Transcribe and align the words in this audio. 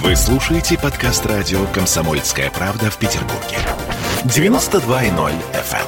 Вы 0.00 0.16
слушаете 0.16 0.78
подкаст 0.78 1.26
радио 1.26 1.66
«Комсомольская 1.66 2.50
правда» 2.50 2.90
в 2.90 2.96
Петербурге. 2.96 3.58
92.0 4.24 5.34
FM. 5.52 5.86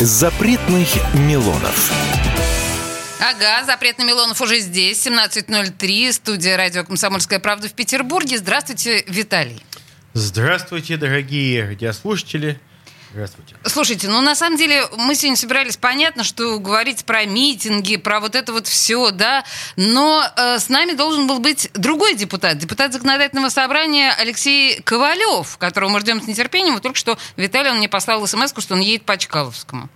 Запретных 0.00 0.88
Милонов. 1.14 1.92
Ага, 3.20 3.64
запретный 3.64 4.04
Милонов 4.04 4.40
уже 4.40 4.58
здесь, 4.58 5.06
17.03, 5.06 6.12
студия 6.12 6.56
радио 6.56 6.82
«Комсомольская 6.82 7.38
правда» 7.38 7.68
в 7.68 7.74
Петербурге. 7.74 8.38
Здравствуйте, 8.38 9.04
Виталий. 9.06 9.62
Здравствуйте, 10.14 10.96
дорогие 10.96 11.64
радиослушатели. 11.64 12.58
Здравствуйте. 13.16 13.56
Слушайте, 13.64 14.08
ну 14.10 14.20
на 14.20 14.34
самом 14.34 14.58
деле 14.58 14.86
мы 14.98 15.14
сегодня 15.14 15.38
собирались, 15.38 15.78
понятно, 15.78 16.22
что 16.22 16.58
говорить 16.58 17.06
про 17.06 17.24
митинги, 17.24 17.96
про 17.96 18.20
вот 18.20 18.34
это 18.34 18.52
вот 18.52 18.66
все, 18.66 19.10
да, 19.10 19.42
но 19.74 20.22
э, 20.36 20.58
с 20.58 20.68
нами 20.68 20.92
должен 20.92 21.26
был 21.26 21.38
быть 21.38 21.70
другой 21.72 22.14
депутат, 22.14 22.58
депутат 22.58 22.92
законодательного 22.92 23.48
собрания 23.48 24.12
Алексей 24.18 24.82
Ковалев, 24.82 25.56
которого 25.56 25.88
мы 25.88 26.00
ждем 26.00 26.20
с 26.20 26.26
нетерпением. 26.26 26.74
Вот 26.74 26.82
только 26.82 26.98
что 26.98 27.16
Виталий 27.38 27.70
он 27.70 27.78
мне 27.78 27.88
послал 27.88 28.26
смс 28.26 28.52
что 28.58 28.74
он 28.74 28.80
едет 28.80 29.06
по 29.06 29.16
Чкаловскому. 29.16 29.88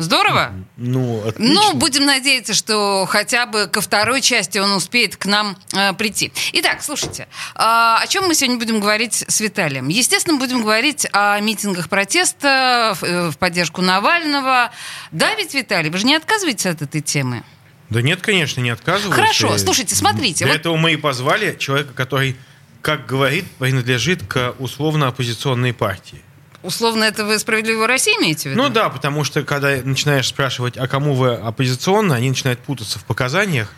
Здорово? 0.00 0.52
Ну, 0.78 1.20
отлично. 1.28 1.54
Ну, 1.54 1.74
будем 1.74 2.06
надеяться, 2.06 2.54
что 2.54 3.04
хотя 3.06 3.44
бы 3.44 3.66
ко 3.66 3.82
второй 3.82 4.22
части 4.22 4.56
он 4.56 4.72
успеет 4.72 5.16
к 5.16 5.26
нам 5.26 5.58
э, 5.74 5.92
прийти. 5.92 6.32
Итак, 6.54 6.82
слушайте, 6.82 7.28
э, 7.54 7.58
о 7.58 8.06
чем 8.08 8.24
мы 8.26 8.34
сегодня 8.34 8.58
будем 8.58 8.80
говорить 8.80 9.24
с 9.28 9.40
Виталием? 9.40 9.88
Естественно, 9.88 10.38
будем 10.38 10.62
говорить 10.62 11.06
о 11.12 11.38
митингах 11.40 11.90
протеста 11.90 12.96
в, 12.98 13.04
э, 13.04 13.30
в 13.30 13.36
поддержку 13.36 13.82
Навального. 13.82 14.70
Да, 15.12 15.34
ведь, 15.34 15.52
Виталий, 15.52 15.90
вы 15.90 15.98
же 15.98 16.06
не 16.06 16.14
отказываетесь 16.16 16.64
от 16.64 16.80
этой 16.80 17.02
темы? 17.02 17.42
Да 17.90 18.00
нет, 18.00 18.22
конечно, 18.22 18.62
не 18.62 18.70
отказываюсь. 18.70 19.14
Хорошо, 19.14 19.54
И 19.54 19.58
слушайте, 19.58 19.94
смотрите. 19.94 20.46
Для 20.46 20.54
вот- 20.54 20.60
этого 20.60 20.76
мы 20.76 20.94
и 20.94 20.96
позвали 20.96 21.56
человека, 21.58 21.92
который, 21.92 22.36
как 22.80 23.04
говорит, 23.04 23.44
принадлежит 23.58 24.22
к 24.26 24.54
условно-оппозиционной 24.58 25.74
партии. 25.74 26.22
Условно, 26.62 27.04
это 27.04 27.24
вы 27.24 27.38
«Справедливую 27.38 27.86
Россию» 27.86 28.20
имеете 28.20 28.48
в 28.48 28.52
виду? 28.52 28.62
Ну 28.62 28.68
да, 28.68 28.90
потому 28.90 29.24
что 29.24 29.42
когда 29.42 29.76
начинаешь 29.82 30.28
спрашивать, 30.28 30.76
а 30.76 30.86
кому 30.88 31.14
вы 31.14 31.34
оппозиционно, 31.34 32.14
они 32.14 32.28
начинают 32.28 32.60
путаться 32.60 32.98
в 32.98 33.04
показаниях. 33.04 33.72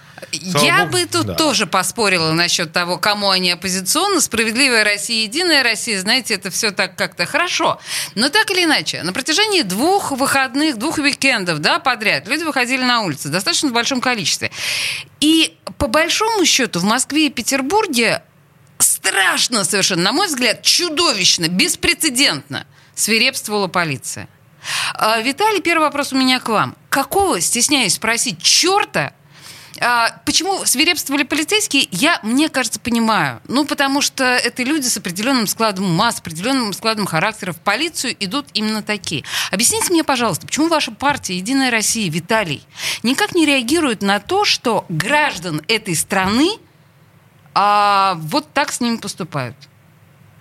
Слава 0.50 0.64
Я 0.64 0.78
богу, 0.84 0.92
бы 0.92 1.06
тут 1.06 1.26
да. 1.26 1.34
тоже 1.34 1.66
поспорила 1.66 2.32
насчет 2.32 2.72
того, 2.72 2.98
кому 2.98 3.30
они 3.30 3.50
оппозиционны. 3.50 4.20
Справедливая 4.20 4.84
Россия, 4.84 5.24
Единая 5.24 5.62
Россия, 5.62 6.00
знаете, 6.00 6.34
это 6.34 6.50
все 6.50 6.70
так 6.70 6.96
как-то 6.96 7.26
хорошо. 7.26 7.80
Но 8.14 8.28
так 8.28 8.50
или 8.50 8.64
иначе, 8.64 9.02
на 9.02 9.12
протяжении 9.12 9.62
двух 9.62 10.12
выходных, 10.12 10.78
двух 10.78 10.98
уикендов 10.98 11.58
да, 11.58 11.78
подряд 11.78 12.28
люди 12.28 12.44
выходили 12.44 12.82
на 12.82 13.02
улицы 13.02 13.28
в 13.28 13.32
достаточно 13.32 13.70
большом 13.70 14.00
количестве. 14.00 14.50
И 15.20 15.56
по 15.78 15.86
большому 15.86 16.44
счету 16.44 16.80
в 16.80 16.84
Москве 16.84 17.26
и 17.26 17.30
Петербурге 17.30 18.22
страшно 19.02 19.64
совершенно, 19.64 20.04
на 20.04 20.12
мой 20.12 20.28
взгляд, 20.28 20.62
чудовищно, 20.62 21.48
беспрецедентно 21.48 22.66
свирепствовала 22.94 23.66
полиция. 23.66 24.28
А, 24.94 25.20
Виталий, 25.20 25.60
первый 25.60 25.84
вопрос 25.84 26.12
у 26.12 26.16
меня 26.16 26.38
к 26.38 26.48
вам. 26.48 26.76
Какого, 26.88 27.40
стесняюсь 27.40 27.94
спросить, 27.94 28.40
черта 28.42 29.12
а, 29.80 30.20
почему 30.24 30.64
свирепствовали 30.64 31.24
полицейские, 31.24 31.88
я, 31.90 32.20
мне 32.22 32.48
кажется, 32.48 32.78
понимаю. 32.78 33.40
Ну, 33.48 33.64
потому 33.64 34.00
что 34.00 34.22
это 34.22 34.62
люди 34.62 34.86
с 34.86 34.96
определенным 34.96 35.46
складом 35.46 35.86
ума, 35.86 36.12
с 36.12 36.20
определенным 36.20 36.72
складом 36.72 37.06
характера. 37.06 37.52
В 37.52 37.58
полицию 37.58 38.14
идут 38.20 38.46
именно 38.52 38.82
такие. 38.82 39.24
Объясните 39.50 39.90
мне, 39.90 40.04
пожалуйста, 40.04 40.46
почему 40.46 40.68
ваша 40.68 40.92
партия 40.92 41.36
«Единая 41.36 41.70
Россия», 41.70 42.08
Виталий, 42.10 42.62
никак 43.02 43.34
не 43.34 43.46
реагирует 43.46 44.02
на 44.02 44.20
то, 44.20 44.44
что 44.44 44.84
граждан 44.88 45.62
этой 45.66 45.96
страны 45.96 46.58
а, 47.54 48.14
вот 48.18 48.52
так 48.52 48.72
с 48.72 48.80
ними 48.80 48.96
поступают? 48.96 49.56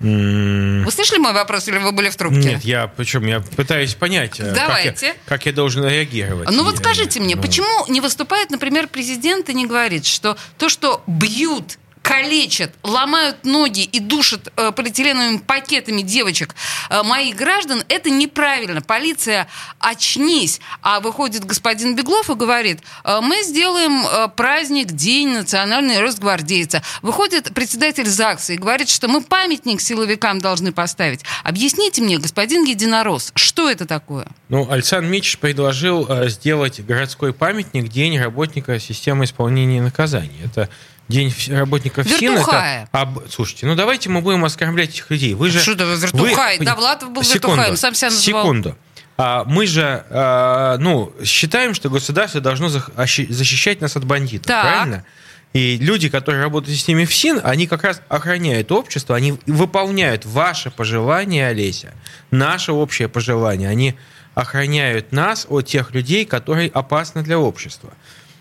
Вы 0.01 0.91
слышали 0.91 1.19
мой 1.19 1.31
вопрос, 1.31 1.67
или 1.67 1.77
вы 1.77 1.91
были 1.91 2.09
в 2.09 2.15
трубке? 2.15 2.53
Нет, 2.53 2.63
я 2.63 2.87
причем 2.87 3.25
я 3.27 3.39
пытаюсь 3.39 3.93
понять, 3.93 4.39
э, 4.39 4.45
как 4.45 4.57
я, 4.57 4.67
Давайте. 4.67 5.15
как 5.25 5.45
я 5.45 5.53
должен 5.53 5.85
реагировать. 5.85 6.49
Ну 6.49 6.63
вот 6.63 6.77
скажите 6.77 7.19
мне, 7.19 7.35
ну, 7.35 7.41
почему 7.41 7.87
не 7.87 8.01
выступает, 8.01 8.49
например, 8.49 8.87
президент 8.87 9.49
и 9.49 9.53
не 9.53 9.67
говорит, 9.67 10.07
что 10.07 10.37
то, 10.57 10.69
что 10.69 11.03
бьют 11.05 11.77
калечат, 12.01 12.73
ломают 12.83 13.43
ноги 13.43 13.83
и 13.83 13.99
душат 13.99 14.51
э, 14.55 14.71
полиэтиленовыми 14.71 15.37
пакетами 15.37 16.01
девочек 16.01 16.55
э, 16.89 17.03
моих 17.03 17.35
граждан, 17.35 17.83
это 17.89 18.09
неправильно. 18.09 18.81
Полиция, 18.81 19.47
очнись. 19.79 20.59
А 20.81 20.99
выходит 20.99 21.45
господин 21.45 21.95
Беглов 21.95 22.29
и 22.29 22.35
говорит, 22.35 22.79
э, 23.03 23.19
мы 23.21 23.43
сделаем 23.43 24.05
э, 24.05 24.27
праздник, 24.35 24.91
день 24.91 25.29
национальный 25.29 25.99
росгвардейца. 25.99 26.81
Выходит 27.01 27.53
председатель 27.53 28.07
ЗАГСа 28.07 28.53
и 28.53 28.57
говорит, 28.57 28.89
что 28.89 29.07
мы 29.07 29.21
памятник 29.21 29.81
силовикам 29.81 30.39
должны 30.39 30.71
поставить. 30.71 31.21
Объясните 31.43 32.01
мне, 32.01 32.17
господин 32.17 32.63
Единорос, 32.63 33.31
что 33.35 33.69
это 33.69 33.85
такое? 33.85 34.27
Ну, 34.49 34.69
Александр 34.69 35.07
Мич 35.09 35.37
предложил 35.37 36.07
э, 36.09 36.29
сделать 36.29 36.83
городской 36.83 37.33
памятник 37.33 37.89
День 37.89 38.19
работника 38.19 38.79
системы 38.79 39.25
исполнения 39.25 39.81
наказаний. 39.81 40.39
Это 40.43 40.69
День 41.11 41.33
работников. 41.49 42.05
Вертухая. 42.05 42.83
Это 42.91 43.01
об- 43.01 43.29
Слушайте, 43.29 43.65
ну 43.67 43.75
давайте 43.75 44.09
мы 44.09 44.21
будем 44.21 44.43
оскорблять 44.45 44.89
этих 44.89 45.09
людей. 45.11 45.33
Вы 45.33 45.49
же... 45.49 45.59
Что 45.59 45.73
это 45.73 45.85
вы 45.85 45.95
вертухай? 45.95 46.57
вы- 46.57 46.65
Довлатов 46.65 47.11
был 47.11 47.23
Секунду, 47.23 47.47
вертухаем, 47.47 47.77
сам 47.77 47.93
себя 47.93 48.09
называл. 48.09 48.43
Секунду. 48.43 48.77
А, 49.17 49.43
мы 49.45 49.67
же, 49.67 50.03
а, 50.09 50.77
ну, 50.79 51.13
считаем, 51.23 51.73
что 51.73 51.89
государство 51.89 52.41
должно 52.41 52.69
защищать 52.69 53.81
нас 53.81 53.95
от 53.95 54.05
бандитов, 54.05 54.47
Так. 54.47 54.63
правильно? 54.63 55.05
И 55.53 55.75
люди, 55.77 56.07
которые 56.07 56.41
работают 56.41 56.73
в 56.75 56.79
системе 56.79 57.05
ФСИН, 57.05 57.41
они 57.43 57.67
как 57.67 57.83
раз 57.83 58.01
охраняют 58.07 58.71
общество, 58.71 59.15
они 59.17 59.37
выполняют 59.45 60.25
ваше 60.25 60.71
пожелание, 60.71 61.47
Олеся, 61.49 61.93
наше 62.31 62.71
общее 62.71 63.09
пожелание. 63.09 63.67
Они 63.69 63.95
охраняют 64.33 65.11
нас 65.11 65.45
от 65.49 65.67
тех 65.67 65.93
людей, 65.93 66.23
которые 66.25 66.69
опасны 66.69 67.21
для 67.21 67.37
общества. 67.37 67.93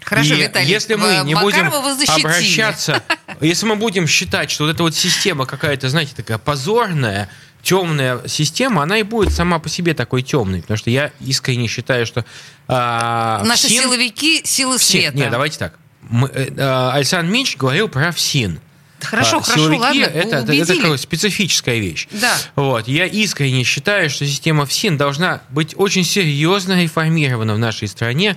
Хорошо, 0.03 0.35
И 0.35 0.43
Виталий, 0.43 0.69
если 0.69 0.95
мы 0.95 1.21
не 1.25 1.35
Макарова 1.35 1.81
будем 1.83 2.11
обращаться, 2.11 3.03
если 3.41 3.67
мы 3.67 3.77
будем 3.77 4.07
считать, 4.07 4.51
что 4.51 4.65
вот 4.65 4.71
эта 4.75 4.83
вот 4.83 4.95
система 4.95 5.47
какая-то, 5.47 5.89
знаете, 5.89 6.13
такая 6.17 6.39
позорная, 6.39 7.29
темная 7.63 8.27
система, 8.27 8.83
она 8.83 8.99
и 8.99 9.03
будет 9.03 9.33
сама 9.33 9.59
по 9.59 9.69
себе 9.69 9.95
такой 9.95 10.23
темной, 10.23 10.63
потому 10.63 10.79
что 10.79 10.91
я 10.91 11.13
искренне 11.21 11.69
считаю, 11.69 12.07
что 12.07 12.25
а, 12.69 13.43
Наши 13.45 13.69
ФСИН- 13.69 13.83
силовики 13.83 14.43
силы 14.45 14.77
ФСИН- 14.77 14.81
света. 15.03 15.17
Нет, 15.17 15.31
давайте 15.31 15.59
так. 15.59 15.75
Мы, 16.09 16.29
э, 16.29 16.49
э, 16.57 16.91
Александр 16.93 17.31
Минч 17.31 17.57
говорил 17.57 17.89
про 17.89 18.11
ФСИН. 18.13 18.61
Хорошо, 19.01 19.39
А, 19.39 19.43
хорошо, 19.43 19.65
силовики 19.65 19.81
ладно, 19.81 20.19
это, 20.19 20.37
это, 20.37 20.53
это 20.53 20.77
такая 20.77 20.97
специфическая 20.97 21.79
вещь. 21.79 22.07
Да. 22.11 22.37
Вот. 22.57 22.87
Я 22.89 23.07
искренне 23.07 23.65
считаю, 23.65 24.11
что 24.11 24.27
система 24.27 24.67
ФСИН 24.67 24.97
должна 24.97 25.43
быть 25.51 25.75
очень 25.77 26.05
серьезно 26.05 26.83
реформирована 26.83 27.55
в 27.55 27.59
нашей 27.59 27.89
стране, 27.89 28.37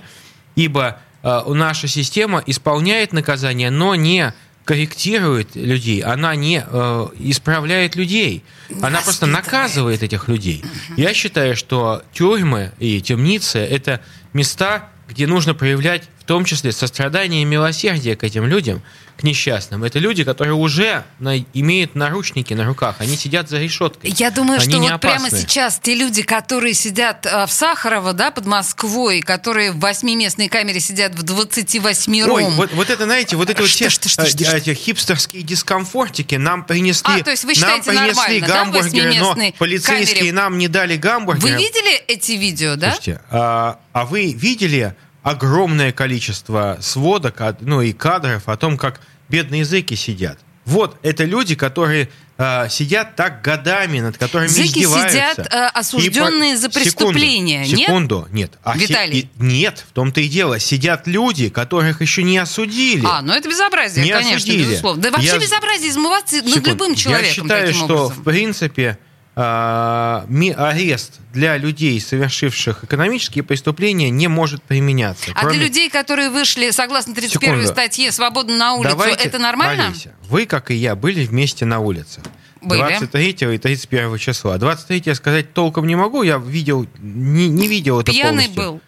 ибо 0.56 0.98
э, 0.98 1.13
наша 1.24 1.88
система 1.88 2.42
исполняет 2.46 3.12
наказание, 3.12 3.70
но 3.70 3.94
не 3.94 4.32
корректирует 4.64 5.56
людей, 5.56 6.00
она 6.00 6.34
не 6.34 6.64
э, 6.66 7.06
исправляет 7.18 7.96
людей, 7.96 8.42
она 8.82 9.00
просто 9.02 9.26
наказывает 9.26 10.02
этих 10.02 10.28
людей. 10.28 10.64
Я 10.96 11.12
считаю, 11.12 11.54
что 11.54 12.02
тюрьмы 12.12 12.72
и 12.78 13.00
темницы 13.00 13.58
это 13.58 14.00
места, 14.32 14.88
где 15.08 15.26
нужно 15.26 15.54
проявлять 15.54 16.08
в 16.24 16.26
том 16.26 16.46
числе 16.46 16.72
сострадание 16.72 17.42
и 17.42 17.44
милосердие 17.44 18.16
к 18.16 18.24
этим 18.24 18.46
людям, 18.46 18.80
к 19.18 19.22
несчастным. 19.24 19.84
Это 19.84 19.98
люди, 19.98 20.24
которые 20.24 20.54
уже 20.54 21.04
на- 21.18 21.38
имеют 21.38 21.94
наручники 21.94 22.54
на 22.54 22.64
руках, 22.64 22.96
они 22.98 23.14
сидят 23.16 23.50
за 23.50 23.58
решеткой. 23.58 24.10
Я 24.16 24.30
думаю, 24.30 24.58
Они 24.58 24.72
что 24.72 24.80
вот 24.80 25.00
прямо 25.02 25.26
опасны. 25.26 25.38
сейчас 25.38 25.78
те 25.82 25.94
люди, 25.94 26.22
которые 26.22 26.72
сидят 26.72 27.26
э, 27.26 27.46
в 27.46 27.52
Сахарово, 27.52 28.14
да, 28.14 28.30
под 28.30 28.46
Москвой, 28.46 29.20
которые 29.20 29.70
в 29.72 29.80
восьмиместной 29.80 30.48
камере 30.48 30.80
сидят 30.80 31.14
в 31.14 31.22
28 31.22 32.24
ром. 32.24 32.36
Ой, 32.36 32.50
вот, 32.52 32.72
вот 32.72 32.88
это, 32.88 33.04
знаете, 33.04 33.36
вот 33.36 33.50
это 33.50 33.60
вот 33.60 33.70
те 33.70 33.90
что, 33.90 34.08
что, 34.08 34.22
э, 34.22 34.26
что, 34.26 34.56
эти 34.56 34.72
хипстерские 34.72 35.42
дискомфортики 35.42 36.36
нам 36.36 36.64
принесли, 36.64 37.20
А, 37.20 37.22
то 37.22 37.32
есть 37.32 37.44
вы 37.44 37.52
нам 37.60 37.82
принесли 37.82 38.40
нормально, 38.40 38.46
да, 38.46 38.54
гамбургеры, 38.64 39.14
но 39.18 39.36
полицейские 39.58 40.16
камере? 40.20 40.32
нам 40.32 40.56
не 40.56 40.68
дали 40.68 40.96
гамбургеры. 40.96 41.52
Вы 41.52 41.58
видели 41.62 41.94
эти 42.08 42.32
видео, 42.32 42.76
да? 42.76 42.92
Слушайте, 42.94 43.20
а, 43.30 43.78
а 43.92 44.06
вы 44.06 44.32
видели 44.32 44.96
огромное 45.24 45.90
количество 45.90 46.78
сводок, 46.80 47.40
от- 47.40 47.60
ну 47.62 47.82
и 47.82 47.92
кадров 47.92 48.48
о 48.48 48.56
том, 48.56 48.76
как 48.76 49.00
бедные 49.28 49.60
языки 49.60 49.96
сидят? 49.96 50.38
Вот, 50.64 50.96
это 51.02 51.24
люди, 51.24 51.54
которые 51.56 52.08
а, 52.36 52.68
сидят 52.68 53.14
так 53.14 53.42
годами, 53.42 54.00
над 54.00 54.18
которыми 54.18 54.48
Зэки 54.48 54.78
издеваются. 54.80 55.10
сидят, 55.10 55.38
э, 55.52 55.66
осужденные 55.68 56.54
И 56.54 56.56
за 56.56 56.68
преступления, 56.68 57.64
секунду, 57.64 57.76
нет? 57.78 57.86
Секунду, 57.86 58.28
нет. 58.32 58.52
А 58.64 58.74
си- 58.76 58.86
Виталий. 58.86 59.18
и- 59.20 59.28
нет, 59.40 59.84
в 59.88 59.92
том-то 59.92 60.20
и 60.20 60.26
дело. 60.26 60.58
Сидят 60.58 61.06
люди, 61.06 61.48
которых 61.48 62.00
еще 62.00 62.24
не 62.24 62.36
осудили. 62.38 63.04
А, 63.06 63.22
ну 63.22 63.32
это 63.34 63.48
безобразие, 63.48 64.04
Не 64.04 64.10
конечно, 64.10 64.36
осудили. 64.38 64.64
безусловно. 64.68 65.00
Да 65.00 65.10
вообще 65.12 65.28
Я- 65.28 65.38
безобразие 65.38 65.90
измываться 65.90 66.36
над 66.38 66.46
Секунду. 66.48 66.70
любым 66.70 66.94
человеком 66.96 67.28
Я 67.28 67.34
считаю, 67.34 67.66
таким 67.68 67.84
что, 67.84 67.94
образом. 68.06 68.22
в 68.22 68.24
принципе, 68.24 68.88
а, 68.90 69.13
арест 69.36 71.20
для 71.32 71.56
людей, 71.56 72.00
совершивших 72.00 72.84
экономические 72.84 73.42
преступления, 73.42 74.10
не 74.10 74.28
может 74.28 74.62
применяться. 74.62 75.32
А 75.34 75.40
Кроме... 75.40 75.58
для 75.58 75.66
людей, 75.66 75.90
которые 75.90 76.30
вышли, 76.30 76.70
согласно 76.70 77.14
31 77.14 77.40
Секунду. 77.40 77.68
статье, 77.68 78.12
свободно 78.12 78.56
на 78.56 78.74
улицу, 78.74 78.96
Давайте, 78.96 79.24
это 79.24 79.38
нормально? 79.38 79.86
Олеся, 79.88 80.14
вы, 80.28 80.46
как 80.46 80.70
и 80.70 80.74
я, 80.74 80.94
были 80.94 81.26
вместе 81.26 81.64
на 81.64 81.80
улице. 81.80 82.20
Были. 82.62 82.80
23 82.80 83.30
и 83.54 83.58
31 83.58 84.18
числа. 84.18 84.56
23 84.56 85.02
я 85.06 85.14
сказать 85.14 85.52
толком 85.52 85.86
не 85.86 85.96
могу, 85.96 86.22
я 86.22 86.38
видел, 86.38 86.86
не, 86.98 87.48
не 87.48 87.68
видел 87.68 88.00
это 88.00 88.12
Пьяный 88.12 88.44
полностью. 88.44 88.62
был. 88.62 88.80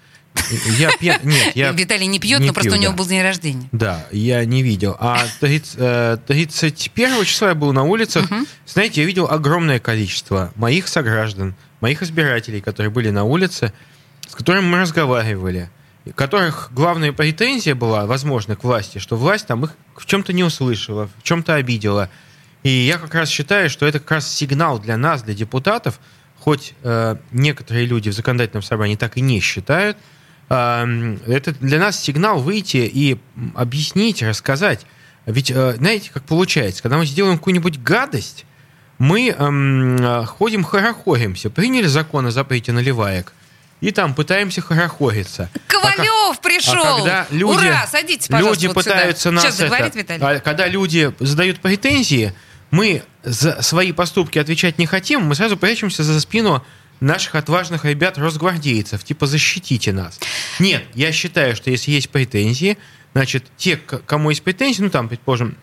Я 0.79 0.91
пья... 0.97 1.19
Нет, 1.23 1.57
я 1.57 1.71
Виталий 1.73 2.07
не 2.07 2.19
пьет, 2.19 2.41
не 2.41 2.49
но 2.49 2.53
просто 2.53 2.71
пью, 2.71 2.79
у 2.79 2.83
него 2.83 2.93
да. 2.93 2.99
был 2.99 3.07
день 3.07 3.23
рождения. 3.23 3.69
Да, 3.73 4.07
я 4.13 4.45
не 4.45 4.63
видел. 4.63 4.97
А 4.99 5.25
30, 5.41 6.25
31 6.27 7.11
э, 7.11 7.25
числа 7.25 7.49
я 7.49 7.55
был 7.55 7.73
на 7.73 7.85
улицах. 7.85 8.31
Угу. 8.31 8.47
Знаете, 8.67 9.01
я 9.01 9.07
видел 9.07 9.27
огромное 9.29 9.79
количество 9.79 10.53
моих 10.57 10.89
сограждан, 10.89 11.55
моих 11.81 12.03
избирателей, 12.03 12.61
которые 12.61 12.91
были 12.91 13.11
на 13.11 13.25
улице, 13.25 13.73
с 14.29 14.35
которыми 14.35 14.67
мы 14.67 14.79
разговаривали, 14.79 15.71
которых 16.15 16.71
главная 16.73 17.13
претензия 17.13 17.75
была, 17.75 18.07
возможно, 18.07 18.57
к 18.57 18.65
власти, 18.65 18.99
что 18.99 19.17
власть 19.17 19.47
там 19.47 19.65
их 19.65 19.71
в 19.97 20.07
чем-то 20.07 20.33
не 20.33 20.45
услышала, 20.45 21.09
в 21.19 21.23
чем-то 21.23 21.55
обидела. 21.55 22.11
И 22.63 22.69
я 22.69 22.99
как 22.99 23.15
раз 23.15 23.29
считаю, 23.29 23.71
что 23.71 23.87
это 23.87 23.99
как 23.99 24.11
раз 24.13 24.33
сигнал 24.33 24.79
для 24.79 24.97
нас, 24.97 25.23
для 25.23 25.35
депутатов, 25.35 26.01
хоть 26.39 26.75
э, 26.83 27.17
некоторые 27.33 27.87
люди 27.87 28.09
в 28.11 28.13
законодательном 28.13 28.63
собрании 28.63 28.97
так 28.97 29.17
и 29.17 29.21
не 29.21 29.41
считают, 29.41 29.97
это 30.49 31.53
для 31.61 31.79
нас 31.79 32.01
сигнал 32.01 32.41
выйти 32.41 32.79
и 32.79 33.19
объяснить, 33.55 34.23
рассказать. 34.23 34.87
Ведь 35.27 35.51
э, 35.51 35.75
знаете, 35.77 36.11
как 36.13 36.23
получается, 36.23 36.83
когда 36.83 36.99
мы 36.99 37.07
сделаем 37.07 37.37
какую-нибудь 37.39 37.83
гадость, 37.83 38.47
мы 38.99 39.31
эм, 39.31 40.25
ходим 40.25 40.63
хорохоримся. 40.65 41.51
Приняли 41.51 41.87
закон 41.87 42.27
о 42.27 42.31
запрете 42.31 42.73
наливаек, 42.73 43.33
и 43.81 43.91
там 43.91 44.15
пытаемся 44.15 44.61
хорохориться. 44.61 45.51
Ковалев 45.67 46.39
а, 46.39 46.43
пришел! 46.43 46.75
А 46.75 46.97
когда 46.97 47.27
люди, 47.31 47.67
Ура! 47.67 47.87
Садитесь, 47.87 48.29
пожалуйста, 48.29 48.55
Люди 48.55 48.67
вот 48.69 48.77
пытаются 48.77 49.23
сюда. 49.23 49.35
нас... 49.35 49.43
Сейчас 49.45 49.57
договорить, 49.59 49.89
это, 49.89 49.99
Виталий? 49.99 50.37
А, 50.39 50.41
когда 50.41 50.67
люди 50.67 51.13
задают 51.21 51.61
претензии, 51.61 52.33
мы 52.71 53.03
за 53.23 53.61
свои 53.63 53.93
поступки 53.93 54.39
отвечать 54.39 54.79
не 54.79 54.87
хотим, 54.87 55.23
мы 55.23 55.35
сразу 55.35 55.57
прячемся 55.57 56.05
за 56.05 56.19
спину 56.21 56.65
наших 57.01 57.35
отважных 57.35 57.85
ребят, 57.85 58.19
росгвардейцев, 58.19 59.05
типа 59.05 59.27
защитите 59.27 59.93
нас. 59.93 60.19
Нет, 60.59 60.85
я 60.95 61.13
считаю, 61.13 61.57
что 61.57 61.71
если 61.71 61.91
есть 61.91 62.11
претензии, 62.11 62.79
значит, 63.13 63.45
те, 63.57 63.77
кому 63.77 64.31
есть 64.31 64.43
претензии, 64.43 64.83
ну 64.83 64.91
там, 64.91 65.09
предположим, 65.09 65.57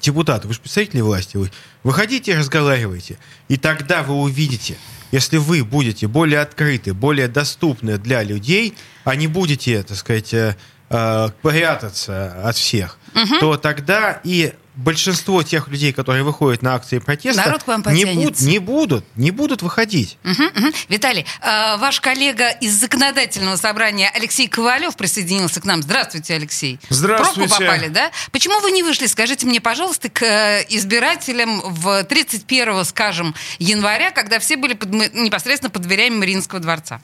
депутаты, 0.00 0.48
вы 0.48 0.54
же 0.54 0.60
представители 0.60 1.00
власти, 1.00 1.36
вы 1.36 1.50
выходите 1.82 2.32
и 2.32 2.34
разговаривайте. 2.34 3.18
И 3.48 3.56
тогда 3.56 4.02
вы 4.02 4.14
увидите, 4.14 4.76
если 5.12 5.38
вы 5.38 5.64
будете 5.64 6.06
более 6.06 6.40
открыты, 6.40 6.94
более 6.94 7.28
доступны 7.28 7.98
для 7.98 8.22
людей, 8.22 8.74
а 9.04 9.16
не 9.16 9.26
будете, 9.26 9.82
так 9.82 9.96
сказать, 9.96 10.32
э, 10.34 10.56
э, 10.90 11.28
прятаться 11.42 12.42
от 12.44 12.56
всех, 12.56 12.98
угу. 13.14 13.38
то 13.40 13.56
тогда 13.56 14.20
и 14.24 14.52
большинство 14.78 15.42
тех 15.42 15.68
людей, 15.68 15.92
которые 15.92 16.22
выходят 16.22 16.62
на 16.62 16.74
акции 16.74 16.98
протеста, 16.98 17.42
Народ 17.42 17.64
к 17.64 17.66
вам 17.66 17.82
не, 17.88 18.04
буд, 18.04 18.40
не 18.40 18.58
будут, 18.58 19.04
не 19.16 19.30
будут 19.32 19.62
выходить. 19.62 20.18
Угу, 20.24 20.44
угу. 20.44 20.72
Виталий, 20.88 21.26
э, 21.40 21.76
ваш 21.78 22.00
коллега 22.00 22.50
из 22.50 22.74
законодательного 22.74 23.56
собрания 23.56 24.10
Алексей 24.14 24.46
Ковалев 24.48 24.96
присоединился 24.96 25.60
к 25.60 25.64
нам. 25.64 25.82
Здравствуйте, 25.82 26.34
Алексей. 26.34 26.78
Здравствуйте. 26.88 27.48
Пробку 27.48 27.64
попали, 27.64 27.88
да? 27.88 28.12
Почему 28.30 28.60
вы 28.60 28.70
не 28.70 28.82
вышли, 28.84 29.06
скажите 29.06 29.46
мне, 29.46 29.60
пожалуйста, 29.60 30.08
к 30.08 30.22
э, 30.22 30.64
избирателям 30.68 31.60
в 31.60 32.04
31, 32.04 32.84
скажем, 32.84 33.34
января, 33.58 34.12
когда 34.12 34.38
все 34.38 34.56
были 34.56 34.74
под, 34.74 34.90
непосредственно 34.92 35.70
под 35.70 35.82
дверями 35.82 36.16
Мариинского 36.16 36.60
дворца? 36.60 37.00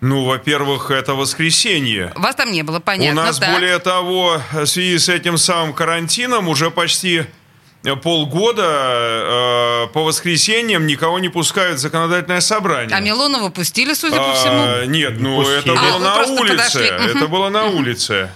Ну, 0.00 0.24
во-первых, 0.24 0.90
это 0.90 1.14
воскресенье. 1.14 2.12
Вас 2.16 2.34
там 2.34 2.52
не 2.52 2.62
было, 2.62 2.80
понятно. 2.80 3.22
У 3.22 3.24
нас, 3.24 3.38
так. 3.38 3.52
более 3.52 3.78
того, 3.78 4.40
в 4.52 4.66
связи 4.66 4.98
с 4.98 5.08
этим 5.08 5.38
самым 5.38 5.72
карантином 5.72 6.48
уже 6.48 6.70
почти 6.70 7.24
полгода 8.02 8.62
э, 8.64 9.86
по 9.92 10.04
воскресеньям 10.04 10.86
никого 10.86 11.18
не 11.18 11.28
пускают 11.28 11.78
в 11.78 11.80
законодательное 11.80 12.40
собрание. 12.40 12.96
А 12.96 13.00
Милонова 13.00 13.50
пустили, 13.50 13.94
судя 13.94 14.16
по 14.16 14.34
всему? 14.34 14.58
А, 14.58 14.84
нет, 14.86 15.20
ну 15.20 15.48
это 15.48 15.74
было 15.74 15.96
а, 15.96 15.98
на 15.98 16.22
улице. 16.24 16.80
Это 16.82 17.28
было 17.28 17.48
на 17.48 17.66
улице. 17.66 18.30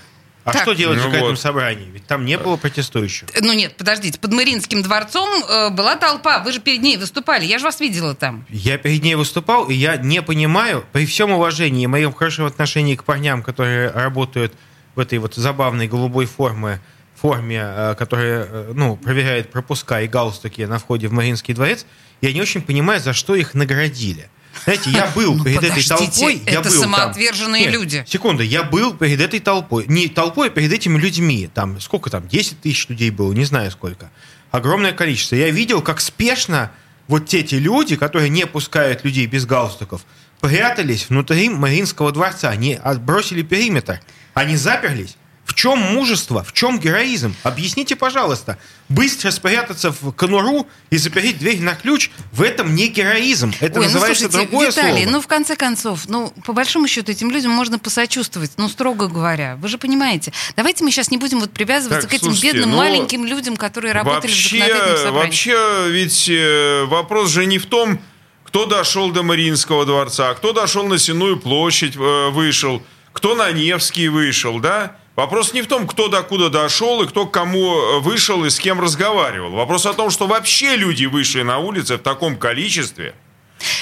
А 0.45 0.53
так. 0.53 0.63
что 0.63 0.73
делать 0.73 0.97
ну 0.97 1.03
в 1.03 1.05
законодательном 1.05 1.35
вот. 1.35 1.41
собрании? 1.41 1.91
Ведь 1.93 2.07
там 2.07 2.25
не 2.25 2.39
было 2.39 2.57
протестующих. 2.57 3.29
Ну 3.41 3.53
нет, 3.53 3.77
подождите, 3.77 4.19
под 4.19 4.33
Мариинским 4.33 4.83
дворцом 4.83 5.29
э, 5.45 5.71
была 5.71 5.97
толпа, 5.97 6.39
вы 6.39 6.53
же 6.53 6.61
перед 6.61 6.81
ней 6.81 6.97
выступали, 6.97 7.45
я 7.45 7.59
же 7.59 7.65
вас 7.65 7.81
видела 7.81 8.15
там. 8.15 8.47
Я 8.49 8.79
перед 8.79 9.03
ней 9.03 9.17
выступал, 9.17 9.69
и 9.69 9.75
я 9.75 9.97
не 9.97 10.23
понимаю, 10.23 10.85
при 10.93 11.05
всем 11.05 11.33
уважении 11.33 11.85
и 11.85 11.87
моем 11.87 12.13
хорошем 12.13 12.47
отношении 12.47 12.97
к 12.97 13.05
парням, 13.05 13.43
которые 13.43 13.91
работают 13.91 14.55
в 14.95 15.01
этой 15.01 15.19
вот 15.19 15.35
забавной 15.35 15.89
голубой 15.89 16.27
форме, 16.27 16.81
форме, 17.21 17.63
э, 17.63 17.95
которая 17.99 18.47
э, 18.49 18.73
ну, 18.75 18.97
проверяет 18.97 19.51
пропуска 19.51 20.01
и 20.01 20.09
галстуки 20.09 20.63
на 20.63 20.79
входе 20.79 21.09
в 21.09 21.13
Мариинский 21.13 21.53
дворец, 21.53 21.85
я 22.23 22.33
не 22.33 22.41
очень 22.41 22.63
понимаю, 22.63 23.01
за 23.01 23.13
что 23.13 23.35
их 23.35 23.55
наградили. 23.55 24.31
Знаете, 24.65 24.91
я 24.91 25.07
был 25.15 25.35
ну, 25.35 25.45
перед 25.45 25.63
этой 25.63 25.83
толпой. 25.83 26.43
Я 26.47 26.61
это 26.61 26.69
был 26.69 26.83
самоотверженные 26.83 27.65
там. 27.65 27.73
люди. 27.73 28.05
секунду, 28.07 28.43
я 28.43 28.63
был 28.63 28.95
перед 28.95 29.21
этой 29.21 29.41
толпой. 29.41 29.85
Не 29.89 30.09
толпой, 30.09 30.49
а 30.49 30.51
перед 30.51 30.73
этими 30.73 30.99
людьми. 30.99 31.49
Там 31.53 31.81
сколько 31.81 32.11
там, 32.11 32.29
10 32.29 32.61
тысяч 32.61 32.89
людей 32.89 33.11
было, 33.11 33.33
не 33.33 33.45
знаю 33.45 33.71
сколько. 33.71 34.11
Огромное 34.51 34.93
количество. 34.93 35.37
Я 35.37 35.51
видел, 35.51 35.81
как 35.83 36.01
спешно 36.01 36.73
вот 37.09 37.33
эти 37.35 37.57
люди, 37.57 37.97
которые 37.97 38.29
не 38.29 38.47
пускают 38.47 39.05
людей 39.05 39.27
без 39.27 39.47
галстуков, 39.47 40.05
прятались 40.41 41.09
внутри 41.09 41.49
Мариинского 41.49 42.13
дворца. 42.13 42.51
Они 42.51 42.75
отбросили 42.75 43.43
периметр. 43.43 44.01
Они 44.35 44.57
заперлись. 44.57 45.17
В 45.51 45.55
чем 45.55 45.81
мужество? 45.81 46.45
В 46.45 46.53
чем 46.53 46.79
героизм? 46.79 47.35
Объясните, 47.43 47.97
пожалуйста. 47.97 48.57
Быстро 48.89 49.33
спрятаться 49.33 49.91
в 49.91 50.13
конуру 50.13 50.69
и 50.91 50.97
запереть 50.97 51.39
дверь 51.39 51.61
на 51.61 51.75
ключ– 51.75 52.13
в 52.33 52.41
этом 52.41 52.77
не 52.77 52.87
героизм. 52.87 53.53
Это 53.59 53.81
Ой, 53.81 53.87
ну, 53.87 53.93
называется 53.93 54.25
ну, 54.27 54.31
слушайте, 54.31 54.49
другое 54.49 54.71
Виталий, 54.71 55.03
слово. 55.03 55.13
ну, 55.13 55.21
в 55.21 55.27
конце 55.27 55.57
концов, 55.57 56.09
ну, 56.09 56.33
по 56.47 56.53
большому 56.53 56.87
счету, 56.87 57.11
этим 57.11 57.33
людям 57.33 57.51
можно 57.51 57.81
посочувствовать, 57.81 58.53
ну, 58.59 58.69
строго 58.69 59.09
говоря. 59.09 59.57
Вы 59.57 59.67
же 59.67 59.77
понимаете. 59.77 60.33
Давайте 60.55 60.85
мы 60.85 60.93
сейчас 60.93 61.11
не 61.11 61.17
будем 61.17 61.41
вот 61.41 61.51
привязываться 61.51 62.03
так, 62.03 62.11
к 62.11 62.15
этим 62.15 62.27
слушайте, 62.27 62.53
бедным 62.53 62.71
ну, 62.71 62.77
маленьким 62.77 63.27
людям, 63.27 63.57
которые 63.57 63.93
работали 63.93 64.31
вообще, 64.31 64.57
в 64.57 64.61
законодательном 64.61 64.97
собрании. 64.99 65.27
Вообще, 65.27 65.91
ведь 65.91 66.29
э, 66.29 66.85
вопрос 66.85 67.31
же 67.31 67.45
не 67.47 67.59
в 67.59 67.67
том, 67.67 68.01
кто 68.45 68.67
дошел 68.67 69.11
до 69.11 69.25
Мариинского 69.25 69.85
дворца, 69.85 70.33
кто 70.35 70.53
дошел 70.53 70.87
на 70.87 70.97
Сенную 70.97 71.41
площадь, 71.41 71.97
э, 71.97 72.31
вышел, 72.31 72.85
кто 73.13 73.35
на 73.35 73.51
Невский 73.51 74.07
вышел, 74.07 74.61
да? 74.61 74.97
Вопрос 75.21 75.53
не 75.53 75.61
в 75.61 75.67
том, 75.67 75.87
кто 75.87 76.09
докуда 76.09 76.49
дошел 76.49 77.03
и 77.03 77.07
кто 77.07 77.27
к 77.27 77.31
кому 77.31 77.77
э, 77.77 77.99
вышел 78.01 78.43
и 78.47 78.49
с 78.49 78.59
кем 78.59 78.81
разговаривал. 78.81 79.51
Вопрос 79.51 79.85
о 79.85 79.93
том, 79.93 80.09
что 80.09 80.27
вообще 80.27 80.77
люди 80.77 81.05
вышли 81.05 81.43
на 81.43 81.59
улицы 81.59 81.97
в 81.97 81.99
таком 81.99 82.39
количестве. 82.39 83.15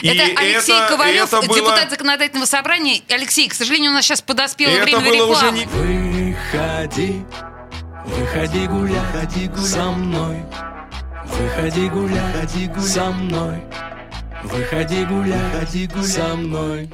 Это 0.02 0.24
и 0.24 0.34
Алексей 0.34 0.74
это, 0.76 0.88
Ковалев, 0.88 1.32
это 1.32 1.46
было... 1.46 1.56
депутат 1.56 1.90
законодательного 1.90 2.44
собрания. 2.44 3.02
Алексей, 3.08 3.46
к 3.46 3.54
сожалению, 3.54 3.92
у 3.92 3.94
нас 3.94 4.04
сейчас 4.04 4.20
подоспело 4.20 4.72
это 4.72 4.82
время 4.82 4.98
было 4.98 5.14
рекламы. 5.14 5.32
Уже 5.32 5.50
не... 5.52 6.34
Выходи, 6.34 7.24
выходи 8.04 8.66
гулять 8.66 9.14
выходи 9.14 9.46
гулять. 9.46 9.68
со 9.68 9.84
мной. 9.92 10.42
Выходи 11.24 11.88
гулять 11.88 12.34
выходи 12.34 12.66
гулять. 12.66 12.88
со 12.88 13.10
мной. 13.12 13.62
Выходи 14.42 15.04
гулять, 15.04 15.54
выходи 15.54 15.86
гулять 15.86 16.08
со 16.08 16.34
мной. 16.34 16.90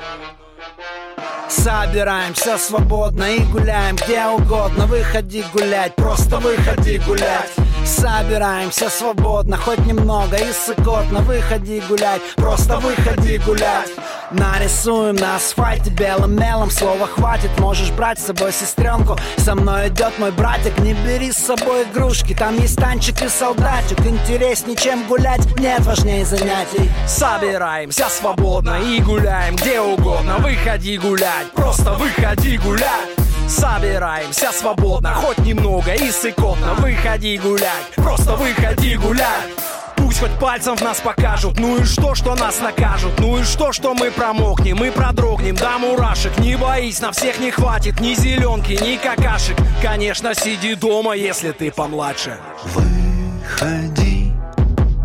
Собираемся 1.48 2.58
свободно 2.58 3.24
и 3.24 3.40
гуляем 3.40 3.96
где 3.96 4.24
угодно. 4.26 4.86
Выходи 4.86 5.44
гулять, 5.52 5.94
просто 5.94 6.38
выходи 6.38 6.98
гулять 6.98 7.50
Собираемся 7.84 8.88
свободно, 8.88 9.58
хоть 9.58 9.78
немного 9.80 10.36
и 10.36 10.52
сыкотно. 10.52 11.20
Выходи 11.20 11.82
гулять, 11.88 12.22
просто 12.36 12.78
выходи 12.78 13.38
гулять. 13.38 13.90
Нарисуем 14.30 15.16
на 15.16 15.36
асфальте 15.36 15.90
белым 15.90 16.34
мелом 16.34 16.70
Слова 16.70 17.06
хватит, 17.06 17.50
можешь 17.60 17.90
брать 17.90 18.18
с 18.18 18.26
собой 18.26 18.52
сестренку. 18.52 19.18
Со 19.36 19.54
мной 19.54 19.88
идет 19.88 20.18
мой 20.18 20.32
братик, 20.32 20.78
не 20.78 20.94
бери 20.94 21.30
с 21.30 21.36
собой 21.36 21.84
игрушки. 21.84 22.34
Там 22.34 22.58
есть 22.58 22.76
танчик 22.76 23.22
и 23.22 23.28
солдатик. 23.28 24.00
Интереснее, 24.00 24.76
чем 24.76 25.06
гулять, 25.06 25.44
нет 25.58 25.80
важнее 25.80 26.24
занятий. 26.24 26.90
Собираемся 27.06 28.06
свободно 28.08 28.80
и 28.80 29.00
гуляем 29.00 29.56
где 29.56 29.80
угодно. 29.80 30.38
Выходи 30.38 30.96
гулять, 30.96 31.52
просто 31.54 31.92
выходи 31.92 32.56
гулять 32.56 33.24
Собираемся 33.48 34.50
свободно, 34.52 35.14
хоть 35.14 35.38
немного 35.38 35.92
и 35.94 36.10
сыкотно. 36.10 36.74
Выходи 36.74 37.38
гулять, 37.38 37.94
просто 37.96 38.36
выходи 38.36 38.96
гулять. 38.96 39.50
Пусть 39.96 40.20
хоть 40.20 40.38
пальцем 40.38 40.76
в 40.76 40.82
нас 40.82 41.00
покажут. 41.00 41.58
Ну 41.58 41.78
и 41.78 41.84
что, 41.84 42.14
что 42.14 42.34
нас 42.34 42.60
накажут? 42.60 43.18
Ну 43.18 43.38
и 43.38 43.42
что, 43.42 43.72
что 43.72 43.94
мы 43.94 44.10
промокнем 44.10 44.76
Мы 44.76 44.90
продрогнем? 44.90 45.56
До 45.56 45.78
мурашек 45.78 46.36
Не 46.38 46.56
боись, 46.56 47.00
на 47.00 47.12
всех 47.12 47.38
не 47.40 47.50
хватит. 47.50 48.00
Ни 48.00 48.14
зеленки, 48.14 48.72
ни 48.72 48.96
какашек. 48.96 49.56
Конечно, 49.82 50.34
сиди 50.34 50.74
дома, 50.74 51.14
если 51.14 51.52
ты 51.52 51.70
помладше. 51.70 52.38
Выходи, 52.64 54.32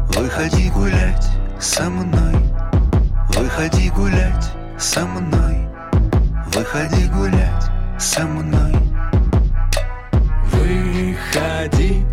выходи 0.09 0.69
гулять 0.69 1.25
со 1.59 1.89
мной. 1.89 2.35
Выходи 3.35 3.89
гулять 3.89 4.51
со 4.77 5.05
мной. 5.05 5.67
Выходи 6.53 7.05
гулять 7.07 7.78
со 7.99 8.21
мной. 8.25 8.73
Выходи, 10.51 12.05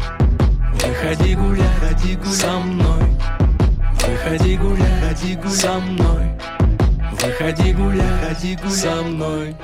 выходи 0.83 1.35
гулять, 1.37 1.69
выходи 1.81 2.17
гулять 2.17 2.35
со 2.35 2.59
мной. 2.59 3.03
Выходи 4.07 4.57
гулять, 4.57 5.23
выходи 5.23 5.35
гулять 5.37 5.55
со 5.55 5.79
мной. 5.79 6.35
Выходи 7.13 7.73
гулять, 7.73 8.07
выходи 8.21 8.57
гулять 8.57 8.73
со 8.75 9.03
мной 9.03 9.57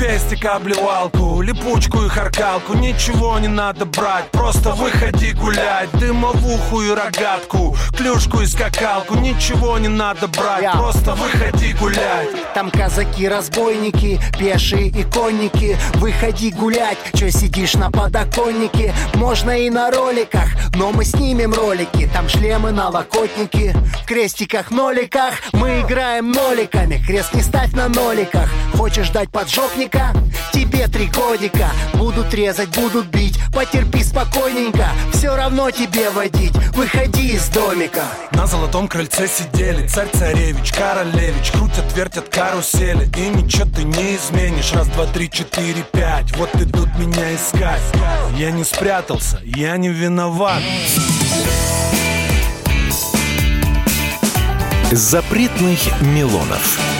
пестик 0.00 0.46
обливалку 0.46 1.42
Липучку 1.42 2.02
и 2.04 2.08
харкалку. 2.08 2.74
Ничего 2.74 3.38
не 3.38 3.48
надо 3.48 3.84
брать 3.84 4.30
Просто 4.30 4.72
выходи 4.72 5.32
гулять. 5.32 5.90
Дымовуху 5.92 6.80
и 6.82 6.90
рогатку 6.90 7.76
Клюшку 7.96 8.40
и 8.40 8.46
скакалку. 8.46 9.16
Ничего 9.16 9.76
не 9.78 9.88
надо 9.88 10.26
брать 10.28 10.62
Я. 10.62 10.72
Просто 10.72 11.14
выходи 11.14 11.74
гулять. 11.74 12.28
Там 12.54 12.70
казаки-разбойники, 12.70 14.18
пешие 14.38 14.88
и 14.88 15.02
конники. 15.02 15.76
Выходи 15.96 16.50
гулять, 16.50 16.96
чё 17.14 17.30
сидишь 17.30 17.74
на 17.74 17.90
подоконнике? 17.90 18.94
Можно 19.14 19.50
и 19.50 19.68
на 19.68 19.90
роликах, 19.90 20.48
но 20.74 20.92
мы 20.92 21.04
снимем 21.04 21.52
ролики. 21.52 22.08
Там 22.12 22.28
шлемы 22.28 22.70
на 22.70 22.88
локотники, 22.88 23.74
в 24.02 24.06
крестиках, 24.06 24.70
ноликах. 24.70 25.34
Мы 25.52 25.82
играем 25.82 26.32
ноликами, 26.32 27.02
крест 27.06 27.34
не 27.34 27.42
ставь 27.42 27.72
на 27.72 27.88
ноликах. 27.88 28.48
Хочешь 28.76 29.10
дать 29.10 29.30
поджопника? 29.90 30.12
Тебе 30.52 30.88
три 30.88 31.06
годика. 31.06 31.70
Будут 31.94 32.32
резать, 32.34 32.68
будут 32.70 33.06
бить. 33.06 33.38
Потерпи 33.52 34.02
спокойненько. 34.02 34.88
Все 35.12 35.34
равно 35.34 35.70
тебе 35.70 36.10
водить. 36.10 36.54
Выходи 36.74 37.30
из 37.30 37.48
домика. 37.48 38.04
На 38.32 38.46
золотом 38.46 38.88
крыльце 38.88 39.26
сидели. 39.28 39.86
Царь-царевич, 39.86 40.72
королевич. 40.72 41.50
Крутят, 41.52 41.96
вертят 41.96 42.28
карусели. 42.28 43.10
И 43.16 43.28
ничего 43.28 43.66
ты 43.66 43.84
не 43.84 44.16
изменишь. 44.16 44.72
Раз, 44.72 44.88
два, 44.88 45.06
три, 45.06 45.30
четыре, 45.30 45.84
пять. 45.92 46.36
Вот 46.36 46.54
идут 46.56 46.88
меня 46.98 47.34
искать. 47.34 47.82
Я 48.36 48.50
не 48.50 48.64
спрятался, 48.64 49.40
я 49.44 49.76
не 49.76 49.88
виноват. 49.88 50.62
Запретных 54.92 56.00
Милонов. 56.00 56.99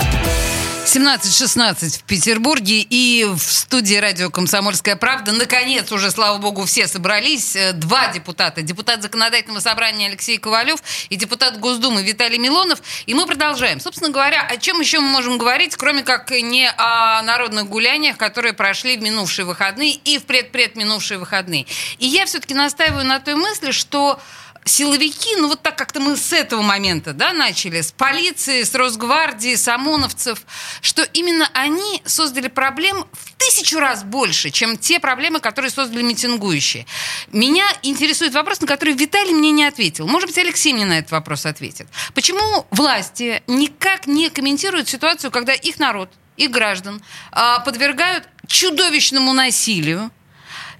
17.16 0.93 1.99
в 1.99 2.03
Петербурге 2.03 2.81
и 2.81 3.23
в 3.23 3.39
студии 3.39 3.95
радио 3.95 4.29
«Комсомольская 4.29 4.97
правда». 4.97 5.31
Наконец 5.31 5.89
уже, 5.93 6.11
слава 6.11 6.37
богу, 6.37 6.65
все 6.65 6.85
собрались. 6.85 7.55
Э, 7.55 7.71
Два 7.71 8.07
депутата. 8.07 8.61
Депутат 8.61 9.01
законодательного 9.01 9.61
собрания 9.61 10.07
Алексей 10.07 10.37
Ковалев 10.37 10.83
и 11.07 11.15
депутат 11.15 11.61
Госдумы 11.61 12.03
Виталий 12.03 12.37
Милонов. 12.37 12.81
И 13.05 13.13
мы 13.13 13.25
продолжаем. 13.25 13.79
Собственно 13.79 14.09
говоря, 14.09 14.45
о 14.45 14.57
чем 14.57 14.81
еще 14.81 14.99
мы 14.99 15.07
можем 15.07 15.37
говорить, 15.37 15.77
кроме 15.77 16.03
как 16.03 16.29
не 16.29 16.69
о 16.69 17.21
народных 17.21 17.69
гуляниях, 17.69 18.17
которые 18.17 18.51
прошли 18.51 18.97
в 18.97 19.01
минувшие 19.01 19.45
выходные 19.45 19.93
и 19.93 20.17
в 20.17 20.23
предпред 20.23 20.75
минувшие 20.75 21.19
выходные. 21.19 21.67
И 21.99 22.07
я 22.07 22.25
все-таки 22.25 22.53
настаиваю 22.53 23.05
на 23.05 23.21
той 23.21 23.35
мысли, 23.35 23.71
что 23.71 24.19
силовики, 24.65 25.35
ну 25.37 25.47
вот 25.47 25.61
так 25.61 25.77
как-то 25.77 25.99
мы 25.99 26.15
с 26.15 26.33
этого 26.33 26.61
момента 26.61 27.13
да, 27.13 27.33
начали, 27.33 27.81
с 27.81 27.91
полиции, 27.91 28.63
с 28.63 28.73
Росгвардии, 28.75 29.55
с 29.55 29.67
ОМОНовцев, 29.67 30.41
что 30.81 31.03
именно 31.13 31.49
они 31.53 32.01
создали 32.05 32.47
проблем 32.47 33.05
в 33.11 33.33
тысячу 33.37 33.79
раз 33.79 34.03
больше, 34.03 34.51
чем 34.51 34.77
те 34.77 34.99
проблемы, 34.99 35.39
которые 35.39 35.71
создали 35.71 36.03
митингующие. 36.03 36.85
Меня 37.31 37.65
интересует 37.81 38.33
вопрос, 38.33 38.61
на 38.61 38.67
который 38.67 38.93
Виталий 38.93 39.33
мне 39.33 39.51
не 39.51 39.65
ответил. 39.65 40.07
Может 40.07 40.29
быть, 40.29 40.37
Алексей 40.37 40.73
мне 40.73 40.85
на 40.85 40.99
этот 40.99 41.11
вопрос 41.11 41.45
ответит. 41.45 41.87
Почему 42.13 42.67
власти 42.69 43.41
никак 43.47 44.07
не 44.07 44.29
комментируют 44.29 44.87
ситуацию, 44.87 45.31
когда 45.31 45.53
их 45.53 45.79
народ, 45.79 46.09
их 46.37 46.51
граждан 46.51 47.01
а, 47.31 47.59
подвергают 47.59 48.27
чудовищному 48.47 49.33
насилию, 49.33 50.11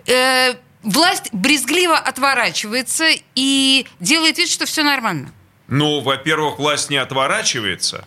э, 0.05 0.55
власть 0.83 1.29
брезгливо 1.31 1.97
отворачивается 1.97 3.05
и 3.35 3.85
делает 3.99 4.37
вид, 4.37 4.49
что 4.49 4.65
все 4.65 4.83
нормально. 4.83 5.31
Ну, 5.67 6.01
во-первых, 6.01 6.59
власть 6.59 6.89
не 6.89 6.97
отворачивается, 6.97 8.05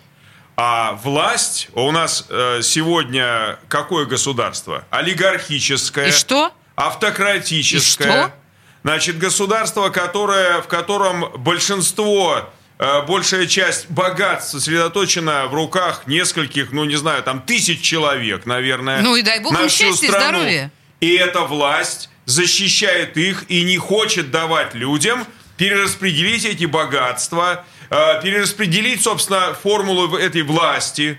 а 0.56 0.92
власть 1.02 1.68
у 1.72 1.90
нас 1.90 2.26
э, 2.28 2.60
сегодня 2.62 3.58
какое 3.68 4.06
государство? 4.06 4.84
Олигархическое. 4.90 6.08
И 6.08 6.10
что? 6.12 6.52
Автократическое. 6.76 8.08
И 8.08 8.10
что? 8.10 8.32
Значит, 8.84 9.18
государство, 9.18 9.88
которое, 9.88 10.60
в 10.60 10.68
котором 10.68 11.30
большинство 11.38 12.50
э, 12.78 13.02
большая 13.02 13.46
часть 13.46 13.90
богатств 13.90 14.52
сосредоточена 14.52 15.46
в 15.46 15.54
руках 15.54 16.06
нескольких, 16.06 16.70
ну 16.70 16.84
не 16.84 16.96
знаю, 16.96 17.22
там 17.22 17.40
тысяч 17.40 17.80
человек, 17.80 18.46
наверное. 18.46 19.00
Ну 19.00 19.16
и 19.16 19.22
дай 19.22 19.40
бог 19.40 19.52
на 19.52 19.62
им 19.62 19.68
счастья 19.70 20.06
и 20.06 20.10
здоровья. 20.10 20.70
И 21.00 21.14
эта 21.14 21.40
власть 21.40 22.10
защищает 22.26 23.16
их 23.16 23.44
и 23.48 23.62
не 23.64 23.78
хочет 23.78 24.30
давать 24.30 24.74
людям 24.74 25.26
перераспределить 25.56 26.44
эти 26.44 26.64
богатства, 26.64 27.64
э, 27.90 28.22
перераспределить, 28.22 29.02
собственно, 29.02 29.54
формулу 29.54 30.16
этой 30.16 30.42
власти. 30.42 31.18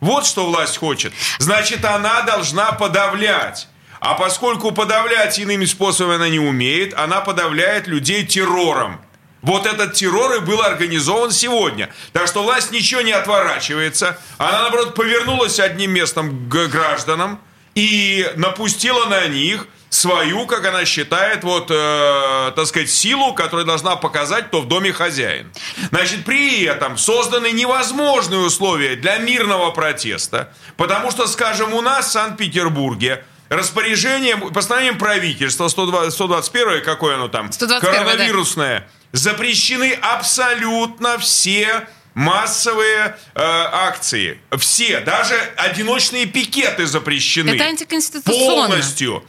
Вот 0.00 0.26
что 0.26 0.46
власть 0.46 0.76
хочет. 0.76 1.12
Значит, 1.38 1.84
она 1.84 2.22
должна 2.22 2.72
подавлять. 2.72 3.68
А 4.00 4.14
поскольку 4.14 4.72
подавлять 4.72 5.38
иными 5.38 5.64
способами 5.64 6.16
она 6.16 6.28
не 6.28 6.38
умеет, 6.38 6.94
она 6.94 7.20
подавляет 7.20 7.86
людей 7.86 8.26
террором. 8.26 9.00
Вот 9.42 9.64
этот 9.64 9.94
террор 9.94 10.34
и 10.36 10.40
был 10.40 10.60
организован 10.60 11.30
сегодня. 11.30 11.90
Так 12.12 12.26
что 12.26 12.42
власть 12.42 12.72
ничего 12.72 13.00
не 13.00 13.12
отворачивается. 13.12 14.18
Она, 14.38 14.62
наоборот, 14.62 14.94
повернулась 14.94 15.60
одним 15.60 15.92
местом 15.92 16.48
к 16.48 16.66
гражданам 16.68 17.40
и 17.74 18.30
напустила 18.36 19.06
на 19.06 19.26
них 19.28 19.68
свою, 19.88 20.46
как 20.46 20.66
она 20.66 20.84
считает, 20.84 21.44
вот, 21.44 21.70
э, 21.70 22.52
так 22.54 22.66
сказать, 22.66 22.90
силу, 22.90 23.34
которую 23.34 23.64
должна 23.66 23.96
показать, 23.96 24.48
кто 24.48 24.60
в 24.60 24.68
доме 24.68 24.92
хозяин. 24.92 25.52
Значит, 25.90 26.24
при 26.24 26.64
этом 26.64 26.98
созданы 26.98 27.52
невозможные 27.52 28.40
условия 28.40 28.96
для 28.96 29.18
мирного 29.18 29.70
протеста, 29.70 30.52
потому 30.76 31.10
что, 31.10 31.26
скажем, 31.26 31.72
у 31.72 31.80
нас 31.80 32.06
в 32.08 32.12
Санкт-Петербурге 32.12 33.24
распоряжением, 33.48 34.52
постановлением 34.52 34.98
правительства 34.98 35.68
120, 35.68 36.12
121, 36.12 36.82
какое 36.82 37.14
оно 37.14 37.28
там, 37.28 37.52
121, 37.52 37.92
да. 37.92 38.04
коронавирусное, 38.04 38.88
запрещены 39.12 39.92
абсолютно 40.02 41.18
все 41.18 41.86
массовые 42.14 43.16
э, 43.34 43.40
акции. 43.42 44.40
Все, 44.58 45.00
даже 45.00 45.34
одиночные 45.56 46.26
пикеты 46.26 46.86
запрещены. 46.86 47.50
Это 47.50 47.64
антиконституционно. 47.64 48.68
Полностью. 48.68 49.24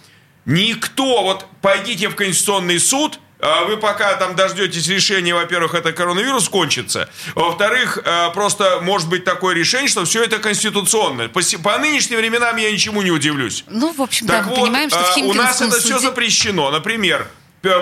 Никто, 0.47 1.23
вот 1.23 1.45
пойдите 1.61 2.07
в 2.07 2.15
Конституционный 2.15 2.79
суд, 2.79 3.19
а 3.39 3.65
вы 3.65 3.75
пока 3.75 4.15
там 4.15 4.33
дождетесь 4.33 4.87
решения, 4.87 5.33
во-первых, 5.35 5.73
это 5.73 5.91
коронавирус 5.91 6.47
кончится, 6.47 7.09
во-вторых, 7.35 7.99
э, 8.03 8.29
просто 8.33 8.79
может 8.81 9.09
быть 9.09 9.25
такое 9.25 9.53
решение, 9.53 9.89
что 9.89 10.05
все 10.05 10.23
это 10.23 10.39
конституционно. 10.39 11.27
По, 11.27 11.41
по 11.61 11.77
нынешним 11.77 12.17
временам 12.17 12.55
я 12.55 12.71
ничему 12.71 13.01
не 13.01 13.11
удивлюсь. 13.11 13.65
Ну, 13.67 13.93
в 13.93 14.01
общем, 14.01 14.25
Так 14.25 14.45
да, 14.45 14.49
мы 14.49 14.55
вот, 14.55 14.65
понимаем, 14.65 14.89
что 14.89 14.99
в 14.99 15.03
а, 15.05 15.11
у 15.11 15.15
Химкинском 15.15 15.43
нас 15.43 15.61
это 15.61 15.79
все 15.79 15.97
суде- 15.97 15.99
запрещено. 15.99 16.71
Например, 16.71 17.27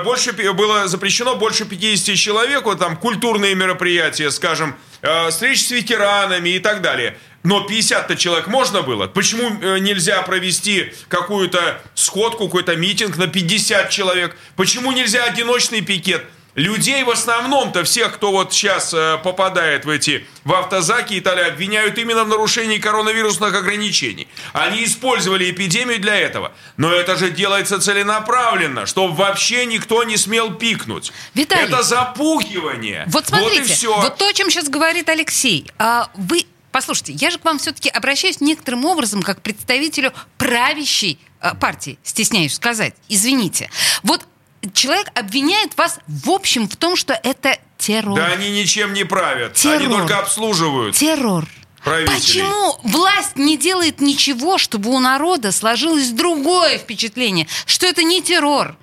больше 0.03 0.32
было 0.53 0.88
запрещено 0.88 1.36
больше 1.36 1.65
50 1.65 2.15
человек, 2.15 2.65
вот 2.65 2.79
там 2.79 2.98
культурные 2.98 3.55
мероприятия, 3.55 4.32
скажем, 4.32 4.75
э, 5.01 5.29
встречи 5.29 5.62
с 5.62 5.72
ветеранами 5.72 6.50
и 6.50 6.60
так 6.60 6.82
далее. 6.82 7.17
Но 7.44 7.67
50-то 7.67 8.15
человек 8.15 8.48
можно 8.48 8.82
было. 8.82 9.08
Почему 9.08 9.60
э, 9.62 9.77
нельзя 9.79 10.22
провести 10.24 10.94
какую-то 11.10 11.79
сходку, 11.94 12.46
какой-то 12.46 12.75
митинг 12.75 13.17
на 13.17 13.27
50 13.27 13.89
человек? 13.91 14.36
Почему 14.55 14.91
нельзя 14.91 15.25
одиночный 15.25 15.82
пикет? 15.82 16.25
Людей 16.56 17.04
в 17.04 17.10
основном-то 17.10 17.84
всех, 17.84 18.16
кто 18.16 18.32
вот 18.32 18.54
сейчас 18.54 18.94
э, 18.94 19.18
попадает 19.22 19.84
в 19.84 19.90
эти 19.90 20.26
в 20.46 20.54
автозаки 20.54 21.16
и 21.16 21.20
так 21.20 21.36
далее, 21.36 21.52
обвиняют 21.52 21.98
именно 21.98 22.24
в 22.24 22.30
нарушении 22.30 22.78
коронавирусных 22.78 23.54
ограничений. 23.54 24.28
Они 24.54 24.86
использовали 24.86 25.52
эпидемию 25.52 26.00
для 26.00 26.16
этого. 26.16 26.54
Но 26.78 26.94
это 26.94 27.18
же 27.18 27.30
делается 27.30 27.82
целенаправленно, 27.82 28.86
чтобы 28.86 29.16
вообще 29.16 29.66
никто 29.66 30.06
не 30.06 30.16
смел 30.16 30.54
пикнуть. 30.54 31.12
Виталий, 31.34 31.66
это 31.66 31.84
запугивание. 31.84 33.04
Вот 33.08 33.28
смотрите, 33.28 33.62
вот, 33.62 33.70
и 33.70 33.74
все. 33.74 34.02
вот 34.02 34.18
то, 34.18 34.28
о 34.28 34.34
чем 34.34 34.50
сейчас 34.50 34.70
говорит 34.70 35.10
Алексей. 35.10 35.70
А 35.78 36.10
вы 36.16 36.46
Послушайте, 36.72 37.14
я 37.14 37.30
же 37.32 37.38
к 37.38 37.46
вам 37.46 37.58
все-таки 37.58 37.88
обращаюсь 37.88 38.42
некоторым 38.42 38.84
образом 38.84 39.24
как 39.24 39.42
представителю 39.42 40.12
правящей 40.38 41.18
а, 41.40 41.56
партии, 41.56 41.98
стесняюсь 42.04 42.54
сказать. 42.54 42.94
Извините. 43.08 43.70
Вот 44.04 44.26
человек 44.74 45.10
обвиняет 45.15 45.77
вас 45.77 46.00
в 46.07 46.29
общем 46.29 46.67
в 46.67 46.75
том, 46.75 46.95
что 46.95 47.13
это 47.13 47.57
террор. 47.77 48.15
Да 48.15 48.27
они 48.27 48.51
ничем 48.51 48.93
не 48.93 49.03
правят. 49.03 49.53
Террор. 49.53 49.81
Они 49.81 49.88
только 49.88 50.19
обслуживают. 50.19 50.95
Террор. 50.95 51.45
Почему 51.84 52.79
власть 52.84 53.36
не 53.36 53.57
делает 53.57 54.01
ничего, 54.01 54.57
чтобы 54.57 54.89
у 54.89 55.00
народа 55.00 55.51
сложилось 55.51 56.10
другое 56.10 56.79
впечатление, 56.79 57.48
что 57.67 57.86
это 57.86 58.01
не 58.01 58.24
террор? 58.24 58.75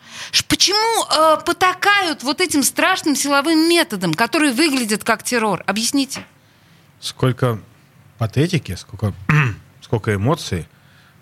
Почему 0.46 1.04
э, 1.04 1.40
потакают 1.44 2.22
вот 2.22 2.40
этим 2.40 2.62
страшным 2.62 3.16
силовым 3.16 3.68
методом, 3.68 4.14
которые 4.14 4.52
выглядят 4.52 5.02
как 5.02 5.24
террор? 5.24 5.64
Объясните. 5.66 6.24
Сколько 7.00 7.58
патетики, 8.18 8.76
сколько, 8.76 9.12
сколько 9.82 10.14
эмоций. 10.14 10.68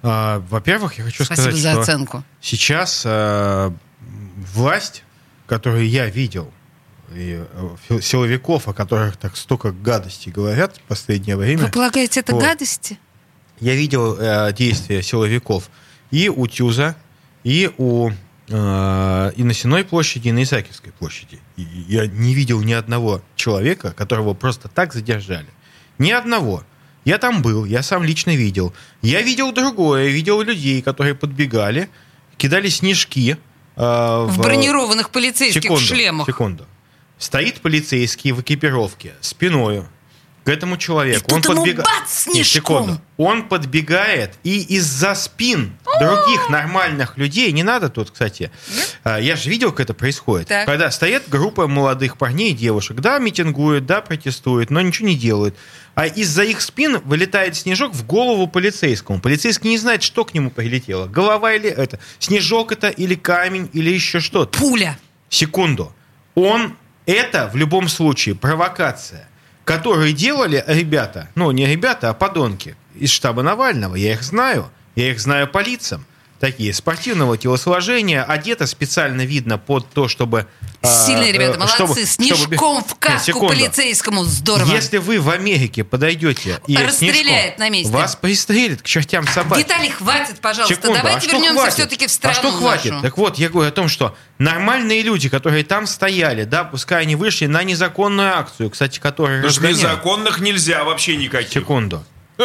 А, 0.03 0.43
во-первых, 0.51 0.99
я 0.99 1.05
хочу 1.05 1.25
Спасибо 1.25 1.45
сказать, 1.45 1.63
за 1.63 1.71
что 1.73 1.81
оценку. 1.81 2.25
сейчас 2.43 3.03
а, 3.07 3.73
власть, 4.41 5.05
которую 5.47 5.89
я 5.89 6.07
видел, 6.07 6.53
и 7.15 7.43
э, 7.89 8.01
силовиков, 8.01 8.69
о 8.69 8.73
которых 8.73 9.17
так 9.17 9.37
столько 9.37 9.73
гадостей 9.73 10.33
говорят 10.33 10.77
в 10.77 10.81
последнее 10.83 11.37
время. 11.37 11.65
Вы 11.65 11.71
полагаете, 11.71 12.21
это 12.21 12.35
Вот. 12.35 12.43
гадости? 12.43 12.99
Я 13.59 13.75
видел 13.75 14.17
э, 14.19 14.53
действия 14.53 15.03
силовиков 15.03 15.71
и 16.11 16.29
у 16.29 16.47
Тюза, 16.47 16.97
и 17.45 17.71
у 17.79 18.11
э, 18.49 19.33
и 19.37 19.43
на 19.43 19.55
Сенной 19.55 19.85
площади, 19.85 20.29
и 20.29 20.33
на 20.33 20.43
Исаакиевской 20.43 20.93
площади. 20.93 21.41
И 21.57 21.63
я 21.89 22.07
не 22.07 22.35
видел 22.35 22.63
ни 22.63 22.73
одного 22.73 23.23
человека, 23.37 23.93
которого 23.93 24.35
просто 24.35 24.69
так 24.69 24.93
задержали. 24.93 25.49
Ни 25.99 26.11
одного. 26.11 26.65
Я 27.05 27.19
там 27.19 27.43
был, 27.43 27.65
я 27.65 27.83
сам 27.83 28.05
лично 28.05 28.35
видел. 28.37 28.73
Я 29.03 29.23
видел 29.23 29.53
другое, 29.53 30.09
видел 30.09 30.43
людей, 30.43 30.83
которые 30.83 31.15
подбегали, 31.15 31.89
кидали 32.37 32.69
снежки. 32.69 33.37
Э, 33.77 34.27
В 34.29 34.39
бронированных 34.39 35.11
полицейских 35.11 35.63
секунду, 35.63 35.83
шлемах. 35.83 36.27
Секунду. 36.27 36.67
Стоит 37.19 37.61
полицейский 37.61 38.33
в 38.33 38.41
экипировке 38.41 39.15
спиной 39.21 39.85
к 40.45 40.49
этому 40.49 40.77
человеку. 40.77 41.27
И 41.31 41.35
ему 41.35 41.65
бац, 41.77 42.27
Нет, 42.27 42.47
секунду. 42.47 43.01
Он 43.17 43.49
подбегает 43.49 44.35
и 44.43 44.63
из-за 44.77 45.15
спин 45.15 45.77
других 46.01 46.49
нормальных 46.49 47.19
людей, 47.19 47.53
не 47.53 47.63
надо 47.63 47.91
тут, 47.91 48.11
кстати, 48.11 48.51
а, 49.05 49.19
я 49.21 49.37
же 49.37 49.51
видел, 49.51 49.71
как 49.71 49.81
это 49.81 49.95
происходит. 49.95 50.49
Так. 50.49 50.67
Когда 50.67 50.91
стоят 50.91 51.25
группа 51.29 51.67
молодых 51.67 52.17
парней 52.17 52.53
и 52.53 52.55
девушек, 52.55 53.01
да, 53.01 53.19
митингуют, 53.19 53.85
да, 53.87 54.01
протестуют, 54.01 54.71
но 54.71 54.81
ничего 54.81 55.09
не 55.09 55.17
делают. 55.17 55.57
А 55.95 56.07
из-за 56.07 56.45
их 56.45 56.63
спин 56.63 57.01
вылетает 57.05 57.57
снежок 57.57 57.93
в 57.93 58.07
голову 58.07 58.47
полицейскому. 58.47 59.21
Полицейский 59.21 59.69
не 59.69 59.79
знает, 59.79 60.03
что 60.03 60.25
к 60.25 60.33
нему 60.33 60.51
прилетело. 60.51 61.07
Голова 61.07 61.53
или 61.53 61.69
это, 61.69 61.99
снежок 62.19 62.73
это, 62.73 62.89
или 62.89 63.15
камень, 63.15 63.69
или 63.73 63.91
еще 63.91 64.21
что-то 64.21 64.59
Пуля. 64.59 64.99
секунду. 65.29 65.93
Он 66.35 66.77
это 67.07 67.51
в 67.53 67.57
любом 67.57 67.89
случае 67.89 68.35
провокация, 68.35 69.29
которую 69.71 70.13
делали 70.13 70.65
ребята, 70.67 71.29
ну 71.37 71.53
не 71.53 71.65
ребята, 71.65 72.11
а 72.11 72.15
подонки 72.15 72.75
из 72.97 73.11
штаба 73.11 73.45
Навального. 73.45 73.95
Я 73.95 74.15
их 74.15 74.23
знаю, 74.25 74.69
я 74.97 75.13
их 75.13 75.21
знаю 75.21 75.47
по 75.47 75.63
лицам. 75.63 76.05
Такие 76.41 76.73
спортивного 76.73 77.37
телосложения, 77.37 78.25
одето 78.25 78.67
специально 78.67 79.21
видно 79.27 79.59
под 79.59 79.87
то, 79.91 80.09
чтобы... 80.09 80.47
а, 80.81 81.07
Сильные 81.07 81.33
ребята, 81.33 81.57
э, 81.57 81.59
молодцы. 81.59 81.75
чтобы- 81.77 82.05
Снежком 82.07 82.79
чтобы- 82.79 82.89
в 82.89 82.95
каску 82.99 83.25
секунду. 83.27 83.49
полицейскому. 83.49 84.25
Здорово. 84.25 84.73
Если 84.73 84.97
вы 84.97 85.21
в 85.21 85.29
Америке 85.29 85.85
подойдете 85.85 86.59
и 86.67 86.79
Расстреляет 86.79 87.57
снежком, 87.57 87.59
на 87.59 87.69
месте. 87.69 87.93
вас 87.93 88.17
пристрелят 88.17 88.81
к 88.81 88.87
чертям 88.87 89.27
собачьим. 89.29 89.67
Виталий, 89.67 89.91
хватит, 89.91 90.41
пожалуйста. 90.41 90.75
Секунду, 90.77 90.97
Давайте 91.03 91.29
а 91.29 91.33
вернемся 91.33 91.55
хватит? 91.61 91.75
все-таки 91.75 92.07
в 92.07 92.11
страну 92.11 92.35
А 92.35 92.41
что 92.41 92.53
хватит? 92.53 92.91
нашу. 92.93 93.03
Так 93.03 93.19
вот, 93.19 93.37
я 93.39 93.51
говорю 93.51 93.69
о 93.69 93.73
том, 93.73 93.89
что 93.89 94.17
нормальные 94.39 95.03
люди, 95.03 95.29
которые 95.29 95.63
там 95.65 95.87
стояли, 95.87 96.45
да, 96.45 96.65
пускай 96.65 97.03
они 97.03 97.17
вышли 97.17 97.45
на 97.45 97.63
незаконную 97.65 98.35
акцию, 98.39 98.71
кстати, 98.71 98.99
которая 98.99 99.43
Потому 99.43 99.53
что 99.53 99.69
незаконных 99.69 100.41
нельзя 100.41 100.85
вообще 100.85 101.17
никаких. 101.19 101.53
Секунду. 101.53 102.03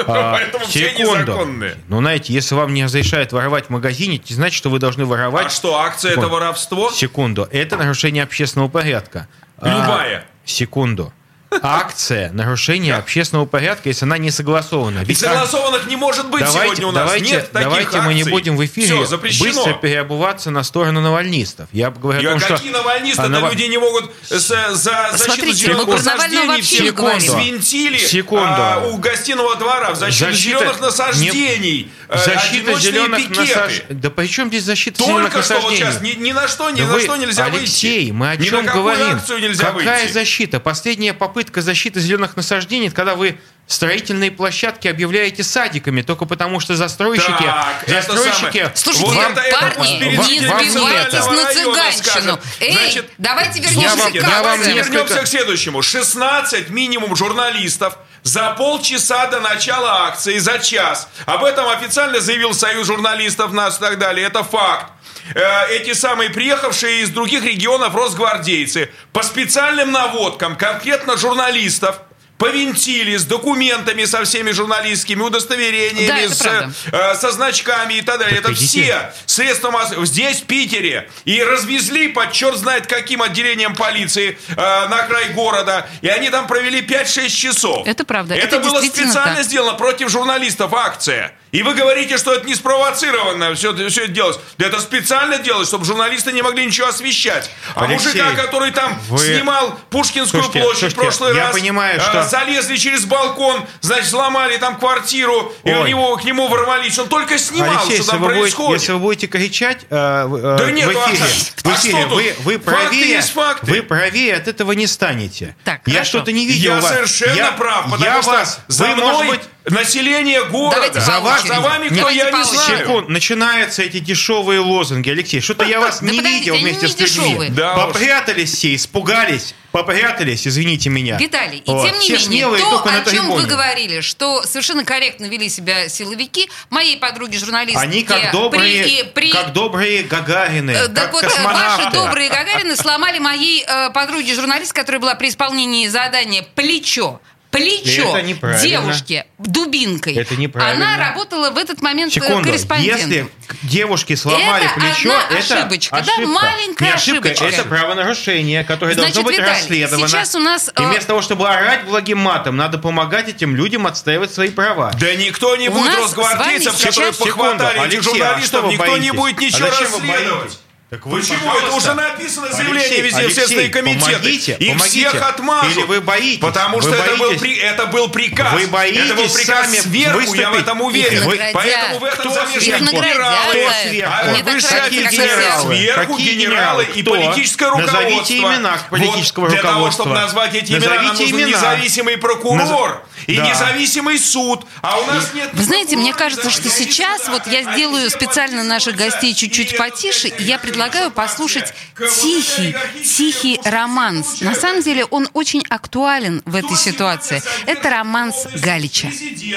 А, 0.08 0.34
Поэтому 0.38 0.66
все 0.66 0.94
незаконные. 0.94 1.78
Ну, 1.88 2.00
знаете, 2.00 2.34
если 2.34 2.56
вам 2.56 2.74
не 2.74 2.84
разрешают 2.84 3.32
воровать 3.32 3.68
в 3.68 3.70
магазине, 3.70 4.18
это 4.18 4.26
не 4.30 4.36
значит, 4.36 4.56
что 4.58 4.70
вы 4.70 4.80
должны 4.80 5.06
воровать. 5.06 5.48
А 5.48 5.50
что, 5.50 5.78
акция 5.80 6.12
это 6.12 6.22
Секунду. 6.22 6.36
воровство? 6.36 6.92
Секунду. 6.92 7.48
Это 7.52 7.78
нарушение 7.78 8.24
общественного 8.24 8.70
порядка. 8.70 9.28
А, 9.58 9.68
Любая. 9.70 10.26
секунду. 10.44 11.14
Акция 11.62 12.32
нарушение 12.32 12.96
общественного 12.96 13.46
порядка, 13.46 13.90
если 13.90 14.06
она 14.06 14.18
не 14.18 14.32
согласована. 14.32 15.00
И 15.02 15.06
Ведь 15.06 15.24
а- 15.24 15.28
согласованных 15.30 15.88
не 15.88 15.96
может 15.96 16.30
быть 16.30 16.42
давайте, 16.44 16.66
сегодня 16.76 16.88
у 16.88 16.92
нас. 16.92 17.04
давайте, 17.06 17.32
Нет 17.32 17.52
таких 17.52 17.70
давайте 17.70 18.02
мы 18.02 18.14
не 18.14 18.22
акций. 18.22 18.32
будем 18.32 18.58
в 18.58 18.66
эфире 18.66 18.88
Все, 18.88 19.06
запрещено. 19.06 19.46
быстро 19.46 19.74
переобуваться 19.74 20.52
на 20.52 20.64
сторону 20.64 21.02
навальнистов. 21.02 21.68
Я 21.72 21.90
говорю 21.92 22.22
И 22.22 22.26
о 22.26 22.32
том, 22.32 22.40
что... 22.40 22.56
какие 22.56 22.72
навальнисты, 22.72 23.22
а, 23.22 23.28
да 23.28 23.40
нава- 23.40 23.50
люди 23.52 23.64
не 23.64 23.78
могут 23.78 24.12
за, 24.30 24.74
за 24.76 25.10
защиту 25.14 25.52
зеленых 25.54 25.88
насаждений 25.88 26.48
вообще 26.48 26.64
все 26.64 26.84
не 26.84 26.92
говорим. 26.92 27.22
свинтили 27.22 27.98
Секунду. 27.98 28.46
а, 28.48 28.84
у 28.92 28.98
гостиного 28.98 29.56
двора 29.56 29.92
в 29.92 29.96
защиту 29.96 30.32
Защита- 30.32 30.60
зеленых 30.60 30.82
насаждений. 30.82 31.92
э, 32.10 32.18
Защита 32.18 32.76
зеленых 32.80 33.18
пикеты. 33.18 33.40
насаждений. 33.42 33.86
Да 33.90 34.10
при 34.10 34.28
чем 34.28 34.48
здесь 34.50 34.64
защита 34.64 35.04
зеленых 35.04 35.32
Только 35.32 35.44
что 35.44 35.54
вот 35.56 35.64
насаждений? 35.72 35.92
сейчас 35.94 36.02
ни, 36.02 36.12
ни 36.24 36.32
на 36.32 36.48
что, 36.48 36.70
ни 36.70 36.82
Да 36.82 36.88
на 36.88 36.94
вы, 36.94 37.02
что 37.02 37.16
нельзя 37.16 37.46
Алексей, 37.46 38.00
выйти. 38.00 38.12
мы 38.12 38.32
о 38.32 38.38
чем 38.38 38.66
говорим? 38.66 39.20
Какая 39.58 40.02
выйти. 40.04 40.12
защита? 40.14 40.60
Последняя 40.60 41.14
попытка 41.14 41.45
защиты 41.56 42.00
зеленых 42.00 42.36
насаждений, 42.36 42.88
это 42.88 42.96
когда 42.96 43.16
вы 43.16 43.38
строительные 43.68 44.30
площадки 44.32 44.88
объявляете 44.88 45.44
садиками, 45.44 46.02
только 46.04 46.26
потому 46.26 46.60
что 46.60 46.76
застройщики, 46.76 47.32
Так, 47.44 47.84
это 47.88 47.94
застройщики, 47.94 48.58
самое. 48.60 48.72
Слушайте, 48.76 49.06
Вот 49.08 49.16
вам- 49.16 49.32
это- 49.32 49.42
это 49.42 49.60
парни, 49.60 49.74
пусть 50.18 50.30
не 50.30 50.48
вам- 50.48 50.66
сбивайтесь 50.70 51.20
вам 51.20 51.36
на 51.36 51.46
цыганщину. 51.54 52.40
Эй, 52.60 52.74
Значит, 52.74 53.10
давайте 53.18 53.60
вернемся 53.62 53.96
вам- 53.98 54.12
к 54.12 54.16
я 54.16 54.22
вам 54.44 54.60
акции. 54.60 54.74
несколько- 54.74 54.98
Вернемся 54.98 55.24
к 55.24 55.28
следующему. 55.28 55.82
16 55.82 56.70
минимум 56.70 57.16
журналистов 57.16 57.98
за 58.22 58.52
полчаса 58.52 59.28
до 59.28 59.40
начала 59.40 60.08
акции, 60.08 60.38
за 60.38 60.60
час. 60.60 61.08
Об 61.26 61.44
этом 61.44 61.68
официально 61.70 62.20
заявил 62.20 62.54
Союз 62.54 62.86
журналистов 62.88 63.52
нас 63.52 63.78
и 63.78 63.80
так 63.80 63.98
далее. 63.98 64.28
Это 64.28 64.44
факт. 64.44 64.92
Э, 65.34 65.68
Эти 65.70 65.94
самые 65.94 66.30
приехавшие 66.30 67.02
из 67.02 67.10
других 67.10 67.44
регионов 67.44 67.96
росгвардейцы 67.96 68.90
по 69.14 69.24
специальным 69.24 69.92
наводкам, 69.92 70.56
конкретно 70.58 71.18
журналистов, 71.18 72.00
повинтили 72.38 73.16
с 73.16 73.24
документами 73.24 74.04
со 74.04 74.24
всеми 74.26 74.52
журналистскими 74.52 75.22
удостоверениями, 75.22 76.28
Да, 76.28 76.34
с, 76.34 76.46
э, 76.92 77.16
со 77.16 77.32
значками 77.32 77.94
и 77.96 78.02
так 78.02 78.20
далее. 78.20 78.42
Так 78.42 78.52
Это 78.52 78.60
идите. 78.60 78.66
все 78.84 79.14
средства 79.26 79.72
массовой 79.72 80.06
здесь, 80.06 80.42
в 80.42 80.44
Питере. 80.46 81.10
И 81.24 81.42
развезли 81.42 82.10
под 82.10 82.34
черт 82.34 82.58
знает 82.58 82.88
каким 82.88 83.22
отделением 83.22 83.74
полиции 83.74 84.38
э, 84.50 84.56
на 84.56 85.04
край 85.04 85.30
города. 85.30 85.88
И 86.02 86.10
они 86.10 86.30
там 86.30 86.46
провели 86.48 86.82
5-6 86.82 87.30
часов. 87.30 87.88
Это 87.88 88.04
правда, 88.04 88.36
Это, 88.36 88.58
это 88.58 88.60
было 88.70 88.82
специально 88.82 89.36
так. 89.38 89.46
сделано 89.46 89.74
против 89.78 90.10
журналистов 90.10 90.74
акция. 90.74 91.34
И 91.56 91.64
вы 91.64 91.74
говорите, 91.74 92.18
что 92.18 92.34
это 92.34 92.46
не 92.46 92.54
спровоцированно 92.56 93.56
все, 93.56 93.74
все 93.90 94.04
это 94.04 94.12
делалось. 94.12 94.38
Да 94.58 94.68
это 94.68 94.80
специально 94.82 95.38
делалось, 95.38 95.70
чтобы 95.70 95.86
журналисты 95.86 96.32
не 96.34 96.42
могли 96.42 96.66
ничего 96.66 96.88
освещать. 96.88 97.50
А 97.76 97.86
Алексей, 97.86 98.08
мужика, 98.10 98.32
который 98.34 98.72
там 98.72 99.00
вы- 99.10 99.20
снимал 99.20 99.80
Пушкинскую 99.90 100.44
Слушайте, 100.44 100.60
площадь 100.60 100.80
слушайте, 100.80 100.96
в 100.96 101.00
прошлый 101.02 101.36
я 101.36 101.44
раз, 101.46 101.54
понимаю, 101.56 101.98
э, 101.98 102.02
что- 102.02 102.24
залезли 102.24 102.76
через 102.76 103.06
балкон, 103.06 103.66
значит, 103.80 104.10
сломали 104.10 104.58
там 104.58 104.78
квартиру, 104.78 105.54
и 105.64 105.72
у 105.72 105.82
Ой. 105.84 105.90
него, 105.90 106.18
к 106.18 106.26
нему 106.26 106.48
ворвались. 106.50 107.00
Он 107.00 107.08
только 107.08 107.38
снимал, 107.38 107.70
Алексей, 107.70 107.86
что 107.86 107.94
если 107.96 108.12
там 108.12 108.20
вы, 108.20 108.26
будете, 108.28 108.42
происходит. 108.42 108.82
если 108.82 108.92
вы 108.94 109.00
будете 109.00 109.28
кричать 109.28 109.86
э, 109.90 110.26
в, 110.26 110.36
э, 110.36 110.58
Да 110.58 110.66
в 110.66 110.72
нет, 110.72 110.90
эфире, 110.90 111.00
а- 111.00 111.08
в 111.08 111.72
а 111.72 111.76
эфире, 111.76 111.94
что 111.94 112.04
тут? 112.10 112.12
вы, 112.16 112.36
вы 112.40 112.60
правее, 112.60 113.10
есть 113.10 113.32
факты. 113.32 113.66
вы 113.72 113.82
правее 113.82 114.36
от 114.36 114.48
этого 114.50 114.74
не 114.74 114.88
станете. 114.88 115.56
Так, 115.64 115.82
я 115.86 116.04
что-то 116.04 116.32
не 116.34 116.46
видел 116.46 116.76
Я 116.76 116.82
вас. 116.82 116.92
совершенно 116.94 117.34
Я- 117.36 117.52
прав, 117.54 117.86
потому 117.86 118.04
я 118.04 118.22
что 118.22 118.32
вас, 118.32 118.60
за 118.68 118.84
вы, 118.88 118.96
мной 118.96 119.06
может 119.06 119.28
быть, 119.32 119.42
население 119.70 120.44
города. 120.46 120.76
Давайте 120.76 121.00
За, 121.02 121.12
по 121.14 121.20
ва- 121.22 121.34
очереди. 121.36 121.48
за 121.48 121.60
вами 121.62 121.86
кто, 121.88 121.96
Давайте 121.98 122.20
я 122.20 122.32
не 122.32 122.44
знаю. 122.44 122.80
Секунд, 122.80 123.10
начинаются 123.10 123.82
эти 123.84 124.00
дешевые 124.00 124.60
лозунги, 124.60 125.10
Алексей. 125.10 125.42
Что-то 125.42 125.66
я 125.66 125.80
вас 125.80 126.02
не 126.02 126.20
видел 126.20 126.56
вместе 126.56 126.88
с 126.88 126.98
людьми. 127.00 127.52
Попрятались 127.56 128.54
все, 128.54 128.76
испугались, 128.76 129.56
попрятались, 129.72 130.48
извините 130.48 130.90
меня. 130.90 131.18
Виталий, 131.18 131.60
и 131.60 131.70
Вот. 131.72 131.88
тем 131.90 132.00
не 132.00 132.16
Все 132.18 132.30
менее, 132.30 132.58
то, 132.60 132.84
о 132.86 133.10
чем 133.12 133.30
вы 133.32 133.46
говорили, 133.46 134.02
что 134.02 134.44
совершенно 134.44 134.84
корректно 134.86 135.26
вели 135.26 135.50
себя 135.50 135.90
силовики, 135.90 136.50
моей 136.70 136.98
подруги 136.98 137.38
журналистки 137.38 137.82
Они 137.84 138.04
как 138.04 138.32
добрые, 138.32 139.06
при, 139.06 139.32
как 139.32 139.54
добрые 139.54 140.04
Гагарины, 140.04 140.72
Э, 140.72 140.88
как 140.90 141.12
вот, 141.14 141.24
э, 141.24 141.28
космонавты. 141.28 141.84
ваши 141.86 141.92
добрые 141.96 142.30
Гагарины 142.30 142.76
сломали 142.76 143.20
моей 143.20 143.64
э, 143.68 143.90
подруге 143.92 144.34
журналист, 144.36 144.74
которая 144.74 145.00
была 145.02 145.16
при 145.16 145.30
исполнении 145.30 145.88
задания 145.88 146.46
плечо. 146.56 147.20
Плечо 147.56 148.20
девушке 148.62 149.26
дубинкой. 149.38 150.16
Это 150.16 150.36
неправильно. 150.36 150.94
Она 150.94 151.10
работала 151.10 151.50
в 151.52 151.58
этот 151.58 151.82
момент 151.82 152.14
Секунду, 152.14 152.50
корреспондентом. 152.50 153.10
если 153.10 153.28
к 153.48 153.56
девушке 153.64 154.18
сломали 154.18 154.66
Это 154.66 154.74
плечо, 154.76 155.12
одна 155.18 155.38
это 155.40 155.56
ошибочка, 155.60 156.04
да, 156.06 156.26
маленькая 156.26 156.86
Не 156.86 156.92
ошибка, 156.94 157.30
ошибочка. 157.30 157.46
это 157.46 157.64
правонарушение, 157.68 158.64
которое 158.64 158.94
Значит, 158.96 159.14
должно 159.16 159.24
быть 159.24 159.38
Виталий, 159.40 159.52
расследовано. 159.60 160.08
сейчас 160.08 160.36
у 160.36 160.40
нас, 160.40 160.68
И 160.70 160.82
э, 160.82 160.86
вместо 160.88 161.08
того, 161.08 161.22
чтобы 161.22 161.48
орать 161.50 161.86
благим 161.86 162.18
матом, 162.20 162.58
надо 162.58 162.78
помогать 162.78 163.30
этим 163.30 163.56
людям 163.56 163.88
отстаивать 163.88 164.34
свои 164.34 164.50
права. 164.50 164.92
Да 165.00 165.14
никто 165.16 165.56
не 165.56 165.70
У 165.70 165.74
будет 165.74 165.96
росгвардейцев, 165.96 166.74
которые 166.74 167.14
сейчас- 167.14 167.18
похватали 167.18 167.58
Секунду, 167.60 167.66
этих 167.66 167.82
Алексей, 167.82 167.98
а 168.00 168.02
что 168.04 168.12
журналистов, 168.18 168.64
вы 168.66 168.74
никто 168.74 168.98
не 168.98 169.12
будет 169.12 169.40
ничего 169.40 169.68
А 169.68 169.72
зачем 169.72 169.92
вы 169.92 170.08
расследовать. 170.08 170.60
Так 170.96 171.06
вы, 171.08 171.20
Почему? 171.20 171.40
пожалуйста. 171.40 171.66
Это 171.68 171.76
уже 171.76 171.94
написано 171.94 172.52
заявление 172.54 172.82
Алексей, 172.88 173.02
везде, 173.02 173.20
Алексей, 173.20 173.36
Следственные 173.36 173.70
комитеты. 173.70 174.06
помогите, 174.14 174.58
И 174.62 174.66
помогите. 174.70 175.10
всех 175.10 175.22
отмажут. 175.28 175.72
Или 175.76 175.84
вы 175.84 176.00
боитесь? 176.00 176.40
Потому 176.40 176.78
Вы 176.78 176.82
что 176.84 176.94
это 176.96 177.12
был, 177.18 177.26
боитесь? 177.28 177.42
при- 177.42 177.58
это 177.58 177.86
был 177.88 178.08
приказ. 178.10 178.54
Вы 178.54 178.68
боитесь 178.68 179.02
это 179.02 179.14
был 179.16 179.30
приказ 179.30 179.66
сами 179.66 179.78
сверху, 179.80 180.20
я 180.20 180.24
в 180.24 180.26
выступить? 180.54 180.62
этом 180.62 180.82
уверен. 180.82 181.18
Их 181.18 181.26
Вы-. 181.26 181.50
Поэтому 181.54 182.00
в 182.00 182.04
этом 182.06 182.34
замешаны? 182.34 182.86
Их 182.86 182.92
генералы, 182.94 183.46
Кто 183.50 183.58
это. 183.58 183.90
сверху? 183.90 184.14
а 184.14 184.44
высшие 184.52 184.82
офицеры, 184.84 185.44
сверху 185.66 186.14
Какие 186.14 186.34
генералы 186.36 186.88
и 186.96 187.02
Кто? 187.02 187.12
политическое 187.12 187.66
руководство. 187.72 187.98
Назовите 188.02 188.38
имена 188.38 188.80
политического 188.90 189.44
вот 189.44 189.52
Для 189.52 189.62
того, 189.62 189.74
руководства. 189.74 190.04
чтобы 190.06 190.16
назвать 190.16 190.56
эти 190.56 190.72
имена, 190.72 190.96
нам 190.96 191.08
нужен 191.08 191.36
имена. 191.36 191.48
независимый 191.50 192.18
прокурор 192.18 193.04
и 193.28 193.36
Да. 193.36 193.50
независимый 193.50 194.18
суд. 194.18 194.66
А 194.82 194.98
у 195.00 195.06
нас 195.08 195.34
нет... 195.34 195.50
Вы 195.52 195.62
знаете, 195.64 195.98
мне 195.98 196.14
кажется, 196.14 196.50
что 196.50 196.70
сейчас 196.70 197.28
вот 197.28 197.48
я 197.48 197.64
сделаю 197.64 198.10
специально 198.10 198.64
наших 198.64 198.96
гостей 198.96 199.34
чуть-чуть 199.34 199.76
потише, 199.76 200.30
и 200.30 200.44
я 200.44 200.58
предлагаю 200.58 200.85
послушать 201.14 201.74
тихий, 201.98 202.76
тихий 203.04 203.60
романс. 203.64 204.42
На 204.42 204.54
самом 204.54 204.82
деле 204.82 205.06
он 205.06 205.28
очень 205.34 205.64
актуален 205.70 206.42
в 206.46 206.56
этой 206.56 206.76
ситуации. 206.76 207.42
Это 207.66 207.90
романс 207.90 208.48
Галича. 208.64 209.10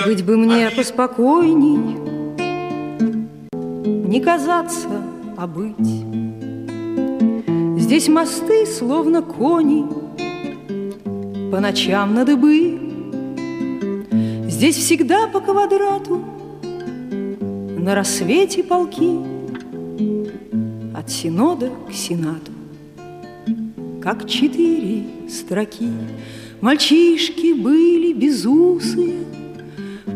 Быть 0.06 0.24
бы 0.24 0.36
мне 0.36 0.70
поспокойней, 0.70 1.96
Не 4.08 4.20
казаться, 4.20 4.88
а 5.36 5.46
быть. 5.46 5.74
Здесь 7.78 8.08
мосты, 8.08 8.66
словно 8.66 9.22
кони, 9.22 9.84
По 11.50 11.60
ночам 11.60 12.14
на 12.14 12.24
дыбы. 12.24 12.80
Здесь 14.48 14.76
всегда 14.76 15.26
по 15.28 15.40
квадрату, 15.40 16.24
На 17.78 17.94
рассвете 17.94 18.62
полки, 18.62 19.37
От 21.08 21.14
синода 21.14 21.72
к 21.88 21.94
сенату, 21.94 22.52
Как 24.02 24.28
четыре 24.28 25.06
строки. 25.26 25.88
Мальчишки 26.60 27.54
были 27.54 28.12
безусые, 28.12 29.24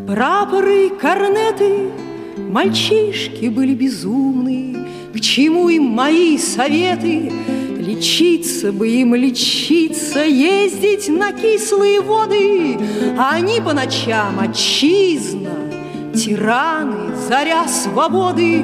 Прапоры, 0.05 0.91
корнеты, 0.91 1.89
мальчишки 2.37 3.47
были 3.47 3.73
безумные. 3.73 4.85
К 5.15 5.19
чему 5.19 5.67
им 5.69 5.85
мои 5.85 6.37
советы? 6.37 7.31
Лечиться 7.75 8.71
бы 8.71 8.87
им, 8.87 9.15
лечиться, 9.15 10.23
ездить 10.23 11.09
на 11.09 11.31
кислые 11.31 12.01
воды. 12.01 12.77
А 13.17 13.31
они 13.31 13.61
по 13.61 13.73
ночам 13.73 14.39
отчизна, 14.39 15.55
тираны, 16.13 17.15
заря 17.27 17.67
свободы. 17.67 18.63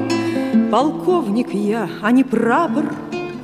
Полковник 0.71 1.51
я, 1.51 1.89
а 2.01 2.12
не 2.12 2.23
прапор, 2.23 2.93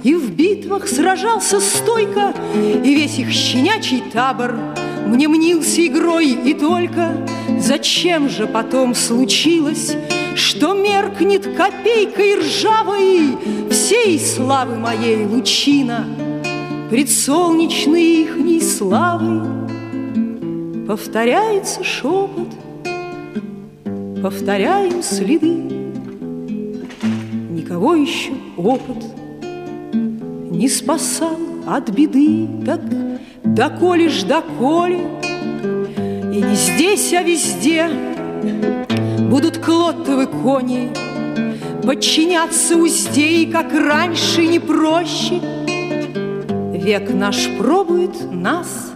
и 0.03 0.13
в 0.13 0.29
битвах 0.35 0.87
сражался 0.87 1.59
стойко, 1.59 2.31
И 2.53 2.93
весь 2.93 3.17
их 3.17 3.31
щенячий 3.31 4.03
табор 4.13 4.55
Мне 5.07 5.27
мнился 5.27 5.83
игрой. 5.87 6.37
И 6.45 6.53
только. 6.53 7.27
Зачем 7.59 8.29
же 8.29 8.45
потом 8.45 8.93
случилось, 8.93 9.95
Что 10.35 10.75
меркнет 10.75 11.47
копейкой 11.57 12.35
ржавой 12.41 13.37
Всей 13.71 14.19
славы 14.19 14.75
моей 14.75 15.25
лучина 15.25 16.05
Пред 16.91 17.09
солнечной 17.09 18.03
ихней 18.03 18.61
славой? 18.61 19.41
Повторяется 20.87 21.83
шепот, 21.83 22.49
Повторяем 24.21 25.01
следы, 25.01 25.84
Никого 27.75 27.95
еще 27.95 28.31
опыт 28.55 29.03
не 29.91 30.69
спасал 30.69 31.37
от 31.67 31.89
беды, 31.89 32.47
так 32.65 32.79
доколе 33.43 34.07
ж 34.07 34.23
доколе, 34.23 35.01
и 36.01 36.41
не 36.41 36.55
здесь, 36.55 37.11
а 37.11 37.21
везде 37.21 37.89
будут 39.29 39.57
клоттовы 39.57 40.27
кони 40.27 40.89
подчиняться 41.85 42.77
узде, 42.77 43.43
и 43.43 43.51
как 43.51 43.73
раньше 43.73 44.47
не 44.47 44.59
проще. 44.59 45.41
Век 46.71 47.13
наш 47.13 47.49
пробует 47.57 48.31
нас. 48.31 48.93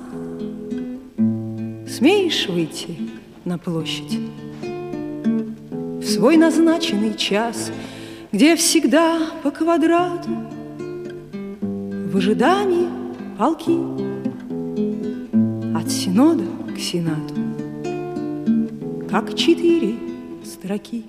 Смеешь 1.85 2.47
выйти 2.47 2.97
на 3.43 3.57
площадь 3.57 4.19
в 4.61 6.05
свой 6.05 6.37
назначенный 6.37 7.13
час, 7.17 7.73
где 8.31 8.55
всегда 8.55 9.19
по 9.43 9.49
квадрату 9.49 10.29
в 11.61 12.17
ожидании 12.17 12.87
полки 13.37 13.71
От 15.75 15.91
синода 15.91 16.43
к 16.75 16.79
сенату 16.79 17.33
Как 19.09 19.35
четыре 19.35 19.95
строки 20.45 21.05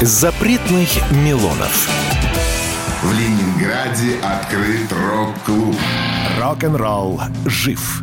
Запретных 0.00 0.88
Милонов. 1.24 1.88
В 3.02 3.12
Ленинграде 3.12 4.16
открыт 4.20 4.90
рок-клуб. 4.90 5.76
Рок-н-ролл 6.40 7.20
жив. 7.46 8.02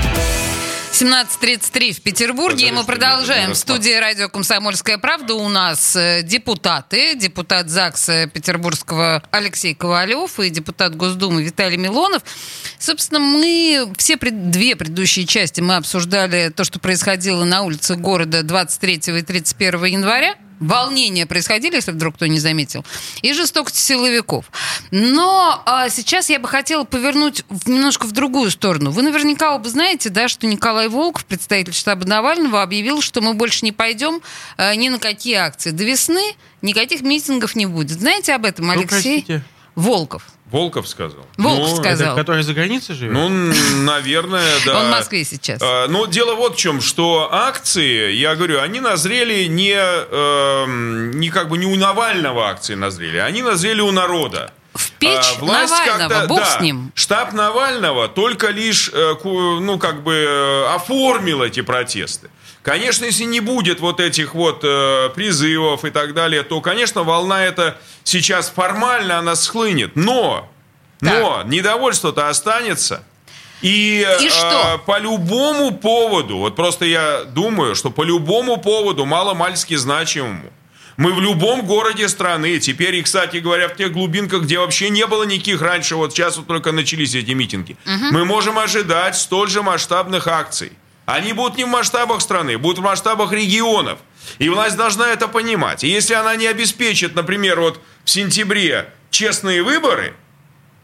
17.33 1.01 1.93
в 1.93 2.01
Петербурге, 2.01 2.67
и 2.67 2.71
мы 2.71 2.83
продолжаем. 2.83 3.53
В 3.53 3.57
студии 3.57 3.91
радио 3.99 4.29
«Комсомольская 4.29 4.99
правда» 4.99 5.33
у 5.33 5.49
нас 5.49 5.95
э, 5.95 6.21
депутаты, 6.21 7.15
депутат 7.15 7.69
ЗАГСа 7.71 8.27
Петербургского 8.27 9.23
Алексей 9.31 9.73
Ковалев 9.73 10.39
и 10.39 10.51
депутат 10.51 10.95
Госдумы 10.95 11.41
Виталий 11.41 11.77
Милонов. 11.77 12.21
Собственно, 12.77 13.19
мы 13.19 13.91
все 13.97 14.15
пред- 14.15 14.51
две 14.51 14.75
предыдущие 14.75 15.25
части 15.25 15.59
мы 15.59 15.77
обсуждали 15.77 16.49
то, 16.55 16.63
что 16.63 16.77
происходило 16.79 17.45
на 17.45 17.63
улице 17.63 17.95
города 17.95 18.43
23 18.43 18.93
и 19.17 19.21
31 19.23 19.85
января. 19.85 20.35
Волнения 20.61 21.25
происходили, 21.25 21.75
если 21.75 21.91
вдруг 21.91 22.15
кто 22.15 22.27
не 22.27 22.39
заметил, 22.39 22.85
и 23.21 23.33
жестокость 23.33 23.77
силовиков. 23.77 24.45
Но 24.91 25.61
а, 25.65 25.89
сейчас 25.89 26.29
я 26.29 26.39
бы 26.39 26.47
хотела 26.47 26.83
повернуть 26.83 27.43
немножко 27.65 28.05
в 28.05 28.11
другую 28.11 28.51
сторону. 28.51 28.91
Вы 28.91 29.01
наверняка 29.01 29.55
оба 29.55 29.67
знаете, 29.67 30.09
да, 30.09 30.27
что 30.27 30.45
Николай 30.47 30.87
Волков, 30.87 31.25
представитель 31.25 31.73
штаба 31.73 32.05
Навального, 32.07 32.61
объявил, 32.61 33.01
что 33.01 33.21
мы 33.21 33.33
больше 33.33 33.65
не 33.65 33.71
пойдем 33.71 34.21
а, 34.55 34.75
ни 34.75 34.89
на 34.89 34.99
какие 34.99 35.35
акции. 35.35 35.71
До 35.71 35.83
весны 35.83 36.35
никаких 36.61 37.01
митингов 37.01 37.55
не 37.55 37.65
будет. 37.65 37.99
Знаете 37.99 38.33
об 38.33 38.45
этом, 38.45 38.67
Ну, 38.67 38.73
Алексей? 38.73 38.87
простите. 38.87 39.43
Волков. 39.75 40.23
Волков 40.51 40.87
сказал. 40.87 41.25
Волков 41.37 41.69
Ну, 41.69 41.75
сказал. 41.77 42.13
Это 42.13 42.21
который 42.21 42.43
за 42.43 42.53
границей 42.53 42.93
живет? 42.95 43.13
Ну, 43.13 43.29
наверное, 43.83 44.51
да. 44.65 44.79
Он 44.81 44.87
в 44.87 44.91
Москве 44.91 45.23
сейчас. 45.23 45.61
А, 45.61 45.87
Ну, 45.87 46.07
дело 46.07 46.35
вот 46.35 46.55
в 46.55 46.57
чем, 46.57 46.81
что 46.81 47.29
акции, 47.31 48.11
я 48.11 48.35
говорю, 48.35 48.59
они 48.59 48.79
назрели 48.81 49.45
не, 49.45 49.73
эм, 49.75 51.11
не 51.11 51.29
как 51.29 51.47
бы 51.49 51.57
не 51.57 51.65
у 51.65 51.75
Навального 51.75 52.49
акции 52.49 52.75
назрели, 52.75 53.17
они 53.17 53.41
назрели 53.41 53.81
у 53.81 53.91
народа. 53.91 54.51
В 54.73 54.91
печь 54.93 55.35
А, 55.37 55.39
власть 55.39 55.73
Навального, 55.85 56.27
бог 56.27 56.39
да, 56.39 56.45
с 56.45 56.61
ним. 56.61 56.91
Штаб 56.95 57.33
Навального 57.33 58.07
только 58.07 58.49
лишь, 58.49 58.89
э, 58.93 59.15
ну, 59.23 59.77
как 59.77 60.03
бы 60.03 60.13
э, 60.13 60.73
оформил 60.73 61.43
эти 61.43 61.61
протесты. 61.61 62.29
Конечно, 62.63 63.05
если 63.05 63.23
не 63.23 63.39
будет 63.39 63.79
вот 63.79 63.99
этих 63.99 64.33
вот 64.35 64.61
э, 64.63 65.09
призывов 65.15 65.83
и 65.83 65.89
так 65.89 66.13
далее, 66.13 66.43
то, 66.43 66.61
конечно, 66.61 67.03
волна 67.03 67.43
эта 67.43 67.77
сейчас 68.03 68.49
формально 68.49 69.17
она 69.17 69.35
схлынет. 69.35 69.95
Но, 69.95 70.47
но 71.01 71.43
недовольство-то 71.43 72.29
останется. 72.29 73.03
И, 73.61 74.05
И 74.21 74.25
э, 74.25 74.29
что? 74.29 74.81
по 74.85 74.99
любому 74.99 75.71
поводу, 75.71 76.37
вот 76.37 76.55
просто 76.55 76.85
я 76.85 77.23
думаю, 77.25 77.75
что 77.75 77.89
по 77.89 78.03
любому 78.03 78.57
поводу, 78.57 79.05
мало-мальски 79.05 79.75
значимому, 79.75 80.51
мы 81.01 81.13
в 81.13 81.19
любом 81.19 81.65
городе 81.65 82.07
страны, 82.07 82.59
теперь 82.59 82.95
и, 82.95 83.01
кстати 83.01 83.37
говоря, 83.37 83.67
в 83.67 83.75
тех 83.75 83.91
глубинках, 83.91 84.43
где 84.43 84.59
вообще 84.59 84.89
не 84.89 85.07
было 85.07 85.23
никаких 85.23 85.59
раньше, 85.61 85.95
вот 85.95 86.13
сейчас 86.13 86.37
вот 86.37 86.45
только 86.45 86.71
начались 86.71 87.15
эти 87.15 87.31
митинги, 87.31 87.75
мы 88.11 88.23
можем 88.23 88.59
ожидать 88.59 89.15
столь 89.15 89.49
же 89.49 89.63
масштабных 89.63 90.27
акций. 90.27 90.73
Они 91.07 91.33
будут 91.33 91.57
не 91.57 91.63
в 91.63 91.69
масштабах 91.69 92.21
страны, 92.21 92.59
будут 92.59 92.77
в 92.77 92.83
масштабах 92.83 93.33
регионов. 93.33 93.97
И 94.37 94.47
власть 94.49 94.77
должна 94.77 95.09
это 95.09 95.27
понимать. 95.27 95.83
И 95.83 95.87
если 95.87 96.13
она 96.13 96.35
не 96.35 96.45
обеспечит, 96.45 97.15
например, 97.15 97.59
вот 97.59 97.81
в 98.05 98.09
сентябре 98.09 98.93
честные 99.09 99.63
выборы, 99.63 100.13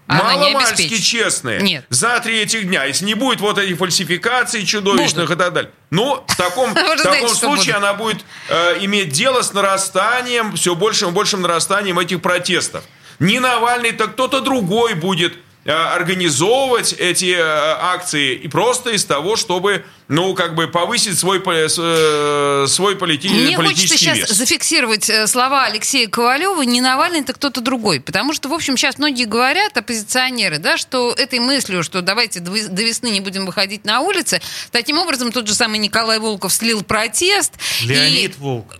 Она 0.07 0.23
мало-мальски 0.23 0.97
честные, 1.01 1.59
Нет. 1.59 1.85
за 1.89 2.19
три 2.21 2.39
этих 2.39 2.67
дня, 2.67 2.85
если 2.85 3.03
не 3.03 3.13
будет 3.13 3.41
вот 3.41 3.57
этих 3.57 3.77
фальсификаций 3.77 4.65
чудовищных 4.65 5.29
и 5.29 5.35
так 5.35 5.51
далее. 5.53 5.71
Ну, 5.89 6.23
в 6.25 6.37
таком, 6.37 6.71
в 6.71 6.75
таком 6.75 6.97
знаете, 6.97 7.35
случае 7.35 7.75
она 7.75 7.93
будет 7.93 8.23
э, 8.47 8.77
иметь 8.85 9.09
дело 9.09 9.41
с 9.41 9.51
нарастанием, 9.51 10.55
все 10.55 10.75
большим 10.75 11.09
и 11.09 11.11
большим 11.11 11.41
нарастанием 11.41 11.99
этих 11.99 12.21
протестов. 12.21 12.85
Не 13.19 13.39
Навальный, 13.39 13.91
так 13.91 14.13
кто-то 14.13 14.39
другой 14.39 14.93
будет 14.93 15.33
организовывать 15.73 16.93
эти 16.93 17.35
э, 17.35 17.41
акции 17.41 18.35
и 18.35 18.47
просто 18.47 18.91
из 18.91 19.03
того, 19.05 19.35
чтобы, 19.35 19.83
ну, 20.07 20.33
как 20.33 20.55
бы 20.55 20.67
повысить 20.67 21.17
свой, 21.19 21.39
э, 21.45 22.65
свой 22.67 22.95
полити- 22.95 23.29
Мне 23.29 23.55
хочется 23.55 23.57
политический 23.57 23.97
сейчас 23.97 24.17
вес. 24.17 24.29
зафиксировать 24.29 25.09
э, 25.09 25.27
слова 25.27 25.65
Алексея 25.65 26.07
Ковалева, 26.07 26.61
не 26.61 26.79
Навальный, 26.81 27.19
это 27.19 27.33
кто-то 27.33 27.61
другой. 27.61 27.99
Потому 27.99 28.33
что, 28.33 28.49
в 28.49 28.53
общем, 28.53 28.77
сейчас 28.77 28.97
многие 28.97 29.25
говорят, 29.25 29.75
оппозиционеры, 29.77 30.57
да, 30.57 30.77
что 30.77 31.11
этой 31.11 31.39
мыслью, 31.39 31.83
что 31.83 32.01
давайте 32.01 32.39
до 32.39 32.51
вес- 32.51 32.67
до 32.69 32.81
весны 32.83 33.07
не 33.09 33.19
будем 33.19 33.45
выходить 33.45 33.83
на 33.85 34.01
улицы, 34.01 34.41
таким 34.71 34.97
образом 34.99 35.31
тот 35.31 35.47
же 35.47 35.53
самый 35.53 35.79
Николай 35.79 36.19
Волков 36.19 36.53
слил 36.53 36.83
протест. 36.83 37.53
и- 37.83 37.87
Леонид 37.87 38.37
Волк. 38.37 38.77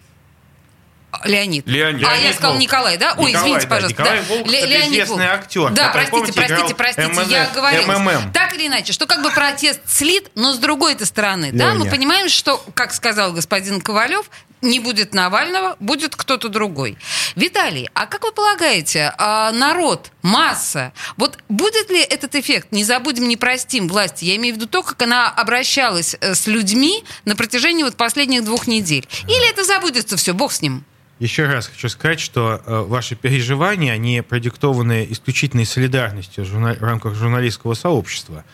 Леонид. 1.26 1.68
Леонид. 1.68 2.06
А 2.08 2.12
я 2.12 2.18
Леонид 2.18 2.34
сказал 2.36 2.52
Волк. 2.52 2.62
Николай, 2.62 2.98
да? 2.98 3.14
Ой, 3.18 3.30
Николай, 3.32 3.48
извините, 3.48 3.68
да, 3.68 3.76
пожалуйста. 3.76 4.02
Николай 4.02 4.20
да. 4.20 4.26
Волк 4.36 4.48
Ле- 4.48 4.58
это 4.60 4.68
Леонид 4.68 4.94
известный 4.94 5.16
Волк. 5.28 5.34
актер, 5.34 5.70
Да, 5.72 5.88
который, 5.88 6.08
простите, 6.08 6.10
помните, 6.34 6.34
простите, 6.76 6.76
простите, 6.76 7.08
МММ. 7.22 7.30
я 7.30 7.50
говорила. 7.54 7.98
МММ. 8.00 8.32
Так 8.34 8.54
или 8.56 8.68
иначе, 8.68 8.94
что 8.94 9.06
как 9.06 9.22
бы 9.22 9.32
протест 9.32 9.82
слит, 9.86 10.30
но 10.36 10.54
с 10.54 10.58
другой-то 10.58 11.06
стороны, 11.06 11.52
да, 11.52 11.74
мы 11.74 11.80
Леня. 11.86 11.92
понимаем, 11.92 12.30
что, 12.30 12.64
как 12.74 12.94
сказал 12.94 13.32
господин 13.34 13.82
Ковалев, 13.82 14.30
не 14.64 14.80
будет 14.80 15.14
Навального, 15.14 15.76
будет 15.80 16.16
кто-то 16.16 16.50
другой. 16.50 16.98
Виталий, 17.36 17.88
а 17.94 18.08
как 18.08 18.24
вы 18.24 18.32
полагаете, 18.32 19.14
а, 19.20 19.52
народ, 19.52 20.10
масса, 20.24 20.94
вот 21.16 21.38
будет 21.48 21.92
ли 21.92 22.02
этот 22.02 22.34
эффект, 22.34 22.70
не 22.72 22.84
забудем, 22.84 23.28
не 23.28 23.38
простим 23.38 23.88
власти, 23.88 24.26
я 24.26 24.36
имею 24.38 24.56
в 24.56 24.58
виду 24.58 24.68
то, 24.68 24.82
как 24.82 25.00
она 25.04 25.30
обращалась 25.30 26.16
э, 26.20 26.34
с 26.34 26.48
людьми 26.48 27.04
на 27.26 27.36
протяжении 27.36 27.84
вот 27.84 27.98
последних 27.98 28.44
двух 28.46 28.66
недель? 28.66 29.08
Или 29.28 29.48
это 29.52 29.64
забудется 29.64 30.18
все, 30.18 30.34
бог 30.34 30.52
с 30.52 30.62
ним? 30.64 30.84
Еще 31.20 31.48
раз 31.48 31.68
хочу 31.68 31.90
сказать, 31.90 32.20
что 32.20 32.62
э, 32.64 32.82
ваши 32.82 33.16
переживания, 33.16 33.92
они 33.92 34.22
продиктованы 34.22 35.08
исключительной 35.10 35.66
солидарностью 35.66 36.46
журна- 36.46 36.78
в 36.78 36.84
рамках 36.84 37.16
журналистского 37.16 37.74
сообщества. 37.74 38.46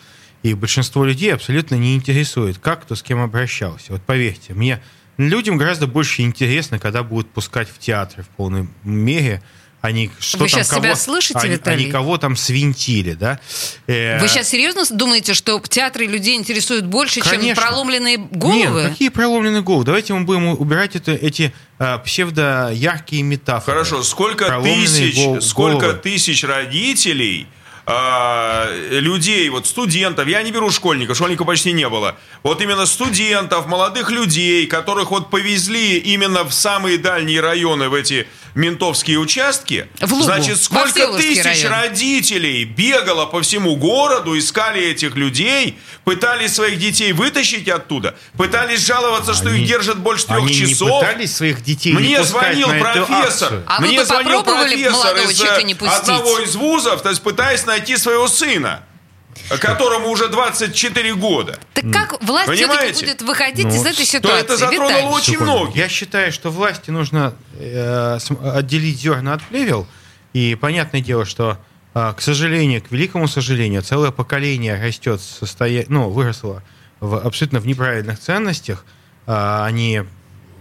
И 0.44 0.54
большинство 0.54 1.04
людей 1.04 1.34
абсолютно 1.34 1.76
не 1.76 1.96
интересует, 1.96 2.60
как 2.60 2.84
кто 2.84 2.96
с 2.96 3.04
кем 3.04 3.22
обращался. 3.22 3.92
Вот 3.92 4.02
поверьте, 4.02 4.54
мне 4.54 4.82
людям 5.18 5.58
гораздо 5.58 5.88
больше 5.88 6.22
интересно, 6.22 6.80
когда 6.80 7.04
будут 7.04 7.30
пускать 7.30 7.70
в 7.70 7.80
театры 7.80 8.24
в 8.24 8.30
полной 8.30 8.70
мере, 8.84 9.42
они 9.84 10.10
что 10.18 10.38
Вы 10.38 10.48
там 10.48 10.64
кого, 10.64 10.82
себя 10.82 10.96
слышите, 10.96 11.40
они, 11.40 11.50
Виталий? 11.56 11.84
они 11.84 11.92
кого 11.92 12.18
там 12.18 12.38
свинтили, 12.38 13.16
да? 13.16 13.38
Э, 13.86 14.18
Вы 14.22 14.30
сейчас 14.30 14.48
серьезно 14.48 14.86
думаете, 14.90 15.34
что 15.34 15.60
театры 15.60 16.06
людей 16.06 16.38
интересуют 16.38 16.86
больше, 16.86 17.16
чем 17.20 17.32
Конечно. 17.32 17.62
проломленные 17.62 18.18
головы? 18.18 18.82
Нет, 18.84 18.92
какие 18.92 19.10
проломленные 19.10 19.62
головы? 19.62 19.84
Давайте 19.84 20.14
мы 20.14 20.22
будем 20.22 20.48
убирать 20.48 20.96
это, 20.96 21.12
эти 21.12 21.54
а, 21.80 21.98
псевдо-яркие 21.98 23.24
метафоры. 23.24 23.80
Хорошо, 23.80 24.04
сколько 24.04 24.62
тысяч, 24.64 25.18
гол- 25.18 25.42
сколько 25.42 25.80
головы. 25.88 26.00
тысяч 26.00 26.46
родителей, 26.46 27.48
а, 27.86 28.70
людей, 28.92 29.50
вот 29.50 29.68
студентов, 29.68 30.28
я 30.28 30.42
не 30.44 30.52
беру 30.52 30.72
школьников, 30.72 31.18
школьников 31.18 31.48
почти 31.48 31.74
не 31.74 31.88
было, 31.90 32.16
вот 32.42 32.62
именно 32.62 32.86
студентов, 32.86 33.68
молодых 33.68 34.10
людей, 34.10 34.66
которых 34.68 35.12
вот 35.12 35.30
повезли 35.30 35.98
именно 35.98 36.44
в 36.44 36.54
самые 36.54 36.98
дальние 36.98 37.42
районы, 37.42 37.90
в 37.90 37.94
эти 37.94 38.28
ментовские 38.56 39.18
участки, 39.18 39.88
В 40.00 40.12
Лугу, 40.14 40.26
значит, 40.26 40.62
сколько 40.62 41.18
тысяч 41.18 41.44
район. 41.44 41.72
родителей 41.72 42.66
бегало 42.66 43.26
по 43.26 43.42
всему 43.42 43.76
городу, 43.76 44.38
искали 44.38 44.80
этих 44.80 45.16
людей, 45.16 45.80
пытались 46.04 46.54
своих 46.54 46.78
детей 46.78 47.14
вытащить 47.14 47.68
оттуда, 47.68 48.16
пытались 48.38 48.86
жаловаться, 48.86 49.34
что 49.34 49.50
их 49.50 49.66
держат 49.68 49.98
больше 49.98 50.28
трех 50.28 50.44
Они 50.44 50.54
часов. 50.54 50.88
не 50.88 51.00
пытались 51.00 51.36
своих 51.36 51.64
детей 51.64 51.94
не 51.94 51.98
Мне 52.00 52.24
звонил 52.24 52.70
профессор. 52.70 53.64
А 53.66 53.82
вы 53.82 53.88
Мне 53.88 53.98
бы 54.00 54.06
звонил 54.06 54.44
профессор 54.44 55.18
из 55.18 55.42
э, 55.42 55.64
не 55.64 55.74
пустить? 55.74 56.00
одного 56.02 56.40
из 56.40 56.56
вузов, 56.56 57.02
то 57.02 57.10
есть 57.10 57.24
пытаясь 57.24 57.66
найти 57.74 57.98
своего 57.98 58.28
сына, 58.28 58.84
которому 59.60 60.10
уже 60.10 60.28
24 60.30 61.16
года. 61.16 61.60
Так 61.74 61.86
как 61.92 62.22
власть 62.24 62.52
все-таки 62.52 62.68
Понимаете? 62.68 63.06
будет 63.06 63.22
выходить 63.24 63.66
Ну, 63.66 63.76
из 63.76 63.86
этой 63.86 64.06
ситуации? 64.06 64.42
это 64.42 64.58
затронуло 64.58 64.90
Виталий? 64.90 65.08
очень 65.08 65.40
многих. 65.40 65.76
Я 65.76 65.90
считаю, 65.90 66.32
что 66.32 66.52
власти 66.52 66.92
нужно 66.92 67.34
э, 67.60 68.18
отделить 68.54 69.00
зерна 69.00 69.34
от 69.34 69.44
плевел. 69.44 69.88
И 70.34 70.56
понятное 70.56 71.02
дело, 71.02 71.26
что, 71.26 71.58
э, 71.96 72.14
к 72.16 72.22
сожалению, 72.22 72.82
к 72.84 72.92
великому 72.92 73.28
сожалению, 73.28 73.82
целое 73.82 74.12
поколение 74.12 74.76
растет, 74.82 75.20
состоя... 75.22 75.86
ну, 75.90 76.10
выросло 76.10 76.62
в, 77.00 77.16
абсолютно 77.18 77.60
в 77.60 77.68
неправильных 77.68 78.20
ценностях. 78.20 78.86
А, 79.26 79.66
они 79.66 80.04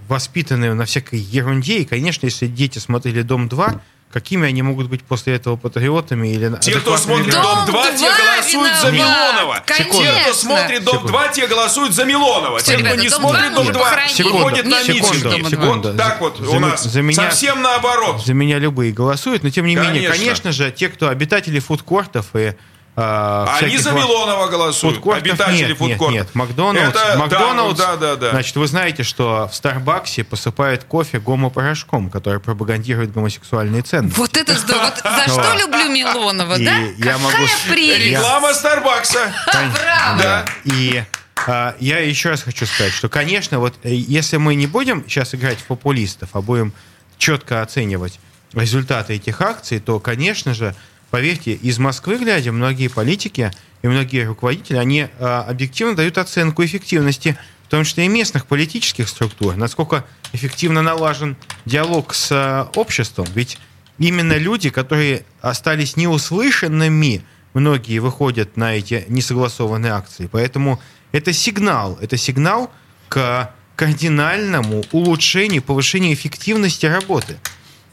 воспитаны 0.08 0.74
на 0.74 0.84
всякой 0.84 1.18
ерунде. 1.18 1.78
И, 1.78 1.84
конечно, 1.84 2.26
если 2.26 2.46
дети 2.46 2.78
смотрели 2.78 3.22
«Дом-2», 3.22 3.80
какими 4.12 4.46
они 4.46 4.62
могут 4.62 4.88
быть 4.88 5.02
после 5.02 5.34
этого 5.34 5.56
патриотами 5.56 6.28
или 6.28 6.54
Те, 6.60 6.76
кто 6.76 6.96
смотрит 6.96 7.32
гражданами? 7.32 7.72
«Дом-2», 7.72 7.98
те 7.98 8.04
«Дом-2» 8.04 8.18
голосуют 8.18 8.76
за. 8.76 8.90
Милонова. 8.92 9.62
Те, 9.66 9.84
кто 9.84 10.34
смотрит 10.34 10.84
«Дом-2», 10.84 11.32
те 11.34 11.46
голосуют 11.46 11.94
за 11.94 12.04
Милонова. 12.04 12.60
Те, 12.60 12.76
кто 12.78 12.94
не 12.94 13.08
«Дом-2» 13.08 13.10
смотрит 13.10 13.54
«Дом-2», 13.54 13.72
похоронили. 13.72 14.22
выходят 14.22 14.66
на 14.66 14.82
митинги. 14.82 15.56
Вот 15.56 15.96
так 15.96 16.20
вот 16.20 16.38
За- 16.38 16.50
у 16.50 16.58
нас. 16.60 16.88
Совсем 17.14 17.62
наоборот. 17.62 18.24
За 18.24 18.34
меня 18.34 18.58
любые 18.58 18.92
голосуют, 18.92 19.42
но 19.42 19.50
тем 19.50 19.66
не 19.66 19.76
менее, 19.76 20.08
конечно 20.08 20.52
же, 20.52 20.70
те, 20.70 20.88
кто 20.88 21.08
обитатели 21.08 21.58
фудкортов 21.58 22.26
и 22.34 22.54
а, 22.94 23.56
Они 23.60 23.78
за 23.78 23.92
ва- 23.92 23.98
Милонова 23.98 24.48
голосуют, 24.48 24.96
фудкортов 24.96 25.22
обитатели 25.22 25.56
нет, 25.56 25.68
нет, 25.68 25.78
фудкортов. 25.78 26.12
нет. 26.12 26.34
Макдоналдс, 26.34 26.88
Это- 26.90 27.08
да, 27.08 27.16
Макдоналдс, 27.16 27.78
ну, 27.80 27.84
да, 27.86 27.96
да, 27.96 28.16
да. 28.16 28.30
значит, 28.32 28.54
вы 28.56 28.66
знаете, 28.66 29.02
что 29.02 29.48
в 29.50 29.54
Старбаксе 29.54 30.24
посыпают 30.24 30.84
кофе 30.84 31.18
гомопорошком, 31.18 32.10
который 32.10 32.38
пропагандирует 32.40 33.12
гомосексуальные 33.12 33.82
ценности. 33.82 34.18
Вот 34.18 34.36
это 34.36 34.54
здорово. 34.54 34.92
Вот 35.02 35.26
за 35.26 35.32
что 35.42 35.54
люблю 35.58 35.88
Милонова, 35.90 36.58
да? 36.58 36.76
я 36.98 37.18
могу. 37.18 37.36
Реклама 37.74 38.52
Старбакса. 38.52 39.32
Браво. 39.46 40.18
Да. 40.22 40.44
И 40.64 41.02
а, 41.46 41.74
я 41.80 41.98
еще 42.00 42.28
раз 42.30 42.42
хочу 42.42 42.66
сказать, 42.66 42.92
что, 42.92 43.08
конечно, 43.08 43.58
вот 43.58 43.74
э, 43.82 43.94
если 43.94 44.36
мы 44.36 44.54
не 44.54 44.66
будем 44.66 45.04
сейчас 45.08 45.34
играть 45.34 45.58
в 45.58 45.64
популистов, 45.64 46.28
а 46.34 46.40
будем 46.42 46.72
четко 47.18 47.62
оценивать 47.62 48.20
результаты 48.54 49.14
этих 49.14 49.40
акций, 49.40 49.80
то, 49.80 49.98
конечно 49.98 50.54
же, 50.54 50.74
поверьте, 51.12 51.52
из 51.52 51.78
Москвы 51.78 52.16
глядя, 52.16 52.52
многие 52.52 52.88
политики 52.88 53.52
и 53.82 53.86
многие 53.86 54.26
руководители, 54.26 54.78
они 54.78 55.08
а, 55.18 55.44
объективно 55.46 55.94
дают 55.94 56.16
оценку 56.16 56.64
эффективности, 56.64 57.36
в 57.66 57.68
том 57.68 57.84
числе 57.84 58.06
и 58.06 58.08
местных 58.08 58.46
политических 58.46 59.08
структур, 59.10 59.54
насколько 59.54 60.06
эффективно 60.32 60.80
налажен 60.80 61.36
диалог 61.66 62.14
с 62.14 62.30
а, 62.32 62.70
обществом. 62.76 63.26
Ведь 63.34 63.58
именно 63.98 64.38
люди, 64.38 64.70
которые 64.70 65.26
остались 65.42 65.96
неуслышанными, 65.96 67.22
многие 67.52 67.98
выходят 67.98 68.56
на 68.56 68.74
эти 68.74 69.04
несогласованные 69.08 69.92
акции. 69.92 70.30
Поэтому 70.32 70.80
это 71.12 71.34
сигнал, 71.34 71.98
это 72.00 72.16
сигнал 72.16 72.72
к 73.10 73.52
кардинальному 73.76 74.82
улучшению, 74.92 75.62
повышению 75.62 76.14
эффективности 76.14 76.86
работы. 76.86 77.36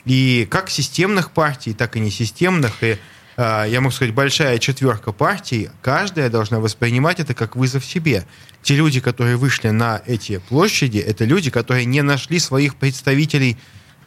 И 0.10 0.48
как 0.50 0.72
системных 0.72 1.30
партий, 1.30 1.76
так 1.76 1.96
и 1.96 2.00
несистемных, 2.00 2.84
и 2.84 2.98
а, 3.38 3.66
я 3.66 3.80
могу 3.80 3.92
сказать, 3.92 4.12
большая 4.12 4.58
четверка 4.58 5.12
партий, 5.12 5.70
каждая 5.84 6.32
должна 6.32 6.60
воспринимать 6.60 7.20
это 7.20 7.36
как 7.36 7.56
вызов 7.56 7.86
себе. 7.86 8.26
Те 8.64 8.76
люди, 8.76 9.02
которые 9.02 9.38
вышли 9.38 9.70
на 9.70 10.02
эти 10.08 10.40
площади, 10.40 10.98
это 10.98 11.26
люди, 11.26 11.52
которые 11.52 11.86
не 11.86 12.02
нашли 12.02 12.40
своих 12.40 12.76
представителей 12.76 13.56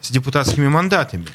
с 0.01 0.11
депутатскими 0.11 0.67
мандатами. 0.67 1.25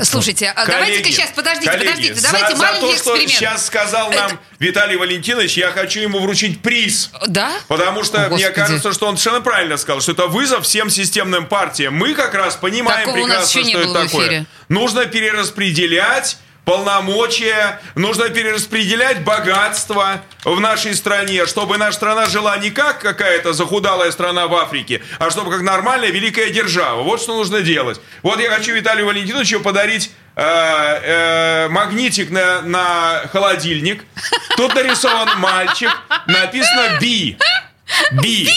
Слушайте, 0.00 0.48
а 0.54 0.64
Коллеги, 0.64 0.72
давайте-ка 0.72 1.10
сейчас, 1.12 1.30
подождите, 1.30 1.70
коллеги, 1.70 1.86
подождите, 1.86 2.14
за- 2.14 2.32
давайте 2.32 2.56
за, 2.56 2.62
маленький 2.62 2.80
то, 2.80 2.96
что 2.96 3.10
эксперимент. 3.14 3.30
сейчас 3.30 3.66
сказал 3.66 4.10
нам 4.12 4.40
Виталий 4.58 4.96
Валентинович, 4.96 5.56
я 5.58 5.70
хочу 5.70 6.00
ему 6.00 6.20
вручить 6.20 6.62
приз. 6.62 7.10
Да? 7.26 7.52
Потому 7.68 8.02
что 8.02 8.26
О, 8.26 8.30
мне 8.30 8.50
кажется, 8.50 8.92
что 8.92 9.06
он 9.06 9.16
совершенно 9.18 9.42
правильно 9.42 9.76
сказал, 9.76 10.00
что 10.00 10.12
это 10.12 10.26
вызов 10.28 10.64
всем 10.64 10.88
системным 10.90 11.46
партиям. 11.46 11.94
Мы 11.94 12.14
как 12.14 12.34
раз 12.34 12.56
понимаем 12.56 13.06
Такого 13.06 13.24
прекрасно, 13.26 13.64
что 13.64 13.78
это 13.78 13.92
такое. 13.92 14.46
Нужно 14.68 15.04
перераспределять 15.06 16.38
полномочия, 16.64 17.80
нужно 17.94 18.28
перераспределять 18.28 19.24
богатство 19.24 20.22
в 20.44 20.60
нашей 20.60 20.94
стране, 20.94 21.46
чтобы 21.46 21.78
наша 21.78 21.96
страна 21.96 22.26
жила 22.26 22.56
не 22.58 22.70
как 22.70 23.00
какая-то 23.00 23.52
захудалая 23.52 24.10
страна 24.10 24.46
в 24.46 24.54
Африке, 24.54 25.02
а 25.18 25.30
чтобы 25.30 25.50
как 25.50 25.62
нормальная 25.62 26.10
великая 26.10 26.50
держава. 26.50 27.02
Вот 27.02 27.20
что 27.20 27.36
нужно 27.36 27.60
делать. 27.60 28.00
Вот 28.22 28.40
я 28.40 28.50
хочу 28.50 28.72
Виталию 28.72 29.06
Валентиновичу 29.06 29.60
подарить 29.60 30.12
э, 30.36 30.42
э, 30.42 31.68
магнитик 31.68 32.30
на, 32.30 32.62
на 32.62 33.22
холодильник. 33.32 34.04
Тут 34.56 34.74
нарисован 34.74 35.28
мальчик, 35.38 35.90
написано 36.26 36.98
«Би». 37.00 37.36
Би. 38.12 38.48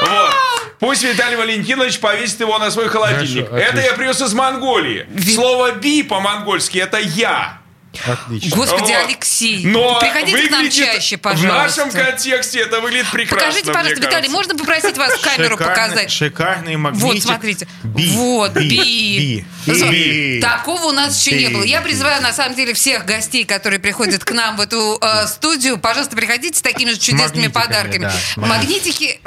Вот. 0.00 0.34
Пусть 0.78 1.02
Виталий 1.02 1.36
Валентинович 1.36 1.98
повесит 1.98 2.40
его 2.40 2.58
на 2.58 2.70
свой 2.70 2.88
холодильник. 2.88 3.48
Хорошо, 3.48 3.66
это 3.66 3.80
я 3.80 3.92
привез 3.94 4.20
из 4.20 4.32
Монголии. 4.32 5.06
Слово 5.34 5.72
«би» 5.72 6.02
по-монгольски 6.02 6.78
это 6.78 6.98
«я». 6.98 7.58
Отлично. 8.06 8.54
Господи, 8.54 8.92
Вот. 8.92 9.04
Алексей, 9.08 9.64
Но 9.64 9.98
приходите 9.98 10.46
к 10.46 10.50
нам 10.52 10.70
чаще, 10.70 11.16
В 11.16 11.20
пожалуйста. 11.20 11.84
нашем 11.84 11.90
контексте 11.90 12.60
это 12.60 12.80
выглядит 12.80 13.10
прекрасно. 13.10 13.46
Покажите, 13.48 13.72
пожалуйста, 13.72 13.96
Виталий, 13.96 14.12
кажется. 14.28 14.36
можно 14.36 14.54
попросить 14.56 14.98
вас 14.98 15.12
в 15.14 15.20
камеру 15.22 15.56
Шикарный- 15.56 15.66
показать? 15.74 16.10
Шикарный 16.12 16.76
магнитик. 16.76 17.06
Вот, 17.08 17.22
смотрите. 17.22 17.66
Би. 17.82 18.10
Вот, 18.12 18.52
би. 18.52 18.68
Би. 18.68 19.44
Би. 19.66 20.40
Такого 20.40 20.82
у 20.88 20.92
нас 20.92 21.26
еще 21.26 21.36
не 21.38 21.48
было. 21.48 21.64
Я 21.64 21.80
призываю, 21.80 22.22
на 22.22 22.32
самом 22.32 22.54
деле, 22.54 22.74
всех 22.74 23.04
гостей, 23.04 23.44
которые 23.44 23.80
приходят 23.80 24.22
к 24.22 24.30
нам 24.32 24.58
в 24.58 24.60
эту 24.60 24.98
э, 25.00 25.26
студию, 25.26 25.78
пожалуйста, 25.78 26.14
приходите 26.14 26.56
с 26.58 26.62
такими 26.62 26.90
же 26.90 26.98
чудесными 26.98 27.46
магнитиками, 27.48 27.64
подарками. 27.64 28.02
да, 28.04 28.46
Магнитики... 28.46 29.20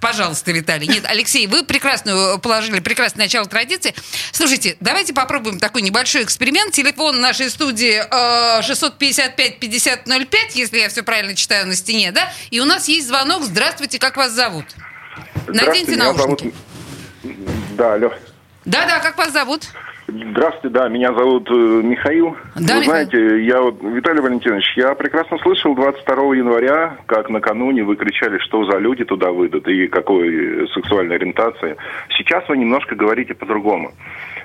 Пожалуйста, 0.00 0.52
Виталий. 0.52 0.86
Нет, 0.86 1.04
Алексей, 1.06 1.46
вы 1.46 1.64
прекрасную 1.64 2.38
положили, 2.38 2.80
прекрасное 2.80 3.24
начало 3.26 3.46
традиции. 3.46 3.94
Слушайте, 4.32 4.76
давайте 4.80 5.12
попробуем 5.12 5.58
такой 5.58 5.82
небольшой 5.82 6.22
эксперимент. 6.24 6.72
Телефон 6.72 7.20
нашей 7.20 7.50
студии 7.50 8.02
э, 8.02 8.60
655-5005, 8.60 10.28
если 10.54 10.78
я 10.78 10.88
все 10.88 11.02
правильно 11.02 11.34
читаю 11.34 11.66
на 11.66 11.74
стене, 11.74 12.12
да? 12.12 12.32
И 12.50 12.60
у 12.60 12.64
нас 12.64 12.88
есть 12.88 13.08
звонок. 13.08 13.42
Здравствуйте, 13.42 13.98
как 13.98 14.16
вас 14.16 14.32
зовут? 14.32 14.66
Наденьте 15.46 15.92
меня 15.92 16.12
зовут... 16.12 16.42
наушники. 16.42 16.54
Да, 17.76 17.94
алло. 17.94 18.14
Да-да, 18.64 19.00
как 19.00 19.16
вас 19.16 19.32
зовут? 19.32 19.66
Здравствуйте, 20.08 20.70
да, 20.70 20.88
меня 20.88 21.12
зовут 21.12 21.50
э, 21.50 21.52
Михаил. 21.52 22.34
Да, 22.54 22.76
Вы 22.76 22.80
Михаил. 22.80 22.84
знаете, 22.84 23.44
я 23.44 23.60
вот, 23.60 23.82
Виталий 23.82 24.22
Валентинович, 24.22 24.72
я 24.78 24.94
прекрасно 24.94 25.36
слышал 25.38 25.74
22 25.74 26.34
января, 26.36 26.96
как 27.04 27.28
накануне 27.28 27.84
вы 27.84 27.94
кричали, 27.96 28.38
что 28.38 28.64
за 28.64 28.78
люди 28.78 29.04
туда 29.04 29.32
выйдут 29.32 29.68
и 29.68 29.86
какой 29.88 30.66
сексуальной 30.72 31.16
ориентации. 31.16 31.76
Сейчас 32.16 32.48
вы 32.48 32.56
немножко 32.56 32.94
говорите 32.94 33.34
по-другому. 33.34 33.92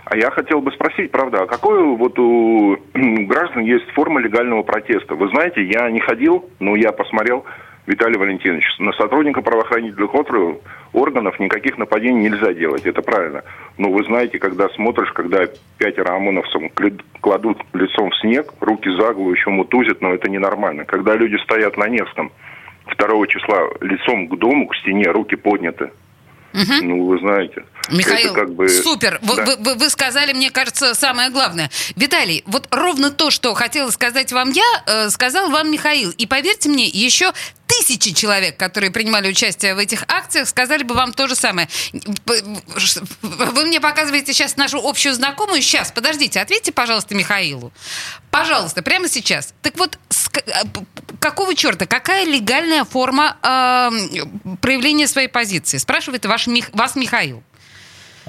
А 0.04 0.18
я 0.18 0.32
хотел 0.32 0.60
бы 0.60 0.70
спросить, 0.74 1.12
правда, 1.12 1.44
а 1.44 1.48
какой 1.48 1.82
вот 1.82 2.20
у 2.20 2.78
граждан 2.94 3.64
есть 3.64 3.90
форма 3.92 4.20
легального 4.20 4.64
протеста? 4.64 5.16
Вы 5.16 5.30
знаете, 5.30 5.64
я 5.64 5.90
не 5.90 6.02
ходил, 6.02 6.44
но 6.60 6.76
я 6.76 6.92
посмотрел, 6.92 7.46
Виталий 7.86 8.18
Валентинович, 8.18 8.66
на 8.80 8.94
сотрудника 8.94 9.42
правоохранительных 9.42 10.14
органов 10.94 11.40
никаких 11.40 11.78
нападений 11.78 12.30
нельзя 12.30 12.54
делать, 12.54 12.86
это 12.86 13.02
правильно. 13.02 13.44
Но 13.78 13.92
вы 13.92 14.04
знаете, 14.06 14.40
когда 14.40 14.70
смотришь, 14.70 15.12
когда 15.12 15.48
пятеро 15.78 16.16
ОМОНовцев 16.16 16.62
кладут 17.20 17.58
лицом 17.74 18.10
в 18.12 18.16
снег, 18.22 18.54
руки 18.62 18.90
за 18.90 19.14
голову 19.14 19.34
еще 19.34 19.50
мутузят, 19.50 20.02
но 20.02 20.14
это 20.14 20.30
ненормально. 20.30 20.86
Когда 20.86 21.16
люди 21.16 21.36
стоят 21.44 21.76
на 21.78 21.88
Невском 21.90 22.32
2 22.98 23.28
числа 23.28 23.60
лицом 23.82 24.28
к 24.30 24.38
дому, 24.38 24.68
к 24.68 24.76
стене, 24.78 25.10
руки 25.12 25.36
подняты, 25.36 25.90
ну, 26.84 27.06
вы 27.08 27.18
знаете. 27.20 27.64
Михаил, 27.92 28.34
как 28.34 28.54
бы... 28.54 28.70
супер. 28.70 29.18
Вы, 29.24 29.36
Да. 29.38 29.46
вы- 29.46 29.56
вы- 29.58 29.76
вы 29.76 29.90
сказали, 29.90 30.34
мне 30.34 30.52
кажется, 30.52 30.94
самое 30.94 31.32
главное. 31.32 31.70
Виталий, 31.96 32.44
вот 32.46 32.68
ровно 32.72 33.10
то, 33.10 33.32
что 33.32 33.54
хотела 33.56 33.90
сказать 33.90 34.32
вам 34.32 34.52
я, 34.52 34.64
э, 34.86 35.10
сказал 35.10 35.50
вам 35.50 35.72
Михаил. 35.72 36.12
И 36.12 36.28
поверьте 36.28 36.70
мне, 36.70 36.86
еще 36.86 37.32
тысячи 37.84 38.14
человек, 38.14 38.58
которые 38.58 38.92
принимали 38.92 39.30
участие 39.30 39.76
в 39.76 39.78
этих 39.78 40.04
акциях, 40.08 40.48
сказали 40.48 40.84
бы 40.84 40.96
вам 40.96 41.14
то 41.14 41.28
же 41.28 41.36
самое. 41.36 41.68
Вы 43.22 43.66
мне 43.66 43.82
показываете 43.82 44.34
сейчас 44.34 44.56
нашу 44.58 44.78
общую 44.80 45.14
знакомую. 45.14 45.62
Сейчас, 45.62 45.92
подождите, 45.92 46.40
ответьте, 46.40 46.72
пожалуйста, 46.72 47.14
Михаилу. 47.16 47.72
Пожалуйста, 48.32 48.82
прямо 48.82 49.08
сейчас. 49.10 49.54
Так 49.62 49.78
вот, 49.78 50.00
с 50.10 50.30
п- 50.30 50.44
какого 51.20 51.56
черта? 51.56 51.86
Какая 51.86 52.26
легальная 52.26 52.86
форма 52.86 53.38
э, 53.44 54.56
проявления 54.62 55.08
своей 55.08 55.28
позиции? 55.28 55.78
Спрашивает 55.78 56.26
ваш, 56.26 56.48
вас 56.72 56.96
Михаил. 56.96 57.44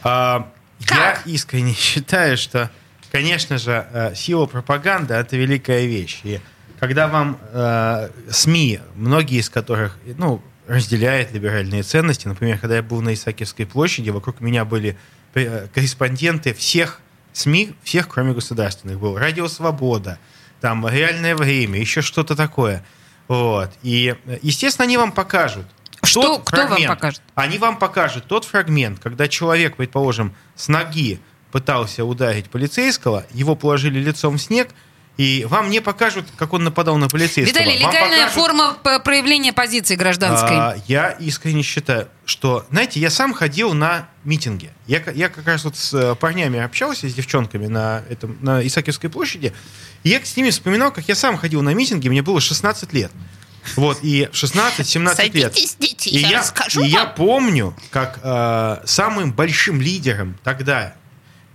А, 0.02 0.50
я 0.90 1.18
искренне 1.26 1.74
считаю, 1.78 2.36
что, 2.36 2.70
конечно 3.12 3.58
же, 3.58 3.86
э, 3.92 4.14
сила 4.16 4.46
пропаганды 4.46 5.14
это 5.14 5.36
великая 5.36 5.86
вещь. 5.86 6.20
И 6.24 6.40
когда 6.78 7.08
вам 7.08 7.38
э, 7.52 8.10
СМИ, 8.30 8.80
многие 8.96 9.38
из 9.40 9.50
которых, 9.50 9.98
ну, 10.18 10.42
разделяют 10.66 11.32
либеральные 11.32 11.82
ценности, 11.82 12.26
например, 12.26 12.58
когда 12.58 12.76
я 12.76 12.82
был 12.82 13.00
на 13.02 13.14
Исаакиевской 13.14 13.66
площади, 13.66 14.10
вокруг 14.10 14.40
меня 14.40 14.64
были 14.64 14.96
э, 15.34 15.66
корреспонденты 15.74 16.54
всех 16.54 17.00
СМИ, 17.32 17.74
всех, 17.82 18.08
кроме 18.08 18.32
государственных. 18.32 18.98
Был 18.98 19.18
Радио 19.18 19.48
Свобода, 19.48 20.18
там 20.60 20.86
Реальное 20.88 21.36
время, 21.36 21.78
еще 21.78 22.00
что-то 22.00 22.34
такое. 22.36 22.84
Вот. 23.28 23.70
И, 23.82 24.14
э, 24.26 24.38
естественно, 24.42 24.84
они 24.84 24.96
вам 24.96 25.12
покажут. 25.12 25.66
Что- 26.02 26.22
тот 26.22 26.44
кто 26.44 26.56
вам 26.58 26.68
фрагмент. 26.68 26.94
покажет? 26.94 27.22
Они 27.34 27.58
вам 27.58 27.78
покажут 27.78 28.26
тот 28.26 28.44
фрагмент, 28.44 28.98
когда 29.00 29.26
человек, 29.28 29.76
предположим, 29.76 30.34
с 30.54 30.68
ноги 30.68 31.18
пытался 31.50 32.04
ударить 32.04 32.50
полицейского, 32.50 33.24
его 33.32 33.54
положили 33.54 33.98
лицом 33.98 34.36
в 34.36 34.42
снег, 34.42 34.70
и 35.16 35.46
вам 35.48 35.70
не 35.70 35.80
покажут, 35.80 36.26
как 36.36 36.52
он 36.54 36.64
нападал 36.64 36.96
на 36.96 37.08
полицейского. 37.08 37.62
Виталий, 37.62 37.80
Вам 37.82 37.92
легальная 37.92 38.26
покажут- 38.26 38.34
форма 38.34 38.76
проявления 39.00 39.52
позиции 39.52 39.94
гражданской. 39.94 40.56
а, 40.56 40.76
я 40.88 41.10
искренне 41.12 41.62
считаю, 41.62 42.08
что, 42.24 42.66
знаете, 42.70 42.98
я 42.98 43.10
сам 43.10 43.32
ходил 43.32 43.74
на 43.74 44.08
митинги. 44.24 44.70
Я, 44.88 45.02
я 45.14 45.28
как 45.28 45.46
раз 45.46 45.64
вот 45.64 45.76
с 45.76 45.94
э, 45.94 46.14
парнями 46.16 46.58
общался, 46.58 47.08
с 47.08 47.14
девчонками 47.14 47.68
на, 47.68 48.02
этом, 48.10 48.38
на 48.40 48.66
Исаакиевской 48.66 49.08
площади, 49.08 49.52
и 50.02 50.08
я 50.08 50.24
с 50.24 50.36
ними 50.36 50.50
вспоминал, 50.50 50.90
как 50.90 51.06
я 51.08 51.14
сам 51.14 51.36
ходил 51.36 51.62
на 51.62 51.74
митинги, 51.74 52.08
мне 52.08 52.22
было 52.22 52.40
16 52.40 52.92
лет. 52.92 53.12
Вот, 53.76 54.00
и 54.02 54.28
16-17 54.32 55.32
лет. 55.34 55.54
Садитесь, 55.54 55.76
дети, 55.78 56.08
И 56.10 56.18
я 56.18 56.28
я, 56.28 56.38
расскажу 56.40 56.82
и 56.82 56.88
я 56.88 57.06
помню, 57.06 57.74
как 57.90 58.18
э, 58.22 58.82
самым 58.84 59.32
большим 59.32 59.80
лидером 59.80 60.36
тогда 60.44 60.94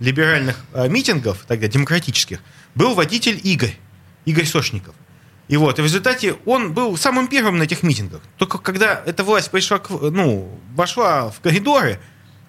либеральных 0.00 0.56
э, 0.72 0.88
митингов, 0.88 1.44
тогда 1.46 1.68
демократических, 1.68 2.40
был 2.74 2.94
водитель 2.94 3.40
Игорь, 3.42 3.76
Игорь 4.24 4.46
Сошников. 4.46 4.94
И 5.48 5.56
вот, 5.56 5.78
и 5.78 5.82
в 5.82 5.84
результате 5.84 6.36
он 6.44 6.72
был 6.72 6.96
самым 6.96 7.26
первым 7.26 7.58
на 7.58 7.64
этих 7.64 7.82
митингах. 7.82 8.22
Только 8.36 8.58
когда 8.58 9.02
эта 9.04 9.24
власть 9.24 9.50
пришла, 9.50 9.80
ну, 9.88 10.48
вошла 10.76 11.30
в 11.30 11.40
коридоры, 11.40 11.98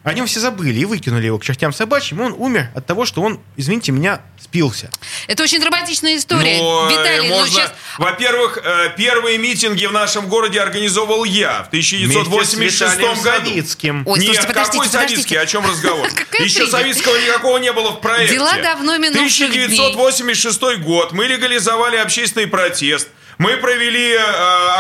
О 0.04 0.14
нем 0.14 0.26
все 0.26 0.40
забыли 0.40 0.80
и 0.80 0.86
выкинули 0.86 1.28
его 1.28 1.38
к 1.38 1.44
чертям 1.44 1.72
собачьим. 1.72 2.22
Он 2.22 2.34
умер 2.36 2.70
от 2.74 2.88
того, 2.88 3.06
что 3.06 3.22
он, 3.22 3.40
извините 3.56 3.92
меня, 3.92 4.22
спился. 4.42 4.90
Это 5.28 5.44
очень 5.44 5.60
драматичная 5.60 6.18
история. 6.18 6.58
Но, 6.58 6.88
э, 6.90 6.92
Виталий, 6.92 7.30
ну 7.30 7.36
можно... 7.36 7.54
сейчас... 7.54 7.74
Во-первых, 8.00 8.58
э, 8.64 8.94
первые 8.98 9.38
митинги 9.38 9.86
в 9.86 9.92
нашем 9.92 10.28
городе 10.28 10.60
организовал 10.60 11.24
я 11.24 11.64
в 11.64 11.68
1986 11.68 12.96
Виталием 12.96 13.22
году. 13.22 13.46
Савицким. 13.46 14.04
Ой, 14.08 14.20
Нет, 14.20 14.26
слушайте, 14.26 14.48
подождите, 14.48 14.78
какой 14.78 14.88
подождите. 14.88 15.16
Савицкий? 15.16 15.40
О 15.40 15.46
чем 15.46 15.66
разговор? 15.68 16.08
Еще 16.40 16.66
Савицкого 16.66 17.18
никакого 17.18 17.58
не 17.60 17.72
было 17.72 17.92
в 17.92 18.02
проекте. 18.02 18.36
Дела 18.36 18.58
давно 18.58 18.98
минувших 18.98 19.52
дней. 19.52 19.66
1986 19.66 20.80
год. 20.80 21.12
Мы 21.12 21.28
легализовали 21.28 21.98
общественный 21.98 22.48
протест. 22.48 23.08
Мы 23.42 23.58
провели 23.58 24.12
э, 24.14 24.20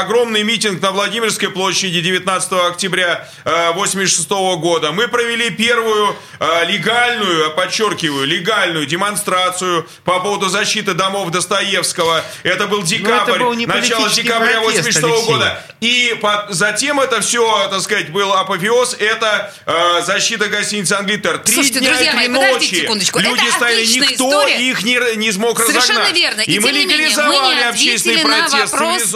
огромный 0.01 0.43
митинг 0.43 0.83
на 0.83 0.91
Владимирской 0.91 1.49
площади 1.49 1.99
19 1.99 2.51
октября 2.69 3.27
1986 3.43 4.29
года. 4.61 4.91
Мы 4.91 5.07
провели 5.07 5.49
первую 5.49 6.15
э, 6.39 6.65
легальную, 6.67 7.55
подчеркиваю, 7.55 8.27
легальную 8.27 8.85
демонстрацию 8.85 9.87
по 10.03 10.19
поводу 10.19 10.47
защиты 10.49 10.93
домов 10.93 11.31
Достоевского. 11.31 12.23
Это 12.43 12.67
был 12.67 12.83
декабрь, 12.83 13.39
был 13.39 13.53
не 13.55 13.65
начало 13.65 14.07
декабря 14.11 14.61
протест, 14.61 14.89
1986 14.89 15.03
Алексей. 15.07 15.25
года. 15.25 15.65
И 15.81 16.19
по- 16.21 16.45
затем 16.51 16.99
это 16.99 17.19
все, 17.21 17.67
так 17.71 17.81
сказать, 17.81 18.11
был 18.11 18.31
апофеоз. 18.31 18.95
Это 18.99 19.51
э, 19.65 20.01
защита 20.05 20.45
гостиницы 20.49 20.93
Англитер. 20.93 21.39
Три 21.39 21.55
Слушайте, 21.55 21.79
дня 21.79 21.89
друзья 21.95 22.13
мои, 22.13 22.27
подождите 22.27 22.53
ночи. 22.53 22.75
секундочку. 22.83 23.17
Люди 23.21 23.41
Это 23.47 23.55
стояли, 23.55 23.85
никто 23.87 24.13
история. 24.13 24.69
их 24.69 24.83
не, 24.83 25.15
не 25.15 25.31
смог 25.31 25.57
Совершенно 25.59 26.01
разогнать. 26.01 26.13
верно. 26.15 26.41
И, 26.41 26.51
И 26.53 26.59
мы 26.59 26.71
не 26.71 26.79
менее, 26.85 26.97
мы 26.97 27.01
легализовали 27.01 27.55
не 27.55 27.63
общественный 27.69 28.21
протест 28.21 28.50
вопрос-. 28.53 29.15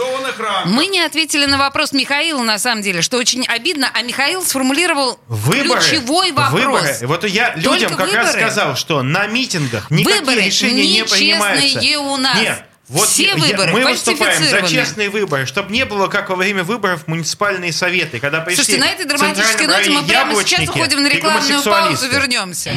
Мы 0.66 0.86
не 0.86 1.00
ответили 1.00 1.46
на 1.46 1.58
вопрос 1.58 1.92
Михаила, 1.92 2.42
на 2.42 2.58
самом 2.58 2.82
деле, 2.82 3.02
что 3.02 3.16
очень 3.18 3.44
обидно, 3.46 3.88
а 3.92 4.02
Михаил 4.02 4.42
сформулировал 4.44 5.18
Выборы. 5.28 5.80
ключевой 5.80 6.32
вопрос. 6.32 6.60
Выборы. 6.64 6.96
Вот 7.02 7.24
я 7.24 7.54
людям 7.54 7.90
Только 7.90 8.04
как 8.06 8.14
раз 8.14 8.26
выборы. 8.32 8.50
сказал, 8.50 8.76
что 8.76 9.02
на 9.02 9.26
митингах 9.26 9.90
никакие 9.90 10.20
Выборы 10.20 10.40
решения 10.42 10.86
не 10.86 11.04
принимаются. 11.04 12.00
у 12.00 12.16
нас. 12.16 12.38
Нет. 12.38 12.64
Вот 12.88 13.08
Все 13.08 13.30
я- 13.30 13.34
выборы 13.36 13.72
мы 13.72 13.84
выступаем 13.84 14.44
за 14.44 14.62
честные 14.62 15.10
выборы, 15.10 15.44
чтобы 15.46 15.72
не 15.72 15.84
было, 15.84 16.06
как 16.06 16.30
во 16.30 16.36
время 16.36 16.62
выборов, 16.62 17.08
муниципальные 17.08 17.72
советы, 17.72 18.20
когда 18.20 18.40
пришли 18.40 18.62
Слушайте, 18.62 18.80
на 18.84 18.90
этой 18.92 19.06
в 19.06 19.08
драматической 19.08 19.66
ноте 19.66 19.90
мы 19.90 20.02
прямо 20.04 20.34
сейчас 20.44 20.68
уходим 20.68 21.02
на 21.02 21.08
рекламную 21.08 21.62
паузу, 21.62 22.08
вернемся. 22.08 22.72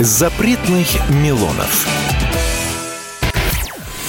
Запретных 0.00 0.88
Милонов. 1.08 1.86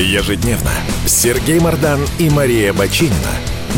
Ежедневно 0.00 0.70
Сергей 1.06 1.58
Мардан 1.60 2.00
и 2.18 2.28
Мария 2.28 2.72
Бочинина 2.72 3.32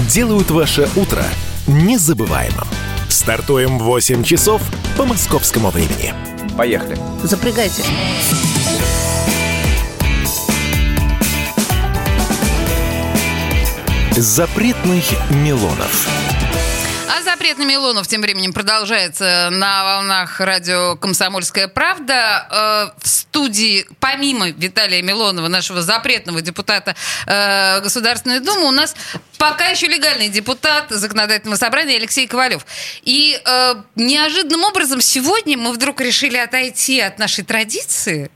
делают 0.08 0.50
ваше 0.50 0.88
утро 0.96 1.22
незабываемым. 1.66 2.66
Стартуем 3.08 3.78
в 3.78 3.84
8 3.84 4.24
часов 4.24 4.62
по 4.96 5.04
московскому 5.04 5.70
времени. 5.70 6.14
Поехали. 6.56 6.98
Запрягайте. 7.22 7.82
Запретных 14.16 15.04
Милонов. 15.30 16.08
А 17.48 17.50
запрет 17.50 17.66
на 17.66 17.70
Милонов 17.70 18.06
тем 18.06 18.20
временем 18.20 18.52
продолжается 18.52 19.48
на 19.50 19.82
волнах 19.82 20.38
радио 20.38 20.96
«Комсомольская 20.96 21.66
правда». 21.66 22.46
Э, 22.50 22.90
в 23.02 23.08
студии, 23.08 23.86
помимо 24.00 24.50
Виталия 24.50 25.00
Милонова, 25.00 25.48
нашего 25.48 25.80
запретного 25.80 26.42
депутата 26.42 26.94
э, 27.26 27.80
Государственной 27.80 28.40
Думы, 28.40 28.66
у 28.66 28.70
нас 28.70 28.94
пока 29.38 29.68
еще 29.68 29.86
легальный 29.86 30.28
депутат 30.28 30.90
Законодательного 30.90 31.56
собрания 31.56 31.96
Алексей 31.96 32.26
Ковалев. 32.26 32.66
И 33.04 33.40
э, 33.42 33.74
неожиданным 33.94 34.64
образом 34.64 35.00
сегодня 35.00 35.56
мы 35.56 35.72
вдруг 35.72 36.02
решили 36.02 36.36
отойти 36.36 37.00
от 37.00 37.18
нашей 37.18 37.44
традиции, 37.44 38.30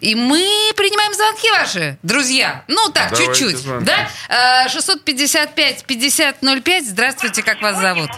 и 0.00 0.14
мы 0.14 0.38
принимаем 0.74 1.12
звонки 1.12 1.50
ваши, 1.50 1.98
друзья. 2.02 2.64
Ну 2.68 2.88
так, 2.88 3.14
чуть-чуть. 3.14 3.58
Да? 3.82 4.08
Э, 4.30 4.68
655-5005. 4.68 6.84
Здравствуйте, 6.86 7.42
как 7.42 7.60
вас 7.60 7.78
зовут? 7.78 8.08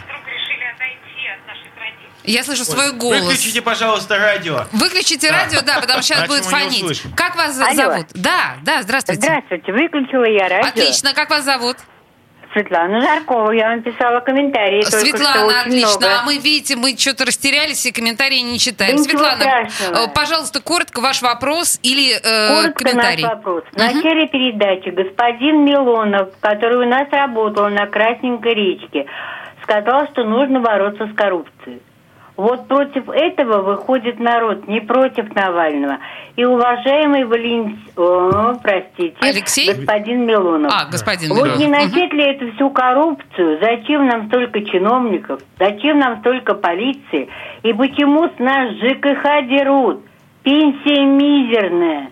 Я 2.26 2.44
слышу 2.44 2.64
свой 2.64 2.92
голос. 2.92 3.20
Выключите, 3.22 3.62
пожалуйста, 3.62 4.18
радио. 4.18 4.64
Выключите 4.72 5.30
радио, 5.30 5.60
да, 5.62 5.80
потому 5.80 6.02
что 6.02 6.14
сейчас 6.14 6.26
будет 6.28 6.44
фонить. 6.44 7.02
Как 7.16 7.36
вас 7.36 7.58
Алло. 7.60 7.74
зовут? 7.74 8.06
Да, 8.14 8.56
да, 8.62 8.82
здравствуйте. 8.82 9.22
Здравствуйте, 9.22 9.72
выключила 9.72 10.24
я 10.28 10.48
радио. 10.48 10.68
Отлично, 10.68 11.12
как 11.14 11.30
вас 11.30 11.44
зовут? 11.44 11.76
Светлана 12.52 13.02
Жаркова, 13.02 13.50
я 13.52 13.68
вам 13.68 13.82
писала 13.82 14.20
комментарии 14.20 14.80
только 14.80 14.96
что 14.98 15.00
Светлана, 15.00 15.60
отлично. 15.60 15.88
много. 15.98 16.06
А 16.06 16.24
мы, 16.24 16.38
видите, 16.38 16.74
мы 16.76 16.96
что-то 16.96 17.26
растерялись 17.26 17.84
и 17.84 17.92
комментарии 17.92 18.38
не 18.38 18.58
читаем. 18.58 18.96
Да 18.96 19.02
Светлана, 19.02 19.36
страшного. 19.68 20.04
э, 20.06 20.08
пожалуйста, 20.14 20.62
коротко 20.62 21.00
ваш 21.02 21.20
вопрос 21.20 21.78
или 21.82 22.14
э, 22.16 22.48
Коротко 22.62 22.84
комментарий. 22.84 23.22
наш 23.24 23.32
вопрос. 23.34 23.64
В 23.72 23.76
начале 23.76 24.26
передачи 24.28 24.88
господин 24.88 25.66
Милонов, 25.66 26.30
который 26.40 26.78
у 26.86 26.88
нас 26.88 27.06
работал 27.10 27.68
на 27.68 27.86
Красненькой 27.86 28.54
речке, 28.54 29.04
сказал, 29.62 30.06
что 30.12 30.24
нужно 30.24 30.60
бороться 30.60 31.06
с 31.08 31.14
коррупцией. 31.14 31.82
Вот 32.36 32.68
против 32.68 33.08
этого 33.08 33.62
выходит 33.62 34.18
народ, 34.20 34.68
не 34.68 34.80
против 34.80 35.34
Навального. 35.34 35.98
И 36.36 36.44
уважаемый 36.44 37.24
Валентин, 37.24 37.78
простите, 38.62 39.16
Алексей? 39.20 39.72
господин 39.72 40.26
Милонов. 40.26 40.70
А, 40.74 40.84
господин 40.90 41.30
Вот 41.30 41.36
Милонов. 41.44 41.58
не 41.58 41.64
Мгм. 41.66 41.72
начать 41.72 42.12
ли 42.12 42.24
эту 42.24 42.52
всю 42.52 42.68
коррупцию? 42.70 43.58
Зачем 43.60 44.06
нам 44.06 44.26
столько 44.28 44.62
чиновников? 44.64 45.40
Зачем 45.58 45.98
нам 45.98 46.18
столько 46.20 46.54
полиции? 46.54 47.28
И 47.62 47.72
почему 47.72 48.28
с 48.28 48.38
нас 48.38 48.70
ЖКХ 48.74 49.48
дерут? 49.48 50.02
Пенсия 50.42 51.04
мизерная. 51.06 52.10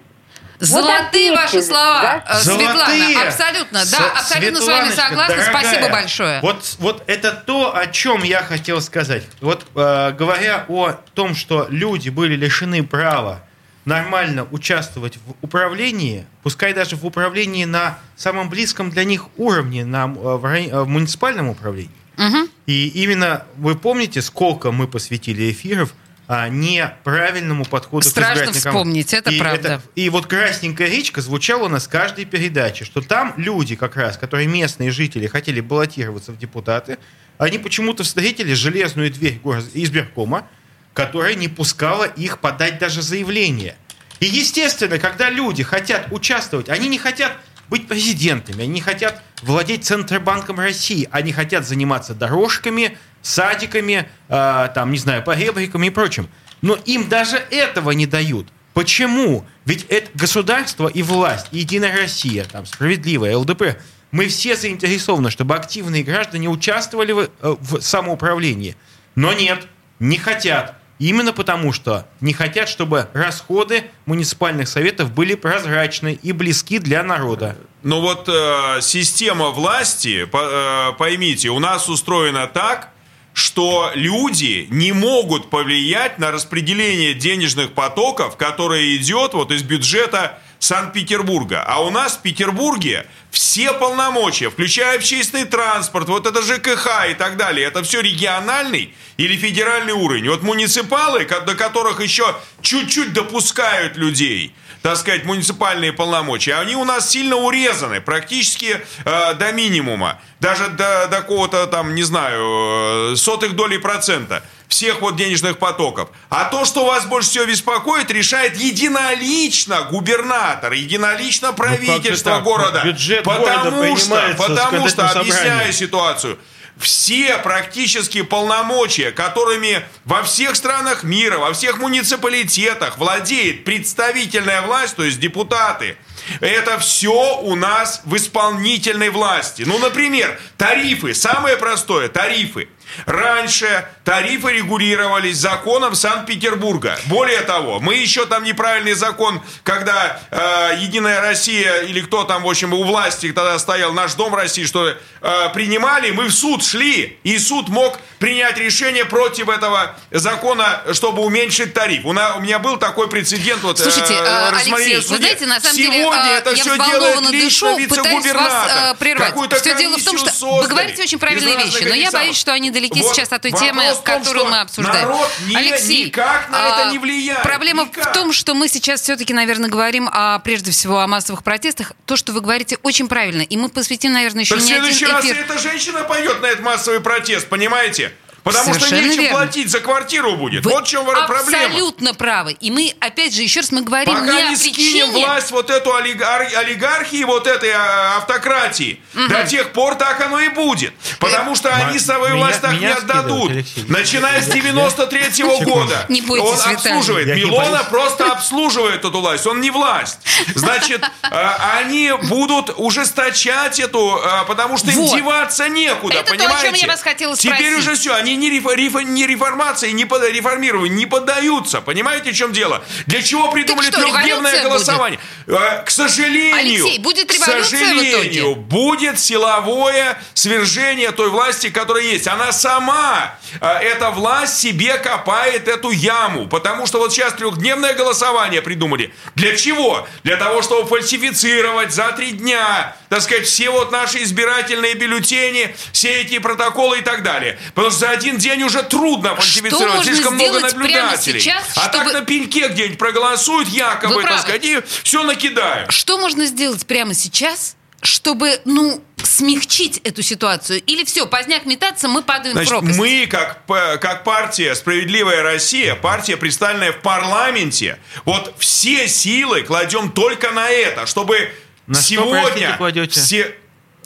Золотые 0.60 1.32
ответьте, 1.32 1.32
ваши 1.34 1.62
слова, 1.62 2.02
да? 2.02 2.24
э, 2.28 2.42
Светлана. 2.42 2.72
Золотые! 2.78 3.18
Абсолютно, 3.22 3.84
да, 3.90 4.12
абсолютно 4.12 4.60
с 4.60 4.66
вами 4.66 4.90
согласна. 4.90 5.36
дорогая, 5.36 5.50
Спасибо 5.50 5.88
большое. 5.90 6.40
Вот, 6.40 6.76
вот 6.78 7.02
это 7.06 7.32
то, 7.32 7.76
о 7.76 7.86
чем 7.88 8.22
я 8.22 8.42
хотел 8.42 8.80
сказать. 8.80 9.24
Вот 9.40 9.66
э, 9.74 10.12
говоря 10.12 10.64
о 10.68 10.92
том, 11.14 11.34
что 11.34 11.66
люди 11.70 12.08
были 12.08 12.36
лишены 12.36 12.82
права 12.84 13.42
нормально 13.84 14.46
участвовать 14.50 15.18
в 15.18 15.34
управлении, 15.42 16.26
пускай 16.42 16.72
даже 16.72 16.96
в 16.96 17.04
управлении 17.04 17.64
на 17.64 17.98
самом 18.16 18.48
близком 18.48 18.90
для 18.90 19.04
них 19.04 19.26
уровне, 19.36 19.84
на, 19.84 20.04
э, 20.04 20.08
в, 20.08 20.44
рай- 20.44 20.68
э, 20.70 20.82
в 20.82 20.88
муниципальном 20.88 21.48
управлении. 21.50 21.90
Мгм. 22.16 22.48
И 22.66 22.88
именно 22.88 23.44
вы 23.56 23.74
помните, 23.74 24.22
сколько 24.22 24.70
мы 24.72 24.86
посвятили 24.86 25.50
эфиров 25.50 25.92
а, 26.26 26.48
неправильному 26.48 27.64
подходу 27.64 28.08
Страшно 28.08 28.34
к 28.34 28.36
избирательной 28.36 28.60
вспомнить, 28.60 29.12
это 29.12 29.30
и 29.30 29.38
правда. 29.38 29.82
и 29.94 30.08
вот 30.08 30.26
«Красненькая 30.26 30.88
речка» 30.88 31.20
звучала 31.20 31.64
у 31.64 31.68
нас 31.68 31.86
в 31.86 31.90
каждой 31.90 32.24
передаче, 32.24 32.84
что 32.84 33.02
там 33.02 33.34
люди 33.36 33.76
как 33.76 33.96
раз, 33.96 34.16
которые 34.16 34.48
местные 34.48 34.90
жители 34.90 35.26
хотели 35.26 35.60
баллотироваться 35.60 36.32
в 36.32 36.38
депутаты, 36.38 36.98
они 37.36 37.58
почему-то 37.58 38.04
встретили 38.04 38.54
железную 38.54 39.10
дверь 39.10 39.40
избиркома, 39.74 40.48
которая 40.94 41.34
не 41.34 41.48
пускала 41.48 42.04
их 42.04 42.38
подать 42.38 42.78
даже 42.78 43.02
заявление. 43.02 43.76
И 44.20 44.26
естественно, 44.26 44.98
когда 44.98 45.28
люди 45.28 45.62
хотят 45.62 46.06
участвовать, 46.10 46.68
они 46.68 46.88
не 46.88 46.98
хотят 46.98 47.32
быть 47.68 47.88
президентами, 47.88 48.64
они 48.64 48.80
хотят 48.80 49.22
владеть 49.42 49.84
Центробанком 49.84 50.58
России, 50.58 51.08
они 51.10 51.32
хотят 51.32 51.66
заниматься 51.66 52.14
дорожками, 52.14 52.98
садиками, 53.22 54.08
э, 54.28 54.68
там, 54.74 54.92
не 54.92 54.98
знаю, 54.98 55.22
поребриками 55.22 55.88
и 55.88 55.90
прочим. 55.90 56.28
Но 56.62 56.74
им 56.84 57.08
даже 57.08 57.36
этого 57.36 57.90
не 57.92 58.06
дают. 58.06 58.48
Почему? 58.74 59.46
Ведь 59.64 59.84
это 59.88 60.10
государство 60.14 60.88
и 60.88 61.02
власть, 61.02 61.46
и 61.52 61.58
Единая 61.58 61.96
Россия, 61.96 62.44
там, 62.44 62.66
справедливая, 62.66 63.36
ЛДП, 63.36 63.78
мы 64.10 64.28
все 64.28 64.56
заинтересованы, 64.56 65.30
чтобы 65.30 65.56
активные 65.56 66.02
граждане 66.02 66.48
участвовали 66.48 67.12
в, 67.12 67.18
э, 67.20 67.28
в 67.40 67.80
самоуправлении. 67.80 68.76
Но 69.14 69.32
нет, 69.32 69.66
не 69.98 70.18
хотят. 70.18 70.76
Именно 71.00 71.32
потому, 71.32 71.72
что 71.72 72.06
не 72.20 72.32
хотят, 72.32 72.68
чтобы 72.68 73.08
расходы 73.14 73.84
муниципальных 74.06 74.68
советов 74.68 75.10
были 75.12 75.34
прозрачны 75.34 76.18
и 76.22 76.32
близки 76.32 76.78
для 76.78 77.02
народа. 77.02 77.56
но 77.82 78.00
вот 78.00 78.28
э, 78.28 78.80
система 78.80 79.50
власти, 79.50 80.24
по- 80.24 80.90
э, 80.92 80.92
поймите, 80.96 81.48
у 81.50 81.58
нас 81.58 81.88
устроена 81.88 82.46
так, 82.46 82.90
что 83.32 83.90
люди 83.96 84.68
не 84.70 84.92
могут 84.92 85.50
повлиять 85.50 86.18
на 86.20 86.30
распределение 86.30 87.14
денежных 87.14 87.72
потоков, 87.72 88.36
которое 88.36 88.94
идет 88.96 89.34
вот 89.34 89.50
из 89.50 89.64
бюджета 89.64 90.38
Санкт-Петербурга. 90.64 91.62
А 91.66 91.82
у 91.82 91.90
нас 91.90 92.16
в 92.16 92.22
Петербурге 92.22 93.06
все 93.30 93.72
полномочия, 93.74 94.48
включая 94.48 94.96
общественный 94.96 95.44
транспорт, 95.44 96.08
вот 96.08 96.26
это 96.26 96.40
ЖКХ 96.40 97.10
и 97.10 97.14
так 97.14 97.36
далее, 97.36 97.66
это 97.66 97.82
все 97.82 98.00
региональный 98.00 98.94
или 99.18 99.36
федеральный 99.36 99.92
уровень. 99.92 100.28
Вот 100.30 100.42
муниципалы, 100.42 101.26
до 101.26 101.54
которых 101.54 102.00
еще 102.00 102.34
чуть-чуть 102.62 103.12
допускают 103.12 103.96
людей, 103.96 104.54
так 104.80 104.96
сказать, 104.96 105.24
муниципальные 105.24 105.92
полномочия, 105.92 106.54
они 106.54 106.76
у 106.76 106.84
нас 106.84 107.10
сильно 107.10 107.36
урезаны, 107.36 108.00
практически 108.00 108.80
э, 109.04 109.34
до 109.34 109.52
минимума, 109.52 110.20
даже 110.40 110.68
до, 110.68 111.08
до 111.10 111.16
какого-то 111.18 111.66
там, 111.66 111.94
не 111.94 112.02
знаю, 112.02 113.12
э, 113.12 113.16
сотых 113.16 113.54
долей 113.54 113.78
процента 113.78 114.42
всех 114.68 115.00
вот 115.00 115.16
денежных 115.16 115.58
потоков. 115.58 116.08
А 116.30 116.44
то, 116.44 116.64
что 116.64 116.84
вас 116.84 117.06
больше 117.06 117.30
всего 117.30 117.44
беспокоит, 117.44 118.10
решает 118.10 118.56
единолично 118.56 119.82
губернатор, 119.90 120.72
единолично 120.72 121.52
правительство 121.52 122.32
так? 122.32 122.44
города. 122.44 122.82
Бюджет 122.84 123.24
города 123.24 123.64
потому 123.64 123.96
что, 123.96 124.06
принимается 124.06 124.48
потому 124.48 124.88
что, 124.88 125.08
объясняю 125.08 125.72
ситуацию, 125.72 126.38
все 126.76 127.38
практически 127.38 128.22
полномочия, 128.22 129.12
которыми 129.12 129.84
во 130.04 130.22
всех 130.24 130.56
странах 130.56 131.04
мира, 131.04 131.38
во 131.38 131.52
всех 131.52 131.78
муниципалитетах 131.78 132.98
владеет 132.98 133.64
представительная 133.64 134.62
власть, 134.62 134.96
то 134.96 135.04
есть 135.04 135.20
депутаты, 135.20 135.96
это 136.40 136.78
все 136.78 137.38
у 137.42 137.54
нас 137.54 138.02
в 138.04 138.16
исполнительной 138.16 139.10
власти. 139.10 139.62
Ну, 139.66 139.78
например, 139.78 140.38
тарифы. 140.56 141.14
Самое 141.14 141.56
простое– 141.56 142.08
тарифы. 142.10 142.68
Раньше 143.06 143.86
тарифы 144.04 144.52
регулировались 144.52 145.36
законом 145.36 145.94
Санкт-Петербурга. 145.94 146.98
Более 147.06 147.40
того, 147.40 147.80
мы 147.80 147.94
еще 147.96 148.26
там 148.26 148.44
неправильный 148.44 148.94
закон, 148.94 149.42
когда 149.62 150.20
э, 150.30 150.76
Единая 150.80 151.20
Россия 151.20 151.82
или 151.82 152.00
кто 152.00 152.24
там, 152.24 152.42
в 152.42 152.48
общем, 152.48 152.72
у 152.72 152.82
власти 152.84 153.32
тогда 153.32 153.58
стоял, 153.58 153.92
наш 153.92 154.14
Дом 154.14 154.34
России, 154.34 154.64
что 154.64 154.88
э, 154.88 155.48
принимали, 155.54 156.10
мы 156.10 156.24
в 156.26 156.32
суд 156.32 156.64
шли, 156.64 157.18
и 157.22 157.38
суд 157.38 157.68
мог 157.68 157.98
принять 158.18 158.56
решение 158.58 159.04
против 159.04 159.48
этого 159.48 159.96
закона, 160.10 160.82
чтобы 160.92 161.22
уменьшить 161.22 161.74
тариф. 161.74 162.04
У, 162.04 162.12
на- 162.12 162.36
у 162.36 162.40
меня 162.40 162.58
был 162.58 162.76
такой 162.76 163.08
прецедент. 163.08 163.62
Вот, 163.62 163.78
э, 163.80 163.82
Слушайте, 163.82 164.14
э, 164.14 164.50
рассмотрение 164.50 164.96
Алексей, 164.96 165.08
в 165.08 165.10
вы 165.10 165.16
знаете, 165.18 165.46
на 165.46 165.60
самом 165.60 165.76
деле, 165.76 165.92
Сегодня 165.94 166.30
э, 166.30 166.38
это 166.38 166.50
я 166.50 166.56
все 166.62 166.76
делает 166.76 167.30
дышу, 167.30 167.76
пытаюсь 167.88 168.32
вас 168.32 168.70
э, 168.70 168.94
прервать. 168.98 169.34
Все 169.60 169.74
дело 169.76 169.98
в 169.98 170.04
том, 170.04 170.18
что 170.18 170.46
вы 170.56 170.66
говорите 170.68 171.02
очень 171.02 171.18
правильные 171.18 171.56
вещи, 171.56 171.84
но 171.84 171.94
я 171.94 172.10
боюсь, 172.10 172.36
что 172.38 172.52
они 172.52 172.70
далеки 172.74 173.00
Вот 173.00 173.14
сейчас 173.14 173.32
от 173.32 173.40
той 173.42 173.52
темы, 173.52 173.82
в 173.94 174.02
том, 174.02 174.22
которую 174.22 174.44
мы 174.46 174.60
обсуждаем. 174.60 175.08
народ 175.08 175.30
не- 175.46 175.56
Алексей, 175.56 176.04
никак 176.06 176.50
на 176.50 176.56
это 176.68 176.88
а, 176.88 176.92
не 176.92 176.98
влияет. 176.98 177.42
Проблема 177.42 177.84
Никак. 177.84 178.10
в 178.10 178.12
том, 178.12 178.32
что 178.32 178.54
мы 178.54 178.68
сейчас 178.68 179.00
все-таки, 179.00 179.32
наверное, 179.32 179.70
говорим 179.70 180.08
о, 180.12 180.38
прежде 180.40 180.70
всего 180.72 181.00
о 181.00 181.06
массовых 181.06 181.42
протестах. 181.42 181.92
То, 182.04 182.16
что 182.16 182.32
вы 182.32 182.40
говорите, 182.42 182.76
очень 182.82 183.08
правильно. 183.08 183.42
И 183.42 183.56
мы 183.56 183.68
посвятим, 183.70 184.12
наверное, 184.12 184.42
еще 184.42 184.56
Так 184.56 184.64
в 184.64 184.66
не 184.66 184.72
один 184.74 184.84
следующий 184.84 185.06
раз 185.06 185.24
эфир. 185.24 185.38
эта 185.40 185.58
женщина 185.58 186.02
пойдет 186.04 186.42
на 186.42 186.46
этот 186.46 186.60
массовый 186.62 187.00
протест, 187.00 187.48
понимаете? 187.48 188.12
Потому 188.44 188.74
что 188.74 188.84
Совершенно 188.84 189.08
нечем 189.08 189.22
верно. 189.22 189.38
платить 189.38 189.70
за 189.70 189.80
квартиру 189.80 190.36
будет. 190.36 190.64
Вы 190.66 190.70
вот 190.70 190.86
в 190.86 190.90
чем 190.90 191.04
проблема. 191.06 191.38
абсолютно 191.40 192.12
правы. 192.14 192.52
И 192.60 192.70
мы, 192.70 192.92
опять 193.00 193.34
же, 193.34 193.40
еще 193.42 193.60
раз 193.60 193.72
мы 193.72 193.80
говорим 193.82 194.14
Пока 194.14 194.26
не 194.32 194.42
о 194.42 194.48
не 194.50 194.56
скинем 194.56 194.74
причине... 194.74 195.26
власть 195.26 195.50
вот 195.50 195.70
эту 195.70 195.90
олигар- 195.94 196.54
олигархии, 196.54 197.24
вот 197.24 197.46
этой 197.46 197.70
а, 197.72 198.18
автократии, 198.18 199.00
Мгм. 199.14 199.28
до 199.28 199.44
тех 199.44 199.72
пор 199.72 199.94
так 199.94 200.20
оно 200.20 200.40
и 200.40 200.48
будет. 200.48 200.92
Потому 201.20 201.54
что 201.56 201.74
они 201.74 201.98
свою 201.98 202.34
меня- 202.34 202.36
власть 202.36 202.60
так 202.60 202.78
не 202.78 202.86
отдадут. 202.86 203.50
Начиная 203.88 204.42
с 204.42 204.46
93 204.46 205.42
года. 205.64 206.04
Не 206.10 206.20
бойтесь, 206.20 206.66
Он 206.66 206.74
обслуживает. 206.74 207.26
Милона 207.28 207.84
просто 207.84 208.30
обслуживает 208.30 209.04
эту 209.04 209.20
власть. 209.20 209.46
Он 209.46 209.60
не 209.62 209.70
власть. 209.70 210.18
Значит, 210.54 211.02
а, 211.22 211.76
они 211.78 212.12
будут 212.24 212.74
ужесточать 212.76 213.80
эту, 213.80 214.20
а, 214.22 214.44
потому 214.44 214.76
что 214.76 214.90
им 214.90 215.06
деваться 215.06 215.68
некуда, 215.68 216.14
Это 216.14 216.24
то, 216.26 216.32
о 216.34 216.36
понимаете? 216.36 216.66
чем 216.66 216.74
я 216.74 216.86
вас 216.88 217.02
хотела 217.02 217.36
Теперь 217.36 217.54
спросить. 217.56 217.78
уже 217.78 217.94
все, 217.94 218.14
они 218.14 218.33
не, 218.36 218.50
реф- 218.50 218.74
реф- 218.74 219.02
не 219.04 219.26
реформации, 219.26 219.90
не 219.92 220.04
под, 220.04 220.24
реформированию, 220.30 220.96
не 220.96 221.06
поддаются. 221.06 221.80
Понимаете, 221.80 222.32
в 222.32 222.34
чем 222.36 222.52
дело? 222.52 222.82
Для 223.06 223.22
чего 223.22 223.50
придумали 223.50 223.90
что, 223.90 224.00
трехдневное 224.00 224.62
голосование? 224.62 225.18
Э, 225.46 225.82
К 225.84 225.90
сожалению, 225.90 226.56
Алексей, 226.56 226.98
будет 226.98 227.28
к 227.28 227.32
сожалению, 227.32 228.54
будет 228.56 229.18
силовое 229.20 230.18
свержение 230.34 231.12
той 231.12 231.28
власти, 231.30 231.70
которая 231.70 232.04
есть. 232.04 232.26
Она 232.28 232.52
сама, 232.52 233.36
э, 233.60 233.66
эта 233.66 234.10
власть 234.10 234.58
себе 234.58 234.98
копает 234.98 235.68
эту 235.68 235.90
яму. 235.90 236.46
Потому 236.48 236.86
что 236.86 236.98
вот 236.98 237.12
сейчас 237.12 237.34
трехдневное 237.34 237.94
голосование 237.94 238.62
придумали. 238.62 239.12
Для 239.34 239.56
чего? 239.56 240.06
Для 240.22 240.36
того, 240.36 240.62
чтобы 240.62 240.86
фальсифицировать 240.88 241.92
за 241.92 242.12
три 242.12 242.32
дня, 242.32 242.96
так 243.14 243.22
сказать, 243.22 243.46
все 243.46 243.70
вот 243.70 243.92
наши 243.92 244.24
избирательные 244.24 244.94
бюллетени, 244.94 245.74
все 245.92 246.22
эти 246.22 246.40
протоколы 246.40 246.98
и 246.98 247.02
так 247.02 247.22
далее. 247.22 247.56
Потому 247.72 247.90
что 247.92 248.00
за 248.00 248.10
один 248.10 248.38
день 248.38 248.64
уже 248.64 248.82
трудно 248.82 249.36
фальсифицировать. 249.36 250.04
Слишком 250.04 250.34
много 250.34 250.58
наблюдателей. 250.58 251.38
сейчас, 251.40 251.62
а 251.76 251.88
так 251.90 252.02
чтобы- 252.08 252.12
на 252.12 252.20
пеньке 252.22 252.66
где-нибудь 252.66 252.98
проголосуют 252.98 253.68
якобы, 253.68 254.16
Вы 254.16 254.22
так 254.22 254.30
правы. 254.30 254.42
сказать, 254.42 254.64
и 254.64 254.80
все 255.04 255.22
накидают. 255.22 255.92
Что 255.92 256.18
можно 256.18 256.44
сделать 256.46 256.84
прямо 256.86 257.14
сейчас, 257.14 257.76
чтобы, 258.02 258.60
ну, 258.64 259.00
смягчить 259.22 259.98
эту 259.98 260.22
ситуацию? 260.22 260.82
Или 260.84 261.04
все, 261.04 261.26
поздняк 261.26 261.66
метаться, 261.66 262.08
мы 262.08 262.22
падаем 262.22 262.50
в 262.50 262.54
Значит, 262.54 262.70
пропасть? 262.70 262.98
мы, 262.98 263.28
как, 263.30 263.64
как 264.00 264.24
партия 264.24 264.74
«Справедливая 264.74 265.42
Россия», 265.44 265.94
партия, 265.94 266.36
представленная 266.36 266.90
в 266.92 267.00
парламенте, 267.00 267.98
вот 268.24 268.54
все 268.58 269.06
силы 269.06 269.62
кладем 269.62 270.10
только 270.10 270.50
на 270.50 270.68
это, 270.68 271.06
чтобы 271.06 271.52
На 271.86 271.94
что, 271.94 272.04
сегодня... 272.04 272.76
кладете? 272.76 273.20
все- 273.20 273.54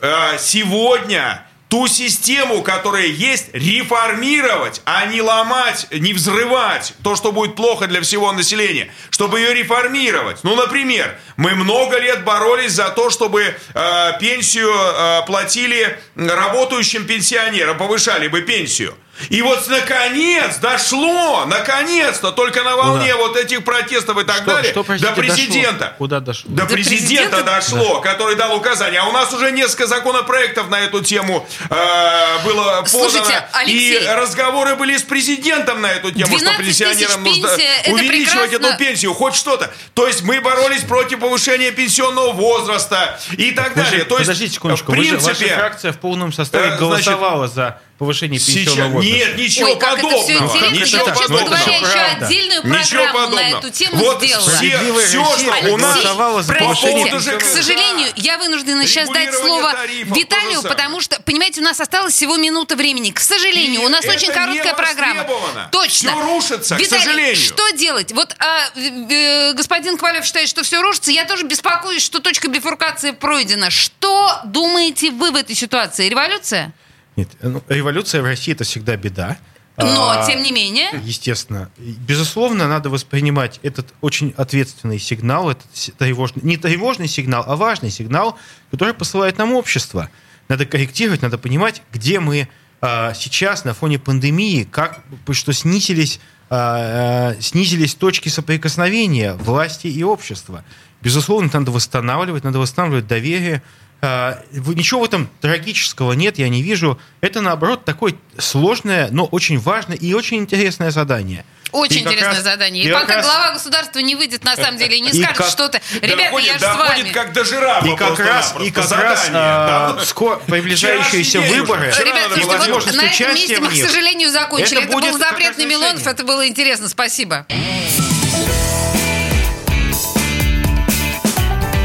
э, 0.01 0.37
сегодня 0.39 1.45
ту 1.69 1.87
систему, 1.87 2.63
которая 2.63 3.05
есть, 3.05 3.49
реформировать, 3.53 4.81
а 4.85 5.05
не 5.05 5.21
ломать, 5.21 5.87
не 5.91 6.13
взрывать 6.13 6.93
то, 7.03 7.15
что 7.15 7.31
будет 7.31 7.55
плохо 7.55 7.85
для 7.87 8.01
всего 8.01 8.31
населения, 8.31 8.91
чтобы 9.11 9.39
ее 9.39 9.53
реформировать. 9.53 10.43
Ну, 10.43 10.55
например, 10.55 11.15
мы 11.37 11.53
много 11.53 11.99
лет 11.99 12.23
боролись 12.23 12.71
за 12.71 12.89
то, 12.89 13.11
чтобы 13.11 13.43
э, 13.73 14.11
пенсию 14.19 14.71
э, 14.73 15.25
платили 15.27 15.99
работающим 16.15 17.05
пенсионерам, 17.05 17.77
повышали 17.77 18.27
бы 18.27 18.41
пенсию. 18.41 18.95
И 19.29 19.41
вот 19.41 19.67
наконец 19.67 20.57
дошло, 20.57 21.45
наконец-то, 21.45 22.31
только 22.31 22.63
на 22.63 22.75
волне 22.77 23.11
Куда? 23.13 23.27
вот 23.27 23.35
этих 23.37 23.63
протестов 23.63 24.17
и 24.17 24.23
так 24.23 24.37
Что- 24.37 24.45
далее, 24.45 24.71
что, 24.71 24.83
простите, 24.83 25.09
до 25.09 25.15
президента. 25.21 25.79
дошло? 25.79 25.95
Куда 25.97 26.19
дошло? 26.21 26.51
До, 26.51 26.65
президента, 26.65 27.43
дошло, 27.43 27.99
который 28.01 28.35
дал 28.35 28.55
указания. 28.55 28.99
А 29.01 29.05
у 29.05 29.11
нас 29.11 29.33
уже 29.33 29.51
несколько 29.51 29.87
законопроектов 29.87 30.69
на 30.69 30.79
эту 30.79 31.01
тему 31.01 31.45
э, 31.69 32.43
было 32.45 32.63
подано. 32.81 32.85
Слушайте, 32.87 33.47
Алексей, 33.53 34.01
и 34.03 34.07
разговоры 34.07 34.75
были 34.75 34.95
с 34.97 35.03
президентом 35.03 35.81
на 35.81 35.87
эту 35.91 36.11
тему, 36.11 36.37
что 36.37 36.45
12 36.45 36.65
тысяч 36.65 36.79
пенсионерам 36.79 37.23
нужно 37.23 37.49
увеличивать 37.87 38.49
прекрасно. 38.51 38.67
эту 38.67 38.77
пенсию, 38.77 39.13
хоть 39.13 39.35
что-то. 39.35 39.71
То 39.93 40.07
есть 40.07 40.21
мы 40.23 40.39
боролись 40.41 40.81
против 40.83 41.19
повышения 41.19 41.71
пенсионного 41.71 42.31
возраста 42.31 43.19
и 43.37 43.51
так 43.51 43.75
Вы 43.75 43.83
же- 43.83 43.89
далее. 43.91 44.05
То 44.05 44.15
есть, 44.17 44.27
подождите 44.27 44.53
секундочку, 44.55 44.91
в 44.91 44.95
вы 44.95 45.03
же- 45.03 45.09
принципе, 45.11 45.45
ваша 45.45 45.55
фракция 45.59 45.91
в 45.93 45.99
полном 45.99 46.31
составе 46.31 46.63
э, 46.65 46.67
значит, 46.69 46.79
голосовала 46.81 47.47
за 47.47 47.81
повышение 47.99 48.39
пенсионного 48.39 48.93
возраста. 48.93 49.15
Нет, 49.17 49.37
ничего 49.37 49.69
Ой, 49.69 49.79
как 49.79 49.93
это 49.99 50.03
подобного. 50.03 50.23
все 50.23 50.37
интересно. 50.39 50.73
Ничего 50.73 51.07
Я, 51.07 51.15
честно 51.15 51.27
подобного. 51.27 51.45
говоря, 51.45 51.77
еще 51.77 51.99
отдельную 51.99 52.63
Ничего 52.63 53.03
программу 53.03 53.03
на 53.03 53.25
подобного. 53.25 53.57
эту 53.59 53.69
тему 53.69 53.95
вот 53.97 54.23
сделала. 54.23 54.49
Все, 54.49 54.93
все, 55.05 55.37
что 55.37 55.73
у 55.73 55.77
нас 55.77 55.97
поводу 55.99 56.47
Простите, 56.47 57.19
ЖКХ. 57.19 57.37
к 57.37 57.43
сожалению, 57.43 58.07
я 58.15 58.37
вынуждена 58.37 58.87
сейчас 58.87 59.09
дать 59.09 59.33
слово 59.33 59.73
тарифов, 59.73 60.17
Виталию, 60.17 60.61
потому 60.63 61.01
что, 61.01 61.21
понимаете, 61.21 61.61
у 61.61 61.63
нас 61.63 61.79
осталось 61.79 62.13
всего 62.13 62.37
минута 62.37 62.75
времени. 62.75 63.11
К 63.11 63.19
сожалению, 63.19 63.81
И 63.81 63.85
у 63.85 63.89
нас 63.89 64.05
очень 64.05 64.31
короткая 64.31 64.73
программа. 64.73 65.25
Точно. 65.71 66.11
Всё 66.11 66.21
рушится, 66.21 66.75
к 66.75 66.79
Виталий, 66.79 67.03
сожалению. 67.03 67.35
что 67.35 67.69
делать? 67.71 68.11
Вот 68.13 68.35
а, 68.39 68.69
э, 68.75 68.89
э, 69.09 69.53
господин 69.53 69.97
Ковалев 69.97 70.25
считает, 70.25 70.47
что 70.47 70.63
все 70.63 70.81
рушится. 70.81 71.11
Я 71.11 71.25
тоже 71.25 71.43
беспокоюсь, 71.45 72.03
что 72.03 72.19
точка 72.19 72.47
бифуркации 72.47 73.11
пройдена. 73.11 73.69
Что 73.69 74.39
думаете 74.45 75.11
вы 75.11 75.31
в 75.31 75.35
этой 75.35 75.55
ситуации? 75.55 76.07
Революция? 76.09 76.71
Нет, 77.19 77.29
ну, 77.41 77.61
революция 77.67 78.21
в 78.21 78.25
России 78.25 78.53
это 78.53 78.63
всегда 78.63 78.95
беда. 78.95 79.37
Но, 79.77 80.09
А, 80.09 80.25
тем 80.25 80.41
не 80.43 80.51
менее... 80.51 80.87
Естественно. 81.03 81.69
Безусловно, 81.77 82.67
надо 82.67 82.89
воспринимать 82.89 83.59
этот 83.63 83.93
очень 84.01 84.33
ответственный 84.35 84.99
сигнал, 84.99 85.51
этот 85.51 85.67
тревожный, 85.97 86.43
не 86.43 86.57
тревожный 86.57 87.07
сигнал, 87.07 87.43
а 87.47 87.55
важный 87.55 87.89
сигнал, 87.89 88.37
который 88.71 88.93
посылает 88.93 89.37
нам 89.37 89.53
общество. 89.53 90.09
Надо 90.49 90.65
корректировать, 90.65 91.21
надо 91.21 91.37
понимать, 91.37 91.81
где 91.93 92.19
мы 92.19 92.49
а, 92.81 93.13
сейчас 93.13 93.63
на 93.63 93.73
фоне 93.73 93.99
пандемии, 93.99 94.63
как, 94.63 95.01
что 95.31 95.53
снизились 95.53 96.19
а, 96.49 97.35
а, 97.37 97.41
снизились 97.41 97.93
точки 97.95 98.27
соприкосновения 98.29 99.33
власти 99.33 99.87
и 99.87 100.03
общества. 100.03 100.63
Безусловно, 101.01 101.49
надо 101.53 101.71
восстанавливать, 101.71 102.43
надо 102.43 102.59
восстанавливать 102.59 103.07
доверие. 103.07 103.61
А, 104.01 104.41
Ничего 104.51 105.01
в 105.01 105.03
этом 105.03 105.29
трагического 105.41 106.13
нет, 106.13 106.37
я 106.39 106.47
не 106.49 106.61
вижу. 106.61 106.99
Это, 107.21 107.41
наоборот, 107.41 107.83
такое 107.85 108.15
сложное, 108.37 109.09
но 109.11 109.25
очень 109.25 109.59
важное 109.59 109.97
и 109.97 110.13
очень 110.13 110.37
интересное 110.37 110.91
задание. 110.91 111.43
Очень 111.71 111.97
И 111.97 111.99
интересное 112.01 112.33
раз- 112.35 112.43
задание. 112.43 112.83
И, 112.83 112.87
и 112.89 112.91
пока 112.91 113.15
раз- 113.17 113.25
глава 113.25 113.51
государства 113.53 113.99
не 113.99 114.15
выйдет 114.15 114.43
на 114.43 114.55
самом 114.55 114.77
деле 114.77 114.97
и 114.97 115.01
не 115.01 115.09
И 115.09 115.21
скажет 115.21 115.37
как- 115.37 115.47
что-то, 115.49 115.81
ребята, 116.01 116.37
я 116.39 116.53
же 116.53 116.59
с 116.59 116.75
вами. 116.75 117.09
как 117.11 117.33
до 117.33 117.43
жирафа 117.45 117.87
И 117.87 117.95
как 117.95 118.19
раз, 118.19 118.55
и 118.63 118.71
как 118.71 118.91
раз 118.91 119.29
а, 119.31 119.99
скоро 120.05 120.37
приближающиеся 120.37 121.29
Вчерашний 121.41 121.53
день 121.53 121.61
выборы, 121.61 121.89
уже. 121.89 121.91
Вчера 121.91 122.05
Ребят, 122.05 122.29
надо 122.29 122.41
слушайте, 122.41 122.71
вот 122.73 122.85
на 122.95 123.01
этом 123.03 123.35
месте 123.35 123.59
мы, 123.59 123.69
к 123.69 123.75
сожалению, 123.75 124.29
закончили. 124.31 124.81
Это 124.83 124.97
Это, 124.97 125.07
был 125.11 125.17
запрет 125.19 125.57
на. 125.57 125.65
Милонов, 125.65 126.07
это 126.07 126.23
было 126.23 126.47
интересно. 126.47 126.89
Спасибо. 126.89 127.45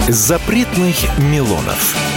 Запретных 0.09 0.97
Милонов. 1.19 2.14